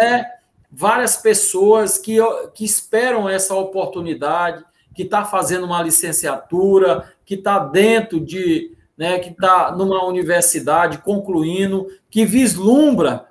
é, 0.00 0.24
várias 0.70 1.16
pessoas 1.16 1.98
que, 1.98 2.18
que 2.54 2.64
esperam 2.64 3.28
essa 3.28 3.54
oportunidade, 3.54 4.64
que 4.94 5.02
está 5.02 5.24
fazendo 5.24 5.66
uma 5.66 5.82
licenciatura, 5.82 7.12
que 7.24 7.34
está 7.34 7.58
dentro 7.58 8.20
de, 8.20 8.72
né, 8.96 9.18
que 9.18 9.30
está 9.30 9.72
numa 9.72 10.04
universidade 10.04 10.98
concluindo, 10.98 11.88
que 12.08 12.24
vislumbra 12.24 13.26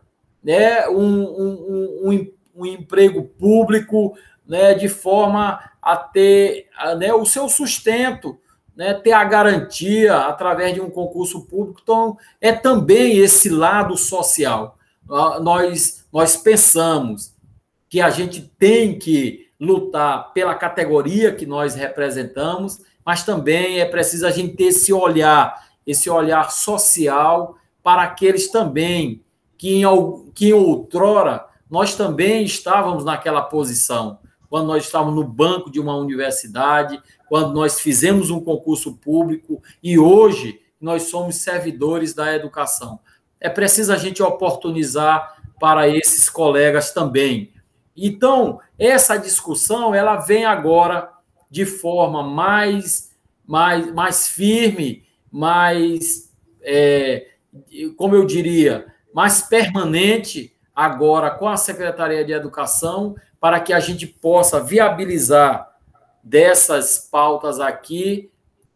né, 0.46 0.88
um, 0.90 1.24
um, 1.24 2.00
um, 2.04 2.32
um 2.56 2.66
emprego 2.68 3.24
público 3.24 4.16
né, 4.48 4.76
de 4.76 4.88
forma 4.88 5.60
a 5.82 5.98
ter 5.98 6.68
né, 7.00 7.12
o 7.12 7.26
seu 7.26 7.50
sustento, 7.50 8.38
né, 8.76 8.94
ter 8.94 9.14
a 9.14 9.24
garantia 9.24 10.16
através 10.16 10.76
de 10.76 10.80
um 10.80 10.90
concurso 10.92 11.48
público. 11.48 11.80
Então, 11.82 12.16
é 12.40 12.52
também 12.52 13.18
esse 13.18 13.50
lado 13.50 13.98
social. 13.98 14.78
nós, 15.42 16.06
nós 16.14 16.38
pensamos 16.38 17.34
que 17.90 18.00
a 18.00 18.12
gente 18.12 18.42
tem 18.60 19.00
que 19.00 19.50
lutar 19.60 20.32
pela 20.32 20.54
categoria 20.54 21.34
que 21.34 21.48
nós 21.48 21.74
representamos, 21.74 22.82
mas 23.04 23.24
também 23.24 23.80
é 23.80 23.86
preciso 23.86 24.28
a 24.28 24.32
gente 24.32 24.56
ter 24.56 24.66
esse 24.66 24.94
olhar, 24.94 25.66
esse 25.88 26.08
olhar 26.08 26.52
social 26.52 27.58
para 27.82 28.04
aqueles 28.04 28.52
também 28.52 29.25
que 29.58 29.82
em, 29.82 30.32
que 30.34 30.50
em 30.50 30.54
outrora 30.54 31.46
nós 31.70 31.96
também 31.96 32.44
estávamos 32.44 33.04
naquela 33.04 33.42
posição, 33.42 34.20
quando 34.50 34.68
nós 34.68 34.86
estávamos 34.86 35.16
no 35.16 35.24
banco 35.24 35.72
de 35.72 35.80
uma 35.80 35.96
universidade, 35.96 37.02
quando 37.28 37.54
nós 37.54 37.80
fizemos 37.80 38.30
um 38.30 38.40
concurso 38.40 38.96
público 38.96 39.62
e 39.82 39.98
hoje 39.98 40.60
nós 40.80 41.04
somos 41.04 41.38
servidores 41.38 42.14
da 42.14 42.34
educação. 42.34 43.00
É 43.40 43.50
preciso 43.50 43.92
a 43.92 43.98
gente 43.98 44.22
oportunizar 44.22 45.36
para 45.60 45.88
esses 45.88 46.30
colegas 46.30 46.92
também. 46.92 47.52
Então, 47.96 48.60
essa 48.78 49.18
discussão 49.18 49.96
ela 49.96 50.18
vem 50.18 50.46
agora 50.46 51.10
de 51.50 51.66
forma 51.66 52.22
mais, 52.22 53.12
mais, 53.46 53.92
mais 53.94 54.28
firme, 54.28 55.04
mais, 55.32 56.32
é, 56.62 57.28
como 57.96 58.16
eu 58.16 58.26
diria, 58.26 58.86
mais 59.16 59.42
permanente 59.44 60.54
agora 60.76 61.32
com 61.32 61.48
a 61.48 61.56
Secretaria 61.56 62.26
de 62.26 62.34
Educação, 62.34 63.16
para 63.40 63.62
que 63.62 63.72
a 63.72 63.80
gente 63.80 64.06
possa 64.06 64.62
viabilizar 64.62 65.72
dessas 66.22 67.08
pautas 67.10 67.62
aqui 67.62 68.30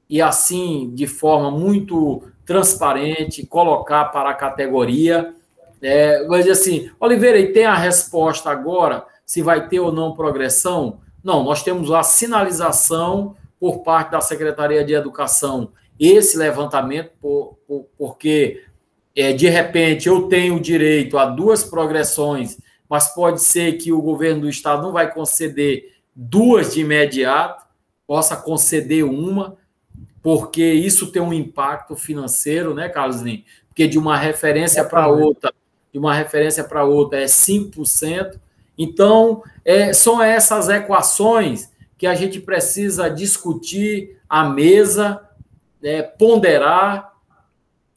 e 0.10 0.22
assim, 0.22 0.92
de 0.96 1.08
forma 1.08 1.52
muito 1.52 2.24
transparente, 2.46 3.46
colocar 3.46 4.06
para 4.06 4.30
a 4.30 4.34
categoria. 4.34 5.36
É, 5.82 6.26
mas 6.26 6.48
assim, 6.48 6.90
Oliveira, 7.02 7.38
e 7.38 7.52
tem 7.52 7.66
a 7.66 7.76
resposta 7.76 8.50
agora 8.50 9.06
se 9.26 9.42
vai 9.42 9.68
ter 9.68 9.82
ou 9.82 9.92
não 9.92 10.16
progressão? 10.16 11.02
Não, 11.22 11.44
nós 11.44 11.64
temos 11.64 11.92
a 11.92 12.02
sinalização 12.02 13.36
por 13.60 13.80
parte 13.80 14.12
da 14.12 14.22
Secretaria 14.22 14.86
de 14.86 14.94
Educação, 14.94 15.74
esse 16.00 16.38
levantamento, 16.38 17.12
por, 17.20 17.58
por, 17.68 17.88
porque 17.98 18.64
é, 19.22 19.34
de 19.34 19.50
repente 19.50 20.08
eu 20.08 20.24
tenho 20.24 20.60
direito 20.60 21.18
a 21.18 21.26
duas 21.26 21.64
progressões, 21.64 22.58
mas 22.90 23.14
pode 23.14 23.42
ser 23.42 23.74
que 23.74 23.92
o 23.92 24.02
governo 24.02 24.42
do 24.42 24.50
estado 24.50 24.82
não 24.82 24.92
vai 24.92 25.14
conceder 25.14 25.94
duas 26.16 26.74
de 26.74 26.82
imediato, 26.82 27.66
possa 28.08 28.36
conceder 28.36 29.04
uma, 29.04 29.58
porque 30.22 30.64
isso 30.64 31.12
tem 31.12 31.22
um 31.22 31.34
impacto 31.34 31.96
financeiro, 31.96 32.74
né, 32.74 32.90
Carlos 32.90 33.22
Lin? 33.22 33.44
Porque 33.68 33.88
de 33.88 33.98
uma 33.98 34.18
referência 34.18 34.84
para 34.84 35.08
outra, 35.08 35.54
de 35.92 36.00
uma 36.00 36.14
referência 36.14 36.64
para 36.64 36.84
outra 36.84 37.22
é 37.22 37.26
5%. 37.26 38.40
Então, 38.78 39.44
é, 39.66 39.92
são 39.94 40.22
essas 40.22 40.70
equações 40.70 41.70
que 41.98 42.08
a 42.08 42.16
gente 42.16 42.40
precisa 42.40 43.10
discutir 43.10 44.18
à 44.30 44.48
mesa, 44.48 45.22
é, 45.84 46.02
ponderar 46.02 47.14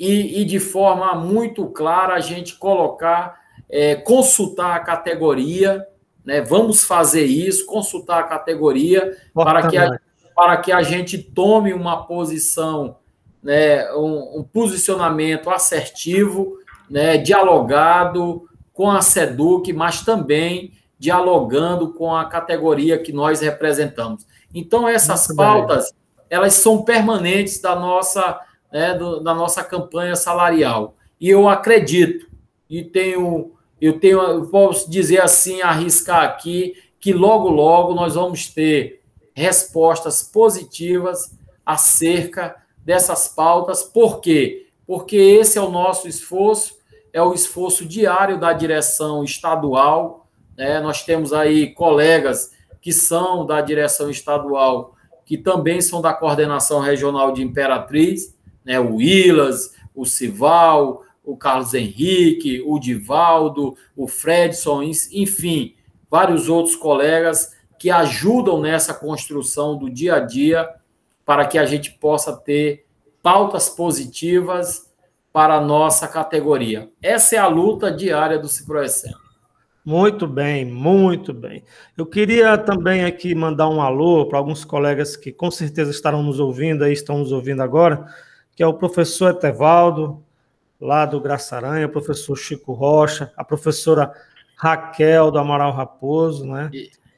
e, 0.05 0.41
e, 0.41 0.45
de 0.45 0.59
forma 0.59 1.15
muito 1.15 1.65
clara 1.67 2.15
a 2.15 2.21
gente 2.21 2.57
colocar, 2.57 3.41
é, 3.71 3.95
consultar 3.95 4.75
a 4.75 4.81
categoria, 4.81 5.87
né? 6.25 6.41
Vamos 6.41 6.83
fazer 6.83 7.25
isso, 7.25 7.67
consultar 7.67 8.19
a 8.19 8.25
categoria 8.25 9.17
para 9.33 9.69
que 9.69 9.79
a, 9.79 9.97
para 10.35 10.57
que 10.57 10.73
a 10.73 10.83
gente 10.83 11.19
tome 11.19 11.73
uma 11.73 12.05
posição, 12.05 12.97
né, 13.41 13.93
um, 13.93 14.41
um 14.41 14.43
posicionamento 14.43 15.49
assertivo, 15.51 16.59
né, 16.91 17.17
dialogado 17.17 18.49
com 18.73 18.91
a 18.91 19.03
SEDUC, 19.03 19.73
mas 19.73 20.03
também 20.03 20.73
dialogando 20.99 21.93
com 21.93 22.13
a 22.13 22.25
categoria 22.25 22.99
que 22.99 23.13
nós 23.13 23.41
representamos. 23.41 24.27
Então, 24.53 24.89
essas 24.89 25.29
Muito 25.29 25.37
pautas, 25.37 25.93
bem. 25.93 26.27
elas 26.31 26.55
são 26.55 26.83
permanentes 26.83 27.61
da 27.61 27.77
nossa, 27.77 28.41
né, 28.73 28.95
do, 28.95 29.21
da 29.21 29.35
nossa 29.35 29.63
campanha 29.63 30.17
salarial. 30.17 30.97
E 31.21 31.29
eu 31.29 31.49
acredito, 31.49 32.27
e 32.69 32.83
tenho, 32.83 33.53
eu 33.81 34.01
tenho, 34.01 34.21
eu 34.21 34.47
posso 34.47 34.91
dizer 34.91 35.21
assim, 35.21 35.61
arriscar 35.61 36.25
aqui, 36.25 36.75
que 36.99 37.13
logo, 37.13 37.49
logo 37.49 37.95
nós 37.95 38.15
vamos 38.15 38.49
ter 38.49 39.03
respostas 39.35 40.23
positivas 40.23 41.37
acerca 41.65 42.57
dessas 42.79 43.29
pautas. 43.29 43.83
Por 43.83 44.21
quê? 44.21 44.67
Porque 44.87 45.17
esse 45.17 45.59
é 45.59 45.61
o 45.61 45.71
nosso 45.71 46.09
esforço, 46.09 46.77
é 47.13 47.23
o 47.23 47.35
esforço 47.35 47.85
diário 47.85 48.39
da 48.39 48.53
direção 48.53 49.23
estadual. 49.23 50.27
Né? 50.57 50.81
Nós 50.81 51.05
temos 51.05 51.33
aí 51.33 51.73
colegas 51.75 52.53
que 52.81 52.93
são 52.93 53.47
da 53.47 53.61
direção 53.61 54.11
estadual, 54.11 54.95
que 55.25 55.39
também 55.39 55.81
são 55.81 56.01
da 56.01 56.13
coordenação 56.13 56.81
regional 56.81 57.33
de 57.33 57.43
Imperatriz, 57.43 58.35
né? 58.65 58.79
o 58.81 59.01
Ilas, 59.01 59.75
o 59.95 60.05
Cival, 60.05 61.03
o 61.25 61.37
Carlos 61.37 61.75
Henrique, 61.75 62.63
o 62.67 62.79
Divaldo, 62.79 63.77
o 63.97 64.09
Fredson, 64.09 64.83
enfim, 64.83 65.75
vários 66.11 66.49
outros 66.49 66.77
colegas 66.77 67.53
que 67.79 67.91
ajudam 67.91 68.61
nessa 68.61 68.95
construção 68.95 69.77
do 69.77 69.91
dia 69.91 70.17
a 70.17 70.21
dia 70.21 70.69
para 71.25 71.47
que 71.47 71.59
a 71.59 71.65
gente 71.65 71.93
possa 71.93 72.37
ter 72.37 72.85
pautas 73.23 73.69
positivas 73.69 74.91
para 75.33 75.55
a 75.55 75.61
nossa 75.61 76.07
categoria. 76.07 76.91
Essa 77.01 77.37
é 77.37 77.39
a 77.39 77.47
luta 77.47 77.91
diária 77.91 78.39
do 78.39 78.49
Ciproecem. 78.49 79.13
Muito 79.85 80.29
bem, 80.29 80.65
muito 80.65 81.33
bem. 81.33 81.65
Eu 81.97 82.07
queria 82.07 82.57
também 82.57 83.05
aqui 83.05 83.35
mandar 83.35 83.69
um 83.69 83.81
alô 83.81 84.27
para 84.27 84.39
alguns 84.39 84.65
colegas 84.65 85.17
que 85.17 85.33
com 85.33 85.51
certeza 85.51 85.91
estarão 85.91 86.23
nos 86.23 86.39
ouvindo 86.39 86.85
aí, 86.85 86.93
estão 86.93 87.19
nos 87.19 87.33
ouvindo 87.33 87.63
agora, 87.63 88.07
que 88.55 88.63
é 88.63 88.67
o 88.67 88.75
professor 88.75 89.31
Etevaldo, 89.31 90.23
lá 90.81 91.07
do 91.07 91.21
Graça 91.21 91.57
Aranha, 91.57 91.87
o 91.87 91.91
professor 91.91 92.37
Chico 92.37 92.73
Rocha, 92.73 93.33
a 93.37 93.45
professora 93.45 94.13
Raquel 94.57 95.31
do 95.31 95.39
Amaral 95.39 95.73
Raposo, 95.73 96.47
né? 96.47 96.71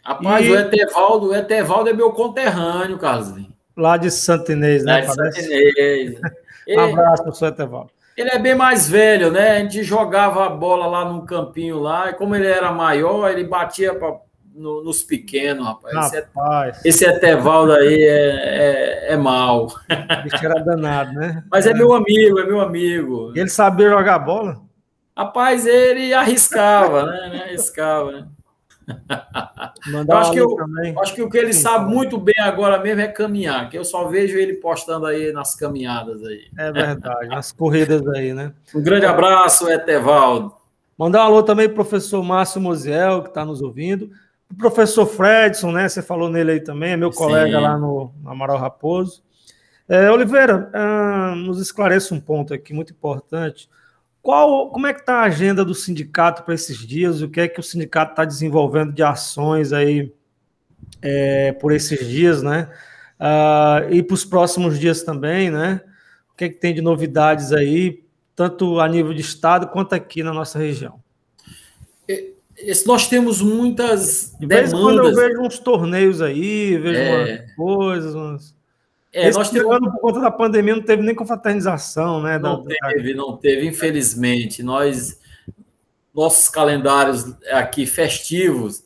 Rapaz, 0.03 0.47
e... 0.47 0.51
o 0.51 0.59
Etevaldo, 0.59 1.29
o 1.29 1.35
Etevaldo 1.35 1.91
é 1.91 1.93
meu 1.93 2.13
conterrâneo, 2.13 2.99
Carlos. 2.99 3.35
Lá 3.77 3.97
de 3.97 4.11
Santo 4.11 4.53
Inês, 4.53 4.85
né? 4.85 4.93
Lá 4.93 5.01
de 5.01 5.07
Santo 5.07 5.41
Inês. 5.41 6.21
um 6.69 6.81
abraço 6.81 7.23
para 7.23 7.33
seu 7.33 7.49
Etevaldo. 7.49 7.91
Ele 8.17 8.31
é 8.31 8.39
bem 8.39 8.55
mais 8.55 8.89
velho, 8.89 9.33
né? 9.33 9.57
A 9.57 9.59
gente 9.61 9.83
jogava 9.83 10.47
a 10.47 10.49
bola 10.49 10.87
lá 10.87 11.05
num 11.05 11.25
campinho 11.25 11.81
lá, 11.81 12.11
e 12.11 12.15
como 12.15 12.37
ele 12.37 12.47
era 12.47 12.71
maior, 12.71 13.29
ele 13.31 13.45
batia 13.45 13.95
pra, 13.95 14.15
no, 14.55 14.85
nos 14.85 15.03
pequenos, 15.03 15.67
rapaz. 15.67 16.13
rapaz. 16.13 16.79
Esse, 16.79 16.89
esse 16.89 17.05
Etevaldo 17.05 17.73
aí 17.73 18.03
é, 18.03 19.09
é, 19.09 19.13
é 19.13 19.17
mal. 19.17 19.67
Bicho 20.23 20.45
era 20.45 20.63
danado, 20.63 21.13
né? 21.13 21.45
Mas 21.51 21.67
é, 21.67 21.71
é 21.71 21.75
meu 21.75 21.93
amigo, 21.93 22.39
é 22.39 22.47
meu 22.47 22.61
amigo. 22.61 23.33
E 23.35 23.41
ele 23.41 23.51
sabia 23.51 23.91
jogar 23.91 24.19
bola? 24.21 24.63
Rapaz, 25.17 25.67
ele 25.67 26.15
arriscava, 26.15 27.07
né? 27.07 27.43
Arriscava, 27.47 28.13
né? 28.13 28.27
eu 30.09 30.17
acho, 30.17 30.33
que 30.33 30.39
eu, 30.39 30.57
acho 31.01 31.15
que 31.15 31.23
o 31.23 31.31
que 31.31 31.39
ele 31.39 31.55
sabe 31.55 31.91
muito 31.91 32.19
bem 32.19 32.35
agora 32.39 32.79
mesmo 32.83 33.01
é 33.01 33.09
caminhar, 33.09 33.71
que 33.71 33.79
eu 33.79 33.85
só 33.85 34.09
vejo 34.09 34.37
ele 34.37 34.55
postando 34.55 35.07
aí 35.07 35.33
nas 35.33 35.55
caminhadas 35.55 36.23
aí. 36.23 36.51
É 36.59 36.71
verdade, 36.71 37.29
nas 37.29 37.51
corridas 37.51 38.07
aí, 38.09 38.35
né? 38.35 38.53
Um 38.75 38.83
grande 38.83 39.07
abraço, 39.07 39.71
Etevaldo. 39.71 40.55
Mandar 40.99 41.23
um 41.23 41.27
alô 41.27 41.43
também 41.43 41.67
para 41.67 41.77
professor 41.77 42.23
Márcio 42.23 42.61
Mosiel, 42.61 43.23
que 43.23 43.29
está 43.29 43.45
nos 43.45 43.63
ouvindo. 43.63 44.11
O 44.55 44.57
professor 44.57 45.05
Fredson, 45.05 45.73
né? 45.73 45.89
Você 45.89 46.01
falou 46.01 46.31
nele 46.31 46.53
aí 46.53 46.61
também, 46.61 46.93
é 46.93 46.97
meu 46.97 47.11
Sim. 47.11 47.19
colega 47.19 47.59
lá 47.59 47.77
no, 47.77 48.13
no 48.23 48.31
Amaral 48.31 48.57
Raposo. 48.57 49.21
É, 49.89 50.09
Oliveira, 50.11 50.71
ah, 50.73 51.35
nos 51.37 51.61
esclareça 51.61 52.15
um 52.15 52.21
ponto 52.21 52.55
aqui 52.55 52.73
muito 52.73 52.93
importante. 52.93 53.69
Qual, 54.23 54.71
como 54.71 54.87
é 54.87 54.95
que 54.95 55.01
está 55.01 55.17
a 55.17 55.25
agenda 55.25 55.65
do 55.65 55.75
sindicato 55.75 56.45
para 56.45 56.55
esses 56.55 56.79
dias? 56.79 57.21
O 57.21 57.29
que 57.29 57.41
é 57.41 57.49
que 57.49 57.59
o 57.59 57.63
sindicato 57.63 58.13
está 58.13 58.25
desenvolvendo 58.25 58.93
de 58.93 59.03
ações 59.03 59.73
aí 59.73 60.13
é, 61.03 61.53
por 61.53 61.73
esses 61.73 62.07
dias, 62.07 62.41
né? 62.41 62.71
Uh, 63.21 63.93
e 63.93 64.03
para 64.03 64.15
os 64.15 64.25
próximos 64.25 64.79
dias 64.79 65.03
também, 65.03 65.51
né? 65.51 65.81
O 66.33 66.37
que 66.37 66.45
é 66.45 66.49
que 66.49 66.55
tem 66.55 66.73
de 66.73 66.81
novidades 66.81 67.53
aí, 67.53 68.05
tanto 68.37 68.79
a 68.79 68.89
nível 68.89 69.13
de 69.13 69.21
estado 69.21 69.67
quanto 69.67 69.95
aqui 69.95 70.23
na 70.23 70.33
nossa 70.33 70.59
região? 70.59 71.04
Nós 72.87 73.09
temos 73.09 73.41
muitas 73.41 74.35
de 74.39 74.47
vez 74.47 74.71
demandas. 74.71 74.97
quando 75.01 75.09
eu 75.09 75.15
vejo 75.15 75.41
uns 75.43 75.59
torneios 75.59 76.23
aí, 76.23 76.77
vejo 76.79 76.99
é... 76.99 77.15
umas 77.17 77.55
coisas, 77.55 78.15
umas... 78.15 78.55
É, 79.13 79.29
Esse 79.29 79.39
nós 79.39 79.51
temos... 79.51 79.77
ano, 79.77 79.93
por 79.93 80.01
conta 80.01 80.21
da 80.21 80.31
pandemia, 80.31 80.75
não 80.75 80.83
teve 80.83 81.03
nem 81.03 81.15
confraternização, 81.15 82.21
né? 82.21 82.39
Não 82.39 82.63
da... 82.63 82.75
teve, 82.75 83.15
não 83.15 83.37
teve, 83.37 83.67
infelizmente. 83.67 84.63
Nós, 84.63 85.21
nossos 86.15 86.49
calendários 86.49 87.33
aqui 87.51 87.87
festivos, 87.87 88.83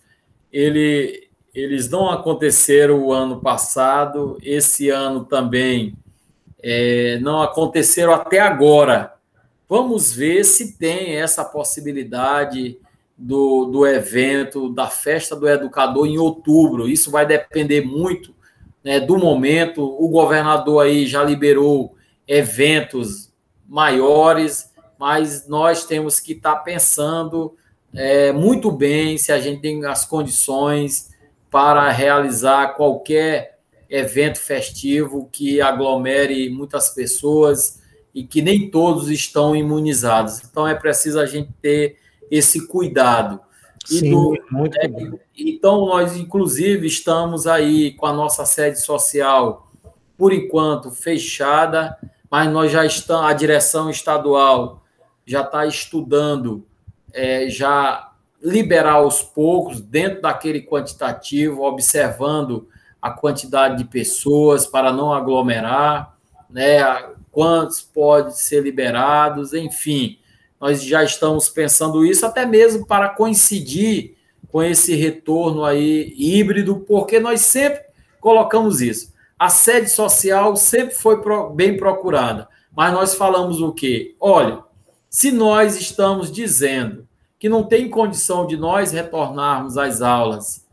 ele, 0.53 1.29
eles 1.55 1.89
não 1.89 2.11
aconteceram 2.11 3.03
o 3.03 3.13
ano 3.13 3.41
passado, 3.41 4.39
esse 4.43 4.91
ano 4.91 5.25
também 5.25 5.95
é, 6.63 7.19
não 7.21 7.43
aconteceram 7.43 8.13
até 8.13 8.41
agora. 8.41 9.15
vamos 9.69 10.13
ver 10.13 10.45
se 10.45 10.77
tem 10.77 11.17
essa 11.17 11.45
possibilidade 11.45 12.79
do, 13.19 13.65
do 13.65 13.85
evento, 13.85 14.73
da 14.73 14.87
festa 14.87 15.35
do 15.35 15.49
educador 15.49 16.07
em 16.07 16.19
outubro. 16.19 16.89
Isso 16.89 17.11
vai 17.11 17.27
depender 17.27 17.85
muito 17.85 18.33
né, 18.85 19.01
do 19.01 19.19
momento. 19.19 19.83
O 19.83 20.09
governador 20.09 20.85
aí 20.85 21.05
já 21.05 21.25
liberou 21.25 21.97
eventos 22.27 23.33
maiores, 23.67 24.73
mas 24.97 25.49
nós 25.49 25.85
temos 25.85 26.21
que 26.21 26.33
estar 26.33 26.55
tá 26.55 26.61
pensando 26.61 27.57
é, 27.93 28.31
muito 28.33 28.71
bem 28.71 29.19
se 29.19 29.33
a 29.33 29.41
gente 29.41 29.61
tem 29.61 29.85
as 29.85 30.05
condições 30.05 31.11
para 31.51 31.91
realizar 31.91 32.75
qualquer 32.75 33.59
evento 33.91 34.39
festivo 34.39 35.29
que 35.33 35.61
aglomere 35.61 36.51
muitas 36.51 36.91
pessoas 36.91 37.81
e 38.15 38.23
que 38.23 38.43
nem 38.43 38.71
todos 38.71 39.09
estão 39.09 39.57
imunizados. 39.57 40.43
Então 40.45 40.69
é 40.69 40.75
preciso 40.75 41.19
a 41.19 41.27
gente 41.27 41.51
ter 41.61 41.97
esse 42.31 42.67
cuidado. 42.67 43.41
Sim, 43.85 44.11
do, 44.11 44.37
muito 44.51 44.77
né, 44.77 45.19
então, 45.37 45.87
nós, 45.87 46.17
inclusive, 46.17 46.87
estamos 46.87 47.47
aí 47.47 47.93
com 47.93 48.05
a 48.05 48.13
nossa 48.13 48.45
sede 48.45 48.81
social, 48.81 49.71
por 50.17 50.33
enquanto, 50.33 50.91
fechada, 50.91 51.97
mas 52.31 52.51
nós 52.53 52.71
já 52.71 52.85
estamos, 52.85 53.31
a 53.31 53.33
direção 53.33 53.89
estadual 53.89 54.83
já 55.25 55.41
está 55.41 55.65
estudando, 55.65 56.67
é, 57.15 57.49
já 57.49 58.13
liberar 58.43 58.95
aos 58.95 59.23
poucos, 59.23 59.81
dentro 59.81 60.23
daquele 60.23 60.61
quantitativo, 60.61 61.63
observando 61.63 62.69
a 63.01 63.11
quantidade 63.11 63.79
de 63.79 63.85
pessoas 63.85 64.67
para 64.67 64.93
não 64.93 65.13
aglomerar, 65.13 66.15
né, 66.51 66.81
quantos 67.31 67.81
podem 67.81 68.33
ser 68.33 68.63
liberados, 68.63 69.55
enfim 69.55 70.19
nós 70.61 70.83
já 70.83 71.05
estamos 71.05 71.49
pensando 71.49 72.05
isso 72.05 72.27
até 72.27 72.45
mesmo 72.45 72.87
para 72.87 73.09
coincidir 73.09 74.17
com 74.51 74.63
esse 74.63 74.95
retorno 74.95 75.65
aí 75.65 76.15
híbrido, 76.17 76.81
porque 76.81 77.21
nós 77.21 77.43
sempre 77.43 77.83
colocamos 78.21 78.81
isso. 78.81 79.13
A 79.39 79.49
sede 79.49 79.89
social 79.89 80.57
sempre 80.57 80.95
foi 80.95 81.21
bem 81.55 81.77
procurada, 81.77 82.49
mas 82.75 82.93
nós 82.93 83.15
falamos 83.15 83.61
o 83.61 83.73
quê? 83.73 84.17
Olha, 84.19 84.65
se 85.09 85.31
nós 85.31 85.77
estamos 85.77 86.33
dizendo 86.33 87.07
que 87.39 87.49
não 87.49 87.63
tem 87.63 87.89
condição 87.89 88.47
de 88.47 88.57
nós 88.57 88.91
retornarmos 88.91 89.79
às 89.79 90.03
aulas, 90.03 90.67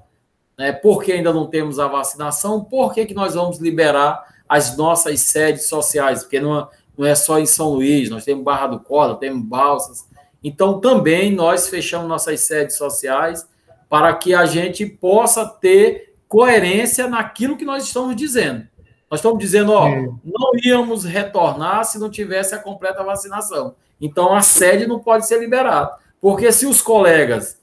né, 0.57 0.71
porque 0.71 1.11
ainda 1.11 1.31
não 1.31 1.45
temos 1.45 1.79
a 1.79 1.87
vacinação, 1.87 2.63
por 2.63 2.93
que, 2.93 3.05
que 3.05 3.13
nós 3.13 3.35
vamos 3.35 3.59
liberar 3.59 4.23
as 4.47 4.75
nossas 4.75 5.19
sedes 5.21 5.67
sociais? 5.67 6.23
Porque 6.23 6.39
não, 6.39 6.67
não 6.97 7.05
é 7.05 7.15
só 7.15 7.39
em 7.39 7.45
São 7.45 7.69
Luís, 7.73 8.09
nós 8.09 8.23
temos 8.23 8.43
Barra 8.43 8.67
do 8.67 8.79
Corda, 8.79 9.15
temos 9.15 9.43
Balsas. 9.43 10.05
Então, 10.43 10.79
também 10.79 11.31
nós 11.31 11.69
fechamos 11.69 12.07
nossas 12.07 12.41
sedes 12.41 12.77
sociais 12.77 13.47
para 13.89 14.13
que 14.13 14.33
a 14.33 14.45
gente 14.45 14.85
possa 14.85 15.45
ter 15.45 16.15
coerência 16.27 17.07
naquilo 17.07 17.57
que 17.57 17.65
nós 17.65 17.83
estamos 17.83 18.15
dizendo. 18.15 18.67
Nós 19.09 19.19
estamos 19.19 19.39
dizendo, 19.39 19.71
ó, 19.71 19.89
não 20.23 20.51
íamos 20.63 21.03
retornar 21.03 21.85
se 21.85 21.99
não 21.99 22.09
tivesse 22.09 22.55
a 22.55 22.59
completa 22.59 23.03
vacinação. 23.03 23.75
Então, 23.99 24.33
a 24.33 24.41
sede 24.41 24.87
não 24.87 24.99
pode 24.99 25.27
ser 25.27 25.39
liberada. 25.39 25.95
Porque 26.19 26.51
se 26.51 26.65
os 26.65 26.81
colegas 26.81 27.59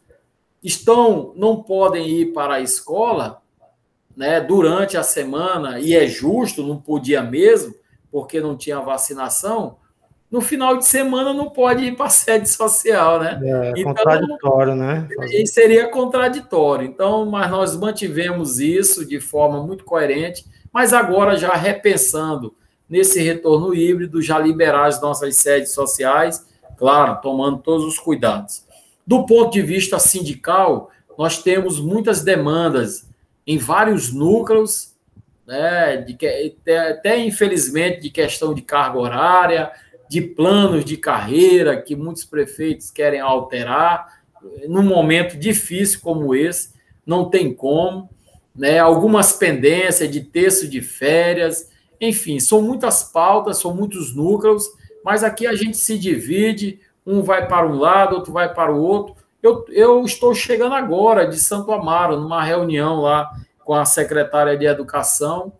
estão, 0.62 1.32
não 1.36 1.62
podem 1.62 2.08
ir 2.08 2.32
para 2.32 2.54
a 2.54 2.60
escola, 2.60 3.42
né, 4.16 4.40
durante 4.40 4.96
a 4.96 5.02
semana, 5.02 5.80
e 5.80 5.94
é 5.94 6.06
justo, 6.06 6.62
não 6.62 6.76
podia 6.76 7.22
mesmo, 7.22 7.74
porque 8.12 8.40
não 8.40 8.54
tinha 8.54 8.78
vacinação, 8.78 9.78
no 10.30 10.40
final 10.40 10.78
de 10.78 10.86
semana 10.86 11.34
não 11.34 11.50
pode 11.50 11.84
ir 11.84 11.96
para 11.96 12.06
a 12.06 12.10
sede 12.10 12.48
social, 12.48 13.20
né? 13.20 13.38
É, 13.42 13.72
então, 13.76 13.94
contraditório, 13.94 14.74
né? 14.74 15.08
E 15.30 15.46
seria 15.46 15.88
contraditório. 15.88 16.86
Então, 16.86 17.26
mas 17.26 17.50
nós 17.50 17.76
mantivemos 17.76 18.60
isso 18.60 19.04
de 19.04 19.20
forma 19.20 19.62
muito 19.66 19.84
coerente, 19.84 20.46
mas 20.72 20.94
agora 20.94 21.36
já 21.36 21.52
repensando 21.52 22.54
nesse 22.88 23.20
retorno 23.22 23.74
híbrido, 23.74 24.22
já 24.22 24.38
liberar 24.38 24.86
as 24.86 25.00
nossas 25.02 25.36
sedes 25.36 25.72
sociais, 25.72 26.46
claro, 26.78 27.20
tomando 27.20 27.58
todos 27.58 27.84
os 27.84 27.98
cuidados. 27.98 28.64
Do 29.06 29.26
ponto 29.26 29.52
de 29.52 29.60
vista 29.60 29.98
sindical, 29.98 30.90
nós 31.18 31.42
temos 31.42 31.78
muitas 31.78 32.22
demandas 32.22 33.06
em 33.46 33.58
vários 33.58 34.12
núcleos 34.12 34.91
né, 35.52 35.98
de 35.98 36.14
que, 36.14 36.56
até 36.74 37.18
infelizmente 37.18 38.00
de 38.00 38.08
questão 38.08 38.54
de 38.54 38.62
carga 38.62 38.98
horária, 38.98 39.70
de 40.08 40.22
planos 40.22 40.82
de 40.82 40.96
carreira 40.96 41.80
que 41.80 41.94
muitos 41.94 42.24
prefeitos 42.24 42.90
querem 42.90 43.20
alterar 43.20 44.22
num 44.66 44.82
momento 44.82 45.36
difícil 45.36 46.00
como 46.00 46.34
esse, 46.34 46.70
não 47.04 47.28
tem 47.28 47.52
como, 47.52 48.08
né? 48.56 48.78
Algumas 48.78 49.34
pendências 49.34 50.10
de 50.10 50.22
texto 50.22 50.66
de 50.66 50.80
férias, 50.80 51.70
enfim, 52.00 52.40
são 52.40 52.62
muitas 52.62 53.02
pautas, 53.02 53.58
são 53.58 53.74
muitos 53.74 54.16
núcleos, 54.16 54.66
mas 55.04 55.22
aqui 55.22 55.46
a 55.46 55.54
gente 55.54 55.76
se 55.76 55.98
divide, 55.98 56.80
um 57.06 57.22
vai 57.22 57.46
para 57.46 57.68
um 57.68 57.78
lado, 57.78 58.16
outro 58.16 58.32
vai 58.32 58.52
para 58.52 58.72
o 58.72 58.80
outro. 58.80 59.14
Eu, 59.42 59.66
eu 59.68 60.02
estou 60.02 60.34
chegando 60.34 60.74
agora 60.74 61.26
de 61.26 61.38
Santo 61.38 61.72
Amaro, 61.72 62.18
numa 62.18 62.42
reunião 62.42 63.02
lá 63.02 63.30
com 63.72 63.76
a 63.76 63.86
secretária 63.86 64.54
de 64.54 64.66
Educação 64.66 65.54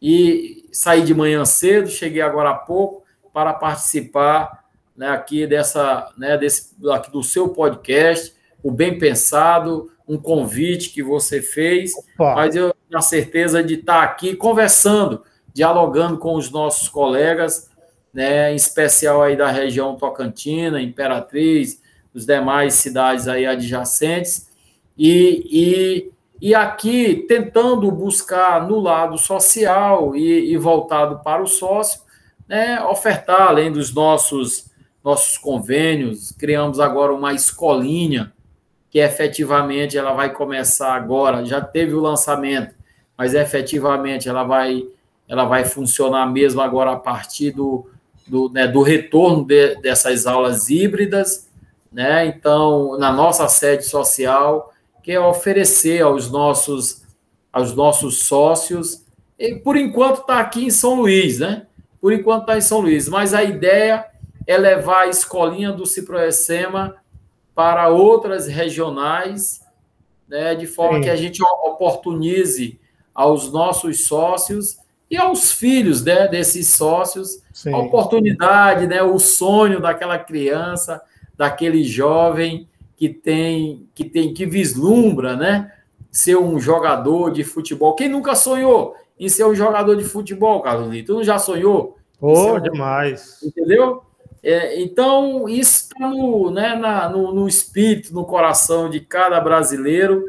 e 0.00 0.66
saí 0.72 1.02
de 1.02 1.12
manhã 1.12 1.44
cedo, 1.44 1.90
cheguei 1.90 2.22
agora 2.22 2.52
há 2.52 2.54
pouco 2.54 3.04
para 3.34 3.52
participar 3.52 4.64
né, 4.96 5.10
aqui 5.10 5.46
dessa, 5.46 6.10
né, 6.16 6.38
desse, 6.38 6.74
aqui 6.90 7.10
do 7.10 7.22
seu 7.22 7.50
podcast, 7.50 8.34
o 8.62 8.70
Bem 8.70 8.98
Pensado, 8.98 9.92
um 10.08 10.16
convite 10.16 10.88
que 10.88 11.02
você 11.02 11.42
fez, 11.42 11.92
Opa. 12.14 12.34
mas 12.34 12.56
eu 12.56 12.74
tenho 12.88 12.98
a 12.98 13.02
certeza 13.02 13.62
de 13.62 13.74
estar 13.74 14.04
aqui 14.04 14.34
conversando, 14.34 15.22
dialogando 15.52 16.16
com 16.16 16.36
os 16.36 16.50
nossos 16.50 16.88
colegas, 16.88 17.68
né, 18.10 18.50
em 18.50 18.56
especial 18.56 19.20
aí 19.20 19.36
da 19.36 19.50
região 19.50 19.96
Tocantina, 19.96 20.80
Imperatriz, 20.80 21.82
os 22.14 22.24
demais 22.24 22.72
cidades 22.72 23.28
aí 23.28 23.44
adjacentes, 23.44 24.48
e, 24.96 25.44
e 25.50 26.19
e 26.40 26.54
aqui, 26.54 27.26
tentando 27.28 27.90
buscar 27.90 28.66
no 28.66 28.80
lado 28.80 29.18
social 29.18 30.16
e, 30.16 30.52
e 30.52 30.56
voltado 30.56 31.20
para 31.22 31.42
o 31.42 31.46
sócio, 31.46 32.00
né, 32.48 32.82
ofertar, 32.82 33.48
além 33.48 33.70
dos 33.70 33.92
nossos, 33.92 34.70
nossos 35.04 35.36
convênios, 35.36 36.32
criamos 36.32 36.80
agora 36.80 37.12
uma 37.12 37.34
escolinha, 37.34 38.32
que 38.90 38.98
efetivamente 38.98 39.98
ela 39.98 40.14
vai 40.14 40.32
começar 40.32 40.94
agora, 40.94 41.44
já 41.44 41.60
teve 41.60 41.94
o 41.94 42.00
lançamento, 42.00 42.74
mas 43.16 43.34
efetivamente 43.34 44.28
ela 44.28 44.42
vai, 44.42 44.82
ela 45.28 45.44
vai 45.44 45.64
funcionar 45.64 46.26
mesmo 46.26 46.60
agora 46.60 46.92
a 46.92 46.96
partir 46.96 47.50
do, 47.50 47.88
do, 48.26 48.48
né, 48.48 48.66
do 48.66 48.80
retorno 48.80 49.44
de, 49.44 49.76
dessas 49.76 50.26
aulas 50.26 50.70
híbridas, 50.70 51.48
né? 51.92 52.26
Então, 52.26 52.96
na 52.98 53.12
nossa 53.12 53.46
sede 53.48 53.84
social, 53.84 54.69
que 55.10 55.14
é 55.14 55.18
oferecer 55.18 56.02
aos 56.02 56.30
nossos, 56.30 57.02
aos 57.52 57.74
nossos 57.74 58.28
sócios. 58.28 59.04
E, 59.36 59.56
por 59.56 59.76
enquanto 59.76 60.20
está 60.20 60.38
aqui 60.38 60.66
em 60.66 60.70
São 60.70 60.94
Luís, 60.94 61.40
né? 61.40 61.66
Por 62.00 62.12
enquanto 62.12 62.42
está 62.42 62.56
em 62.56 62.60
São 62.60 62.78
Luís, 62.78 63.08
mas 63.08 63.34
a 63.34 63.42
ideia 63.42 64.06
é 64.46 64.56
levar 64.56 65.00
a 65.00 65.08
escolinha 65.08 65.72
do 65.72 65.84
Ciproessema 65.84 66.94
para 67.56 67.88
outras 67.88 68.46
regionais, 68.46 69.60
né, 70.28 70.54
de 70.54 70.68
forma 70.68 70.98
Sim. 70.98 71.02
que 71.02 71.10
a 71.10 71.16
gente 71.16 71.42
oportunize 71.42 72.78
aos 73.12 73.52
nossos 73.52 74.06
sócios 74.06 74.78
e 75.10 75.16
aos 75.16 75.50
filhos 75.50 76.04
né, 76.04 76.28
desses 76.28 76.68
sócios 76.68 77.42
Sim. 77.52 77.74
a 77.74 77.78
oportunidade, 77.78 78.86
né, 78.86 79.02
o 79.02 79.18
sonho 79.18 79.80
daquela 79.80 80.20
criança, 80.20 81.02
daquele 81.36 81.82
jovem 81.82 82.69
que 83.00 83.08
tem 83.08 83.88
que 83.94 84.04
tem 84.04 84.34
que 84.34 84.44
vislumbra, 84.44 85.34
né, 85.34 85.72
ser 86.12 86.36
um 86.36 86.60
jogador 86.60 87.30
de 87.30 87.42
futebol. 87.42 87.94
Quem 87.94 88.10
nunca 88.10 88.34
sonhou 88.34 88.94
em 89.18 89.26
ser 89.26 89.46
um 89.46 89.54
jogador 89.54 89.96
de 89.96 90.04
futebol, 90.04 90.60
Carlos 90.60 90.90
Lito? 90.90 91.06
Tu 91.06 91.14
não 91.14 91.24
já 91.24 91.38
sonhou? 91.38 91.96
Oh, 92.20 92.56
um... 92.56 92.60
demais. 92.60 93.38
Entendeu? 93.42 94.02
É, 94.42 94.82
então, 94.82 95.48
isso 95.48 95.84
está 95.84 96.08
no, 96.10 96.50
né, 96.50 96.74
na, 96.74 97.08
no, 97.08 97.32
no 97.32 97.48
espírito, 97.48 98.12
no 98.12 98.26
coração 98.26 98.90
de 98.90 99.00
cada 99.00 99.40
brasileiro, 99.40 100.22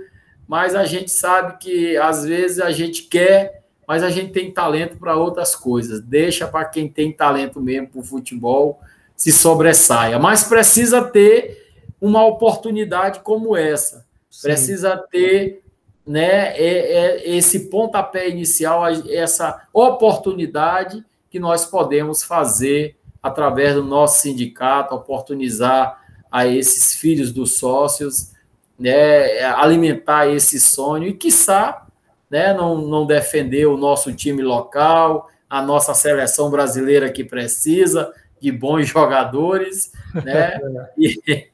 mas 0.48 0.74
a 0.74 0.86
gente 0.86 1.12
sabe 1.12 1.58
que 1.58 1.98
às 1.98 2.24
vezes 2.24 2.60
a 2.62 2.72
gente 2.72 3.04
quer, 3.04 3.66
mas 3.86 4.02
a 4.02 4.10
gente 4.10 4.32
tem 4.32 4.50
talento 4.50 4.98
para 4.98 5.18
outras 5.18 5.58
coisas. 5.58 6.00
Deixa 6.00 6.48
para 6.48 6.64
quem 6.64 6.88
tem 6.88 7.12
talento 7.12 7.60
mesmo 7.60 7.90
para 7.90 8.00
o 8.00 8.04
futebol 8.04 8.80
se 9.14 9.32
sobressaia. 9.32 10.18
Mas 10.18 10.44
precisa 10.46 11.02
ter 11.02 11.61
uma 12.02 12.26
oportunidade 12.26 13.20
como 13.20 13.56
essa. 13.56 14.06
Sim. 14.30 14.48
Precisa 14.48 14.98
ter 14.98 15.64
né, 16.06 16.58
é, 16.58 17.28
é 17.28 17.30
esse 17.30 17.70
pontapé 17.70 18.28
inicial, 18.28 18.86
essa 19.10 19.68
oportunidade 19.72 21.06
que 21.30 21.40
nós 21.40 21.66
podemos 21.66 22.24
fazer 22.24 22.98
através 23.22 23.76
do 23.76 23.84
nosso 23.84 24.22
sindicato, 24.22 24.96
oportunizar 24.96 26.02
a 26.32 26.48
esses 26.48 26.96
filhos 26.96 27.32
dos 27.32 27.58
sócios, 27.58 28.32
né, 28.80 29.44
alimentar 29.44 30.28
esse 30.28 30.60
sonho 30.60 31.08
e, 31.08 31.14
quiçá, 31.14 31.86
né, 32.30 32.54
não, 32.54 32.78
não 32.80 33.06
defender 33.06 33.68
o 33.68 33.78
nosso 33.78 34.12
time 34.14 34.42
local, 34.42 35.30
a 35.50 35.62
nossa 35.62 35.94
seleção 35.94 36.50
brasileira 36.50 37.12
que 37.12 37.24
precisa 37.24 38.12
de 38.40 38.52
bons 38.52 38.88
jogadores, 38.90 39.92
né, 40.26 40.60
e, 40.98 41.51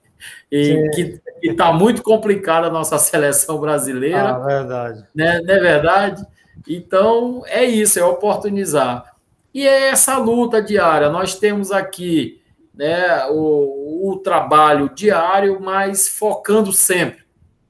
e 0.51 0.89
que 0.93 1.21
está 1.43 1.71
muito 1.71 2.01
complicada 2.01 2.67
a 2.67 2.71
nossa 2.71 2.97
seleção 2.99 3.59
brasileira. 3.59 4.29
Ah, 4.29 4.39
verdade. 4.39 5.05
Né, 5.13 5.41
não 5.41 5.53
é 5.53 5.59
verdade? 5.59 6.25
Então, 6.67 7.43
é 7.45 7.63
isso, 7.63 7.99
é 7.99 8.03
oportunizar. 8.03 9.15
E 9.53 9.67
é 9.67 9.89
essa 9.89 10.17
luta 10.17 10.61
diária. 10.61 11.09
Nós 11.09 11.35
temos 11.35 11.71
aqui 11.71 12.41
né, 12.73 13.25
o, 13.29 14.11
o 14.11 14.17
trabalho 14.19 14.89
diário, 14.93 15.59
mas 15.59 16.07
focando 16.07 16.71
sempre, 16.71 17.23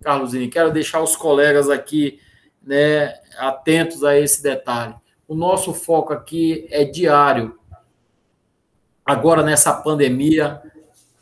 Carlosinho. 0.03 0.49
Quero 0.49 0.71
deixar 0.71 1.01
os 1.01 1.15
colegas 1.15 1.69
aqui 1.69 2.19
né, 2.61 3.13
atentos 3.37 4.03
a 4.03 4.17
esse 4.17 4.43
detalhe. 4.43 4.95
O 5.27 5.35
nosso 5.35 5.73
foco 5.73 6.11
aqui 6.11 6.67
é 6.69 6.83
diário. 6.83 7.57
Agora, 9.05 9.41
nessa 9.41 9.73
pandemia, 9.73 10.61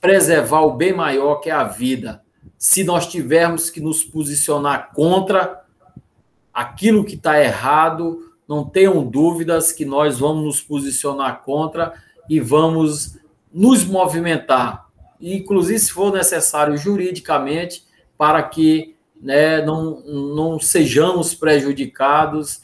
preservar 0.05 0.61
o 0.61 0.75
bem 0.75 0.93
maior 0.93 1.37
que 1.37 1.49
é 1.49 1.53
a 1.53 1.63
vida. 1.63 2.21
Se 2.59 2.83
nós 2.83 3.07
tivermos 3.07 3.71
que 3.71 3.81
nos 3.81 4.03
posicionar 4.03 4.91
contra 4.93 5.65
aquilo 6.53 7.03
que 7.03 7.15
está 7.15 7.41
errado, 7.41 8.31
não 8.47 8.63
tenham 8.63 9.03
dúvidas 9.03 9.71
que 9.71 9.83
nós 9.83 10.19
vamos 10.19 10.43
nos 10.43 10.61
posicionar 10.61 11.41
contra 11.43 11.91
e 12.29 12.39
vamos 12.39 13.17
nos 13.51 13.83
movimentar, 13.83 14.85
inclusive 15.19 15.79
se 15.79 15.91
for 15.91 16.13
necessário 16.13 16.77
juridicamente, 16.77 17.83
para 18.15 18.43
que 18.43 18.95
né, 19.19 19.65
não, 19.65 20.01
não 20.01 20.59
sejamos 20.59 21.33
prejudicados 21.33 22.61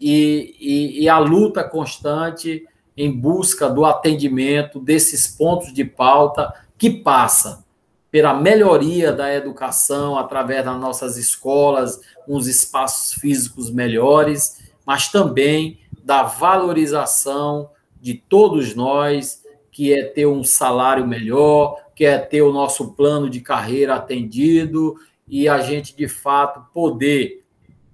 e, 0.00 0.56
e, 0.58 1.04
e 1.04 1.08
a 1.08 1.18
luta 1.18 1.62
constante 1.62 2.66
em 2.96 3.12
busca 3.12 3.70
do 3.70 3.84
atendimento 3.84 4.80
desses 4.80 5.28
pontos 5.28 5.72
de 5.72 5.84
pauta 5.84 6.52
que 6.80 6.88
passa 6.88 7.62
pela 8.10 8.32
melhoria 8.32 9.12
da 9.12 9.32
educação 9.32 10.16
através 10.16 10.64
das 10.64 10.80
nossas 10.80 11.18
escolas, 11.18 12.00
uns 12.26 12.46
espaços 12.46 13.12
físicos 13.20 13.70
melhores, 13.70 14.58
mas 14.84 15.08
também 15.08 15.78
da 16.02 16.22
valorização 16.22 17.70
de 18.00 18.14
todos 18.14 18.74
nós, 18.74 19.42
que 19.70 19.92
é 19.92 20.04
ter 20.04 20.24
um 20.24 20.42
salário 20.42 21.06
melhor, 21.06 21.76
que 21.94 22.06
é 22.06 22.16
ter 22.16 22.40
o 22.40 22.50
nosso 22.50 22.92
plano 22.94 23.28
de 23.28 23.42
carreira 23.42 23.96
atendido 23.96 24.96
e 25.28 25.50
a 25.50 25.60
gente, 25.60 25.94
de 25.94 26.08
fato, 26.08 26.64
poder, 26.72 27.44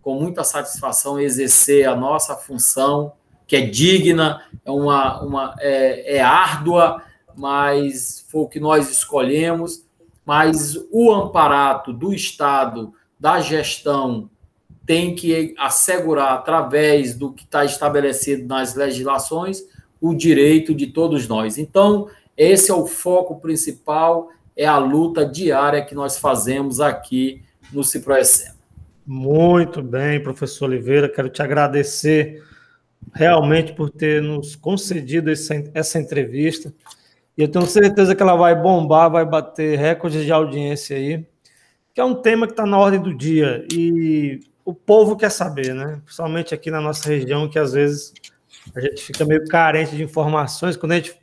com 0.00 0.14
muita 0.14 0.44
satisfação, 0.44 1.18
exercer 1.18 1.88
a 1.88 1.96
nossa 1.96 2.36
função, 2.36 3.14
que 3.48 3.56
é 3.56 3.62
digna, 3.62 4.44
é, 4.64 4.70
uma, 4.70 5.20
uma, 5.22 5.54
é, 5.58 6.18
é 6.18 6.20
árdua, 6.20 7.02
mas 7.36 8.25
foi 8.36 8.42
o 8.42 8.48
que 8.48 8.60
nós 8.60 8.90
escolhemos. 8.90 9.84
Mas 10.24 10.76
o 10.90 11.12
amparato 11.12 11.92
do 11.92 12.12
Estado, 12.12 12.92
da 13.18 13.40
gestão 13.40 14.28
tem 14.84 15.14
que 15.14 15.54
assegurar, 15.58 16.34
através 16.34 17.16
do 17.16 17.32
que 17.32 17.44
está 17.44 17.64
estabelecido 17.64 18.46
nas 18.46 18.74
legislações, 18.74 19.62
o 20.00 20.14
direito 20.14 20.74
de 20.74 20.88
todos 20.88 21.26
nós. 21.26 21.58
Então, 21.58 22.08
esse 22.36 22.70
é 22.70 22.74
o 22.74 22.86
foco 22.86 23.40
principal, 23.40 24.28
é 24.56 24.66
a 24.66 24.78
luta 24.78 25.24
diária 25.24 25.84
que 25.84 25.94
nós 25.94 26.18
fazemos 26.18 26.80
aqui 26.80 27.42
no 27.72 27.82
Ciproecem. 27.82 28.52
Muito 29.06 29.82
bem, 29.82 30.22
professor 30.22 30.66
Oliveira, 30.66 31.08
quero 31.08 31.28
te 31.28 31.40
agradecer 31.40 32.42
realmente 33.12 33.72
por 33.72 33.90
ter 33.90 34.20
nos 34.20 34.54
concedido 34.56 35.30
essa, 35.30 35.54
essa 35.72 35.98
entrevista. 35.98 36.72
E 37.36 37.42
eu 37.42 37.48
tenho 37.48 37.66
certeza 37.66 38.14
que 38.14 38.22
ela 38.22 38.34
vai 38.34 38.54
bombar, 38.54 39.10
vai 39.10 39.24
bater 39.24 39.78
recordes 39.78 40.24
de 40.24 40.32
audiência 40.32 40.96
aí, 40.96 41.26
que 41.92 42.00
é 42.00 42.04
um 42.04 42.14
tema 42.14 42.46
que 42.46 42.52
está 42.52 42.64
na 42.64 42.78
ordem 42.78 43.00
do 43.00 43.14
dia. 43.14 43.66
E 43.72 44.40
o 44.64 44.74
povo 44.74 45.16
quer 45.16 45.30
saber, 45.30 45.74
né? 45.74 46.00
Principalmente 46.04 46.54
aqui 46.54 46.70
na 46.70 46.80
nossa 46.80 47.08
região, 47.08 47.48
que 47.48 47.58
às 47.58 47.72
vezes 47.72 48.12
a 48.74 48.80
gente 48.80 49.02
fica 49.02 49.24
meio 49.24 49.46
carente 49.46 49.94
de 49.94 50.02
informações. 50.02 50.76
Quando 50.76 50.92
a 50.92 50.96
gente 50.96 51.16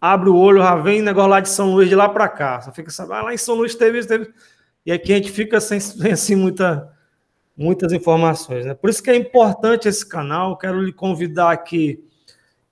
abre 0.00 0.28
o 0.28 0.36
olho, 0.36 0.62
já 0.62 0.74
vem 0.74 1.00
negócio 1.02 1.30
lá 1.30 1.40
de 1.40 1.48
São 1.48 1.70
Luís, 1.70 1.88
de 1.88 1.94
lá 1.94 2.08
para 2.08 2.28
cá. 2.28 2.60
Só 2.60 2.72
fica 2.72 2.90
sabendo, 2.90 3.14
ah, 3.14 3.22
lá 3.22 3.34
em 3.34 3.38
São 3.38 3.54
Luís 3.54 3.74
teve 3.74 3.98
isso, 3.98 4.08
teve. 4.08 4.32
E 4.84 4.90
aqui 4.90 5.12
a 5.12 5.16
gente 5.16 5.30
fica 5.30 5.60
sem, 5.60 5.78
sem 5.78 6.10
assim, 6.10 6.34
muita, 6.34 6.90
muitas 7.56 7.92
informações. 7.92 8.66
Né? 8.66 8.74
Por 8.74 8.90
isso 8.90 9.02
que 9.02 9.10
é 9.10 9.16
importante 9.16 9.86
esse 9.86 10.04
canal. 10.04 10.58
Quero 10.58 10.80
lhe 10.80 10.92
convidar 10.92 11.52
aqui 11.52 12.02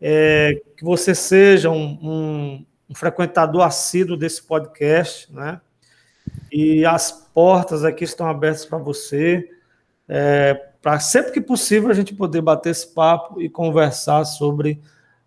é, 0.00 0.60
que 0.76 0.82
você 0.82 1.14
seja 1.14 1.70
um, 1.70 1.98
um, 2.02 2.66
um 2.90 2.94
frequentador 2.94 3.62
assíduo 3.62 4.16
desse 4.16 4.42
podcast, 4.42 5.32
né? 5.32 5.60
E 6.52 6.84
as 6.84 7.12
portas 7.32 7.84
aqui 7.84 8.04
estão 8.04 8.26
abertas 8.26 8.64
para 8.64 8.78
você 8.78 9.48
é, 10.12 10.54
para 10.82 10.98
sempre 10.98 11.30
que 11.30 11.40
possível 11.40 11.88
a 11.88 11.94
gente 11.94 12.12
poder 12.14 12.40
bater 12.40 12.70
esse 12.70 12.88
papo 12.88 13.40
e 13.40 13.48
conversar 13.48 14.24
sobre 14.24 14.80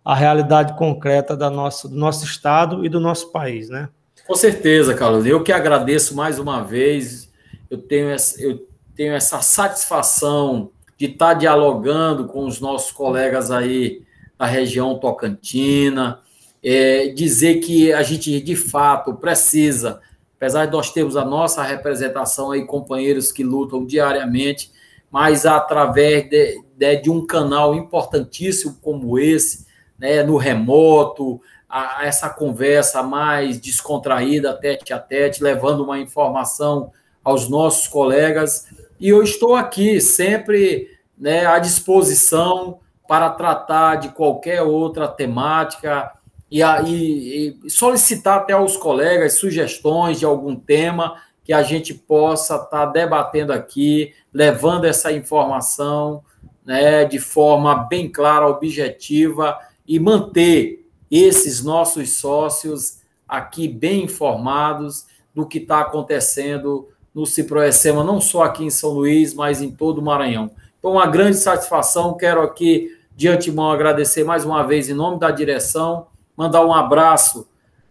a 0.04 0.14
realidade 0.14 0.76
concreta 0.76 1.34
da 1.34 1.48
nossa, 1.48 1.88
do 1.88 1.96
nosso 1.96 2.24
estado 2.26 2.84
e 2.84 2.88
do 2.90 3.00
nosso 3.00 3.32
país, 3.32 3.70
né? 3.70 3.88
Com 4.26 4.34
certeza, 4.34 4.94
Carlos. 4.94 5.24
Eu 5.24 5.42
que 5.42 5.52
agradeço 5.52 6.14
mais 6.14 6.38
uma 6.38 6.62
vez. 6.62 7.32
Eu 7.70 7.78
tenho 7.78 8.10
essa, 8.10 8.40
eu 8.42 8.66
tenho 8.94 9.14
essa 9.14 9.40
satisfação 9.40 10.70
de 10.98 11.06
estar 11.06 11.32
dialogando 11.34 12.26
com 12.26 12.44
os 12.46 12.60
nossos 12.60 12.92
colegas 12.92 13.50
aí 13.50 14.02
da 14.38 14.44
região 14.44 14.98
tocantina, 14.98 16.20
é, 16.64 17.08
dizer 17.08 17.56
que 17.56 17.92
a 17.92 18.02
gente 18.02 18.40
de 18.40 18.56
fato 18.56 19.14
precisa, 19.14 20.00
apesar 20.36 20.64
de 20.64 20.72
nós 20.72 20.90
termos 20.90 21.14
a 21.14 21.24
nossa 21.24 21.62
representação 21.62 22.52
aí, 22.52 22.64
companheiros 22.64 23.30
que 23.30 23.44
lutam 23.44 23.84
diariamente, 23.84 24.72
mas 25.10 25.44
através 25.44 26.28
de, 26.30 26.62
de, 26.74 26.96
de 27.02 27.10
um 27.10 27.26
canal 27.26 27.74
importantíssimo 27.74 28.78
como 28.80 29.18
esse, 29.18 29.66
né, 29.98 30.22
no 30.22 30.38
remoto, 30.38 31.40
a, 31.68 32.00
a 32.00 32.06
essa 32.06 32.30
conversa 32.30 33.02
mais 33.02 33.60
descontraída, 33.60 34.54
tete 34.54 34.92
a 34.92 34.98
tete, 34.98 35.42
levando 35.42 35.84
uma 35.84 35.98
informação 35.98 36.90
aos 37.22 37.48
nossos 37.48 37.86
colegas. 37.86 38.66
E 38.98 39.10
eu 39.10 39.22
estou 39.22 39.54
aqui 39.54 40.00
sempre 40.00 40.88
né, 41.16 41.44
à 41.44 41.58
disposição 41.58 42.80
para 43.06 43.28
tratar 43.30 43.96
de 43.96 44.08
qualquer 44.08 44.62
outra 44.62 45.06
temática 45.06 46.10
e, 46.50 46.62
e, 46.62 47.58
e 47.64 47.70
solicitar 47.70 48.38
até 48.38 48.52
aos 48.52 48.76
colegas 48.76 49.34
sugestões 49.34 50.18
de 50.18 50.24
algum 50.24 50.54
tema 50.56 51.16
que 51.44 51.52
a 51.52 51.62
gente 51.62 51.92
possa 51.92 52.54
estar 52.54 52.68
tá 52.68 52.86
debatendo 52.86 53.52
aqui, 53.52 54.14
levando 54.32 54.84
essa 54.86 55.12
informação 55.12 56.22
né, 56.64 57.04
de 57.04 57.18
forma 57.18 57.74
bem 57.84 58.10
clara, 58.10 58.48
objetiva 58.48 59.58
e 59.86 59.98
manter 59.98 60.88
esses 61.10 61.62
nossos 61.62 62.12
sócios 62.14 62.98
aqui 63.28 63.68
bem 63.68 64.04
informados 64.04 65.06
do 65.34 65.46
que 65.46 65.58
está 65.58 65.80
acontecendo 65.80 66.88
no 67.14 67.26
Ciproecema, 67.26 68.02
não 68.02 68.20
só 68.20 68.42
aqui 68.42 68.64
em 68.64 68.70
São 68.70 68.90
Luís, 68.90 69.34
mas 69.34 69.60
em 69.60 69.70
todo 69.70 69.98
o 69.98 70.02
Maranhão. 70.02 70.50
Então, 70.78 70.92
uma 70.92 71.06
grande 71.06 71.36
satisfação. 71.36 72.16
Quero 72.16 72.42
aqui, 72.42 72.98
de 73.14 73.28
antemão, 73.28 73.70
agradecer 73.70 74.24
mais 74.24 74.44
uma 74.44 74.62
vez, 74.64 74.88
em 74.88 74.94
nome 74.94 75.18
da 75.18 75.30
direção, 75.30 76.08
mandar 76.36 76.64
um 76.64 76.72
abraço 76.72 77.48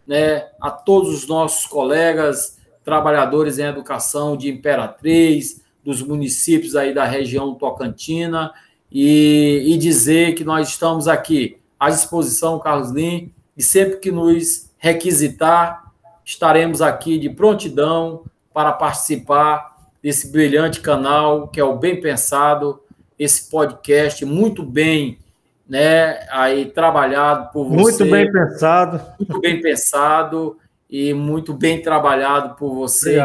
né, 0.08 0.48
a 0.62 0.70
todos 0.70 1.14
os 1.14 1.28
nossos 1.28 1.66
colegas 1.66 2.58
trabalhadores 2.84 3.60
em 3.60 3.64
educação 3.64 4.36
de 4.36 4.50
Imperatriz, 4.50 5.62
dos 5.84 6.02
municípios 6.02 6.76
aí 6.76 6.94
da 6.94 7.06
região 7.06 7.56
Tocantina, 7.56 8.54
e, 8.92 9.64
e 9.66 9.78
dizer 9.78 10.36
que 10.36 10.44
nós 10.44 10.70
estamos 10.70 11.08
aqui 11.08 11.58
à 11.80 11.90
disposição, 11.90 12.60
Carlos 12.60 12.92
Lim, 12.92 13.32
e 13.58 13.64
sempre 13.64 13.98
que 13.98 14.12
nos 14.12 14.70
requisitar, 14.78 15.92
estaremos 16.24 16.82
aqui 16.82 17.18
de 17.18 17.30
prontidão 17.30 18.24
para 18.54 18.72
participar 18.72 19.74
desse 20.02 20.32
brilhante 20.32 20.82
canal 20.82 21.48
que 21.48 21.60
é 21.60 21.64
o 21.64 21.78
Bem 21.78 22.00
Pensado, 22.00 22.82
esse 23.18 23.50
podcast 23.50 24.26
muito 24.26 24.64
bem 24.64 25.18
né, 25.68 26.26
aí 26.30 26.66
trabalhado 26.66 27.52
por 27.52 27.70
você. 27.70 28.04
Muito 28.04 28.12
bem 28.12 28.32
pensado. 28.32 29.02
Muito 29.18 29.40
bem 29.40 29.62
pensado 29.62 30.58
e 30.90 31.14
muito 31.14 31.54
bem 31.54 31.82
trabalhado 31.82 32.56
por 32.56 32.74
você, 32.74 33.20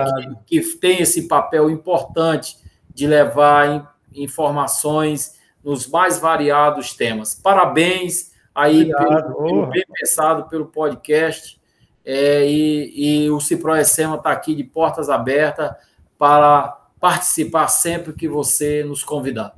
que, 0.46 0.60
que, 0.60 0.76
tem 0.78 1.02
esse 1.02 1.28
papel 1.28 1.68
importante 1.68 2.56
de 2.94 3.06
levar 3.06 3.94
informações 4.14 5.38
nos 5.62 5.86
mais 5.86 6.18
variados 6.18 6.94
temas. 6.94 7.34
Parabéns 7.34 8.32
aí 8.54 8.86
pelo, 8.86 9.34
pelo, 9.34 9.66
bem 9.66 9.84
pensado 9.92 10.48
pelo 10.48 10.66
podcast. 10.66 11.58
É, 12.04 12.46
e, 12.48 13.24
e 13.26 13.30
o 13.30 13.38
Ciproessema 13.38 14.16
está 14.16 14.30
aqui 14.30 14.54
de 14.54 14.64
portas 14.64 15.10
abertas 15.10 15.70
para 16.16 16.74
participar 16.98 17.68
sempre 17.68 18.14
que 18.14 18.26
você 18.26 18.82
nos 18.82 19.04
convidar. 19.04 19.57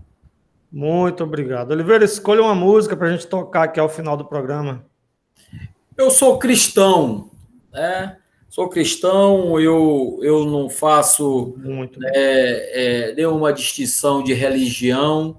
Muito 0.72 1.24
obrigado. 1.24 1.72
Oliveira, 1.72 2.04
escolha 2.04 2.42
uma 2.42 2.54
música 2.54 2.96
para 2.96 3.08
a 3.08 3.10
gente 3.10 3.26
tocar 3.26 3.64
aqui 3.64 3.80
ao 3.80 3.88
final 3.88 4.16
do 4.16 4.24
programa. 4.24 4.84
Eu 5.96 6.10
sou 6.10 6.38
cristão, 6.38 7.28
né? 7.72 8.16
Sou 8.48 8.68
cristão, 8.68 9.60
eu, 9.60 10.18
eu 10.22 10.44
não 10.44 10.68
faço 10.68 11.54
é, 12.14 13.10
é, 13.10 13.14
nenhuma 13.14 13.52
distinção 13.52 14.24
de 14.24 14.32
religião, 14.32 15.38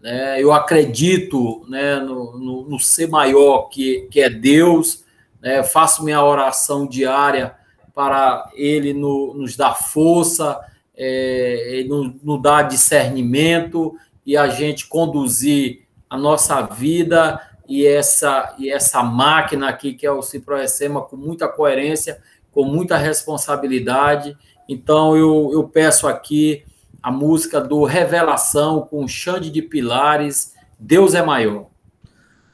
né? 0.00 0.40
eu 0.40 0.52
acredito 0.52 1.66
né, 1.68 1.96
no, 1.96 2.38
no, 2.38 2.68
no, 2.68 2.78
ser 2.78 3.08
maior 3.08 3.62
que, 3.68 4.06
que 4.12 4.20
é 4.20 4.30
Deus, 4.30 5.04
né? 5.40 5.64
faço 5.64 6.04
minha 6.04 6.22
oração 6.24 6.86
diária 6.86 7.52
para 7.92 8.48
Ele 8.54 8.92
no, 8.92 9.34
nos 9.34 9.56
dar 9.56 9.74
força, 9.74 10.60
é, 10.96 11.84
nos 11.88 12.14
no 12.22 12.40
dar 12.40 12.62
discernimento 12.62 13.96
e 14.24 14.36
a 14.36 14.48
gente 14.48 14.86
conduzir 14.86 15.82
a 16.08 16.16
nossa 16.16 16.62
vida 16.62 17.40
e 17.68 17.86
essa, 17.86 18.54
e 18.58 18.70
essa 18.70 19.02
máquina 19.02 19.68
aqui 19.68 19.94
que 19.94 20.06
é 20.06 20.10
o 20.10 20.22
Ciproessema 20.22 21.02
com 21.02 21.16
muita 21.16 21.48
coerência, 21.48 22.20
com 22.50 22.64
muita 22.64 22.96
responsabilidade. 22.96 24.36
Então 24.68 25.16
eu, 25.16 25.50
eu 25.52 25.64
peço 25.68 26.06
aqui 26.06 26.64
a 27.02 27.10
música 27.10 27.60
do 27.60 27.84
Revelação 27.84 28.82
com 28.82 29.08
Xande 29.08 29.50
de 29.50 29.60
Pilares, 29.60 30.54
Deus 30.78 31.14
é 31.14 31.22
maior. 31.22 31.66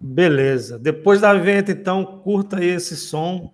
Beleza. 0.01 0.79
Depois 0.79 1.21
da 1.21 1.35
venda, 1.35 1.73
então, 1.73 2.05
curta 2.05 2.59
aí 2.59 2.69
esse 2.69 2.97
som. 2.97 3.53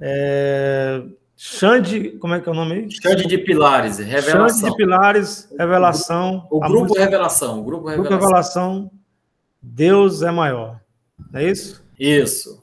É... 0.00 1.02
Xande, 1.40 2.18
como 2.18 2.34
é 2.34 2.40
que 2.40 2.48
é 2.48 2.52
o 2.52 2.54
nome 2.54 2.74
aí? 2.74 2.90
Xande 2.90 3.28
de 3.28 3.38
Pilares, 3.38 3.98
Revelação. 3.98 4.58
Xande 4.58 4.70
de 4.72 4.76
Pilares, 4.76 5.48
Revelação. 5.56 6.48
O, 6.50 6.58
grupo 6.58 6.80
música... 6.80 7.04
Revelação. 7.04 7.60
O 7.60 7.62
grupo 7.62 7.86
Revelação. 7.86 8.10
Grupo 8.10 8.24
Revelação. 8.24 8.90
Deus 9.62 10.22
é 10.22 10.32
maior. 10.32 10.80
É 11.32 11.48
isso? 11.48 11.80
Isso. 11.96 12.60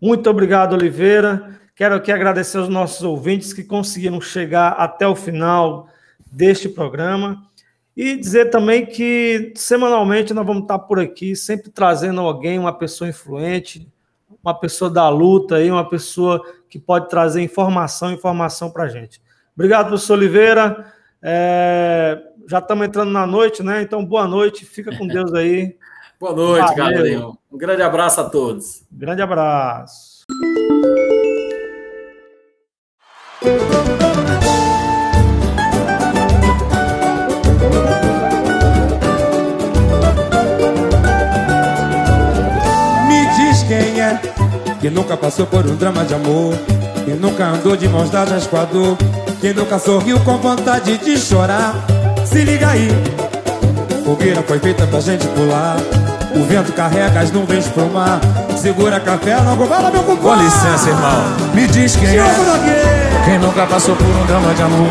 Muito 0.00 0.30
obrigado, 0.30 0.72
Oliveira. 0.72 1.60
Quero 1.76 1.96
aqui 1.96 2.10
agradecer 2.10 2.56
aos 2.56 2.70
nossos 2.70 3.02
ouvintes 3.02 3.52
que 3.52 3.62
conseguiram 3.62 4.22
chegar 4.22 4.68
até 4.68 5.06
o 5.06 5.14
final 5.14 5.86
deste 6.32 6.66
programa 6.66 7.42
e 7.94 8.16
dizer 8.16 8.48
também 8.48 8.86
que 8.86 9.52
semanalmente 9.54 10.32
nós 10.32 10.46
vamos 10.46 10.62
estar 10.62 10.78
por 10.78 10.98
aqui, 10.98 11.36
sempre 11.36 11.70
trazendo 11.70 12.22
alguém, 12.22 12.58
uma 12.58 12.72
pessoa 12.72 13.10
influente, 13.10 13.86
uma 14.42 14.54
pessoa 14.54 14.88
da 14.88 15.10
luta 15.10 15.56
aí, 15.56 15.70
uma 15.70 15.86
pessoa 15.86 16.42
que 16.68 16.78
pode 16.78 17.08
trazer 17.08 17.40
informação, 17.42 18.12
informação 18.12 18.70
para 18.70 18.84
a 18.84 18.88
gente. 18.88 19.20
Obrigado, 19.54 19.88
professor 19.88 20.14
Oliveira. 20.14 20.92
É, 21.22 22.20
já 22.48 22.58
estamos 22.58 22.86
entrando 22.86 23.10
na 23.10 23.26
noite, 23.26 23.62
né? 23.62 23.82
Então, 23.82 24.04
boa 24.04 24.26
noite, 24.26 24.64
fica 24.64 24.96
com 24.96 25.06
Deus 25.06 25.32
aí. 25.34 25.76
boa 26.18 26.34
noite, 26.34 26.74
galera. 26.74 27.30
Um 27.50 27.58
grande 27.58 27.82
abraço 27.82 28.20
a 28.20 28.28
todos. 28.28 28.84
Grande 28.90 29.22
abraço. 29.22 30.24
Me 43.08 43.26
diz 43.36 43.62
quem 43.64 44.00
é 44.00 44.47
que 44.80 44.90
nunca 44.90 45.16
passou 45.16 45.46
por 45.46 45.66
um 45.66 45.76
drama 45.76 46.04
de 46.04 46.14
amor 46.14 46.54
Que 47.04 47.12
nunca 47.12 47.46
andou 47.46 47.76
de 47.76 47.88
mãos 47.88 48.10
dadas 48.10 48.46
com 48.46 48.56
a 48.56 48.64
dor 48.64 48.96
Que 49.40 49.52
nunca 49.52 49.78
sorriu 49.78 50.18
com 50.20 50.38
vontade 50.38 50.98
de 50.98 51.18
chorar. 51.18 51.74
Se 52.24 52.44
liga 52.44 52.68
aí 52.68 52.88
Fogueira 54.08 54.42
foi 54.42 54.58
feita 54.58 54.86
pra 54.86 55.00
gente 55.00 55.26
pular. 55.28 55.76
O 56.34 56.42
vento 56.44 56.72
carrega 56.72 57.20
as 57.20 57.30
nuvens 57.30 57.66
pro 57.66 57.84
mar. 57.90 58.18
Segura 58.56 58.98
café, 58.98 59.38
não 59.42 59.54
fala 59.66 59.90
meu 59.90 60.02
compadre. 60.02 60.22
Com 60.22 60.44
licença, 60.44 60.88
irmão. 60.88 61.54
Me 61.54 61.66
diz 61.66 61.94
quem 61.94 62.16
é 62.16 63.07
Quem 63.28 63.38
nunca 63.38 63.66
passou 63.66 63.94
por 63.94 64.06
um 64.06 64.24
drama 64.24 64.54
de 64.54 64.62
amor? 64.62 64.88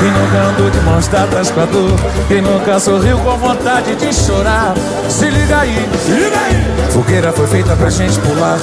Quem 0.00 0.10
nunca 0.10 0.38
andou 0.42 0.70
de 0.70 0.80
mãos 0.80 1.06
dadas 1.06 1.52
com 1.52 1.60
a 1.60 1.66
dor? 1.66 1.92
Quem 2.26 2.42
nunca 2.42 2.80
sorriu 2.80 3.16
com 3.18 3.36
vontade 3.36 3.94
de 3.94 4.12
chorar? 4.12 4.74
Se 5.08 5.30
liga 5.30 5.60
aí, 5.60 5.88
se 6.04 6.10
liga 6.10 6.36
aí. 6.36 6.90
Fogueira 6.90 7.32
foi 7.32 7.46
feita 7.46 7.76
pra 7.76 7.88
gente 7.88 8.18
pular. 8.18 8.58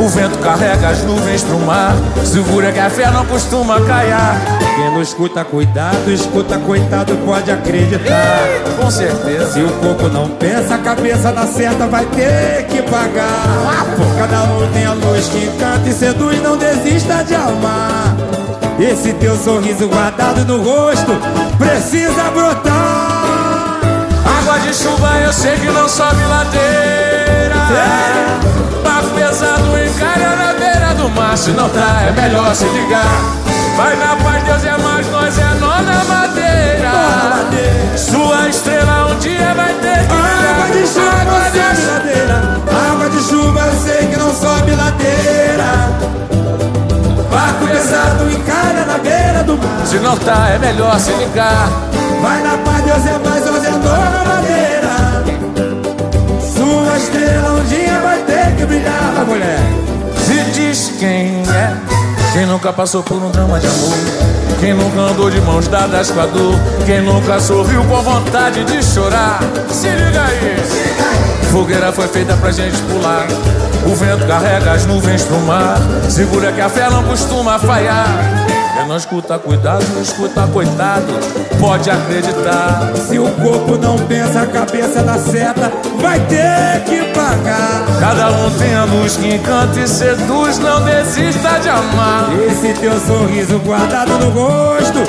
O 0.00 0.08
vento 0.08 0.38
carrega 0.38 0.88
as 0.88 1.02
nuvens 1.02 1.42
pro 1.42 1.58
mar. 1.58 1.94
Segura 2.24 2.72
que 2.72 2.78
a 2.78 2.88
fé 2.88 3.10
não 3.10 3.26
costuma 3.26 3.82
caiar. 3.82 4.40
Quem 4.76 4.92
não 4.92 5.02
escuta, 5.02 5.44
cuidado 5.44 6.10
Escuta, 6.10 6.56
coitado, 6.58 7.14
pode 7.26 7.50
acreditar. 7.50 8.48
Com 8.80 8.90
certeza. 8.90 9.52
Se 9.52 9.60
o 9.60 9.70
corpo 9.72 10.08
não 10.08 10.26
pensa, 10.30 10.76
a 10.76 10.78
cabeça 10.78 11.32
na 11.32 11.46
certa 11.46 11.86
vai 11.86 12.06
ter 12.06 12.64
que 12.68 12.80
pagar. 12.88 13.84
Cada 14.16 14.44
um 14.44 14.72
tem 14.72 14.86
a 14.86 14.94
luz 14.94 15.28
que 15.28 15.44
encanta 15.44 15.88
e 15.88 15.92
seduz 15.92 16.42
Não 16.42 16.56
desista 16.56 17.22
de 17.24 17.34
amar 17.34 18.37
Esse 18.78 19.12
teu 19.14 19.36
sorriso 19.36 19.88
guardado 19.88 20.44
no 20.44 20.62
rosto 20.62 21.12
Precisa 21.58 22.30
brotar. 22.30 23.80
Água 24.38 24.58
de 24.60 24.74
chuva 24.74 25.18
eu 25.24 25.32
sei 25.32 25.56
que 25.56 25.66
não 25.66 25.88
sobe 25.88 26.22
ladeira. 26.24 27.56
É. 27.72 28.28
Pesado 29.14 29.76
encalha 29.76 30.36
na 30.36 30.52
beira 30.54 30.94
do 30.94 31.08
mar. 31.10 31.36
Se 31.36 31.50
não 31.50 31.68
tá, 31.68 32.02
é 32.06 32.12
melhor 32.12 32.54
se 32.54 32.64
ligar. 32.64 33.04
Vai 33.76 33.96
na 33.96 34.16
paz, 34.16 34.44
Deus 34.44 34.64
é 34.64 34.78
mais, 34.78 35.06
Se 49.84 49.98
não 49.98 50.16
tá, 50.16 50.50
é 50.50 50.58
melhor 50.58 50.98
se 51.00 51.12
ligar. 51.12 51.68
Vai 52.20 52.42
na 52.42 52.58
paz, 52.58 52.84
Deus 52.84 53.06
é 53.06 53.18
mais, 53.18 53.46
nós 53.46 53.64
é 53.64 53.70
na 53.70 54.24
madeira 54.24 55.24
Sua 56.40 56.96
estrela 56.96 57.52
um 57.52 57.64
dia 57.64 58.00
vai 58.00 58.18
ter 58.22 58.56
que 58.56 58.66
brilhar, 58.66 59.24
mulher. 59.26 59.60
Se 60.26 60.50
diz 60.52 60.92
quem 60.98 61.42
é, 61.48 61.76
quem 62.32 62.46
nunca 62.46 62.72
passou 62.72 63.02
por 63.02 63.16
um 63.16 63.30
drama 63.30 63.58
de 63.58 63.66
amor. 63.66 63.98
Quem 64.60 64.74
nunca 64.74 65.00
andou 65.00 65.30
de 65.30 65.40
mãos 65.40 65.68
dadas 65.68 66.10
com 66.10 66.20
a 66.20 66.26
dor. 66.26 66.54
Quem 66.84 67.00
nunca 67.00 67.38
sorriu 67.40 67.84
com 67.84 68.02
vontade 68.02 68.64
de 68.64 68.82
chorar. 68.82 69.40
Se 69.70 69.88
liga 69.88 70.24
aí 70.24 70.87
Fogueira 71.50 71.92
foi 71.92 72.08
feita 72.08 72.36
pra 72.36 72.50
gente 72.50 72.80
pular 72.82 73.26
O 73.86 73.94
vento 73.94 74.26
carrega 74.26 74.72
as 74.72 74.86
nuvens 74.86 75.22
pro 75.24 75.38
mar 75.40 75.76
Segura 76.08 76.52
que 76.52 76.60
a 76.60 76.68
fé 76.68 76.88
não 76.90 77.04
costuma 77.04 77.58
falhar 77.58 78.48
não 78.88 78.96
escuta, 78.96 79.38
cuidado, 79.38 79.84
não 79.92 80.00
escuta, 80.00 80.46
coitado. 80.46 81.12
Pode 81.60 81.90
acreditar. 81.90 82.90
Se 83.06 83.18
o 83.18 83.28
corpo 83.32 83.76
não 83.76 83.98
pensa, 83.98 84.40
a 84.40 84.46
cabeça 84.46 85.02
dá 85.02 85.18
seta, 85.18 85.70
vai 86.00 86.18
ter 86.20 86.84
que 86.84 87.12
pagar. 87.12 87.84
Cada 88.00 88.30
um 88.30 88.50
tem 88.52 88.74
a 88.74 88.84
luz 88.84 89.16
que 89.16 89.34
encanta 89.34 89.78
e 89.78 89.86
seduz, 89.86 90.58
não 90.58 90.82
desista 90.82 91.58
de 91.60 91.68
amar. 91.68 92.30
Esse 92.46 92.72
teu 92.80 92.98
sorriso 92.98 93.58
guardado 93.58 94.12
no 94.18 94.30
rosto, 94.30 95.00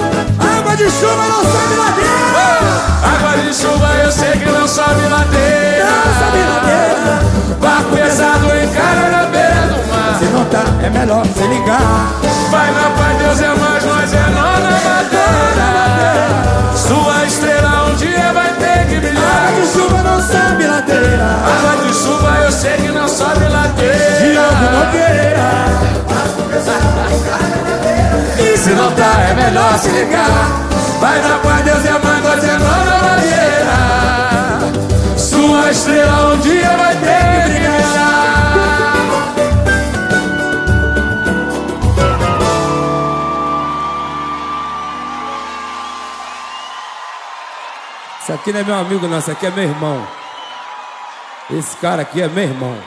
de 0.80 0.90
chuva 0.92 1.28
não 1.28 1.44
sobe 1.44 1.76
ladeira. 1.76 2.10
Oh, 2.40 3.06
água 3.06 3.44
de 3.44 3.54
chuva 3.54 3.88
eu 4.02 4.12
sei 4.12 4.32
que 4.32 4.50
não 4.50 4.66
sobe 4.66 5.02
ladeira. 5.10 5.86
Não 5.86 6.14
sobe 6.20 6.42
ladeira. 6.52 7.20
Barco 7.60 7.96
pesado 7.98 8.46
encara 8.46 9.10
na 9.10 9.19
tá, 10.46 10.64
é 10.84 10.90
melhor 10.90 11.26
se 11.26 11.44
ligar. 11.44 12.08
Vai 12.52 12.72
na 12.72 12.90
paz, 12.98 13.18
Deus 13.18 13.42
é 13.42 13.54
mais, 13.56 13.84
nós 13.86 14.14
é 14.14 14.30
nó 14.30 14.60
na 14.60 14.72
madeira. 14.88 15.70
Sua 16.76 17.26
estrela 17.26 17.88
um 17.88 17.96
dia 17.96 18.34
vai 18.34 18.54
ter 18.54 18.88
que 18.88 19.00
brilhar. 19.00 19.48
Água 19.48 19.62
de 19.62 19.68
chuva 19.68 20.02
não 20.04 20.22
sobe 20.22 20.68
ladeira. 20.68 21.38
Água 21.46 21.76
de 21.86 21.94
chuva 21.94 22.38
eu 22.44 22.52
sei 22.52 22.78
que 22.78 22.92
não 22.92 23.08
sobe 23.08 23.48
ladeira. 23.50 24.20
Diogo 24.20 24.66
Nogueira. 24.74 25.50
E 28.40 28.58
se 28.58 28.70
não 28.72 28.92
tá, 28.92 29.12
é 29.30 29.34
melhor 29.34 29.78
se 29.78 29.90
ligar. 29.90 30.68
Vai 31.00 31.22
na 31.22 31.38
paz, 31.40 31.64
Deus 31.64 31.86
é 31.86 32.00
mais, 32.04 32.24
nós 32.24 32.44
é 32.44 32.58
nó 32.58 32.86
na 32.86 32.98
madeira. 33.08 33.80
Sua 35.18 35.72
estrela 35.72 36.34
um 36.34 36.38
dia 36.40 36.78
vai 36.78 36.96
ter 36.96 37.44
que 37.44 37.60
brilhar. 37.60 38.09
Esse 48.30 48.36
aqui 48.36 48.52
não 48.54 48.60
é 48.60 48.64
meu 48.64 48.76
amigo, 48.76 49.08
não. 49.08 49.18
Esse 49.18 49.32
aqui 49.32 49.48
é 49.48 49.50
meu 49.50 49.64
irmão. 49.64 50.08
Esse 51.50 51.76
cara 51.78 52.04
aqui 52.04 52.22
é 52.22 52.28
meu 52.28 52.44
irmão. 52.44 52.78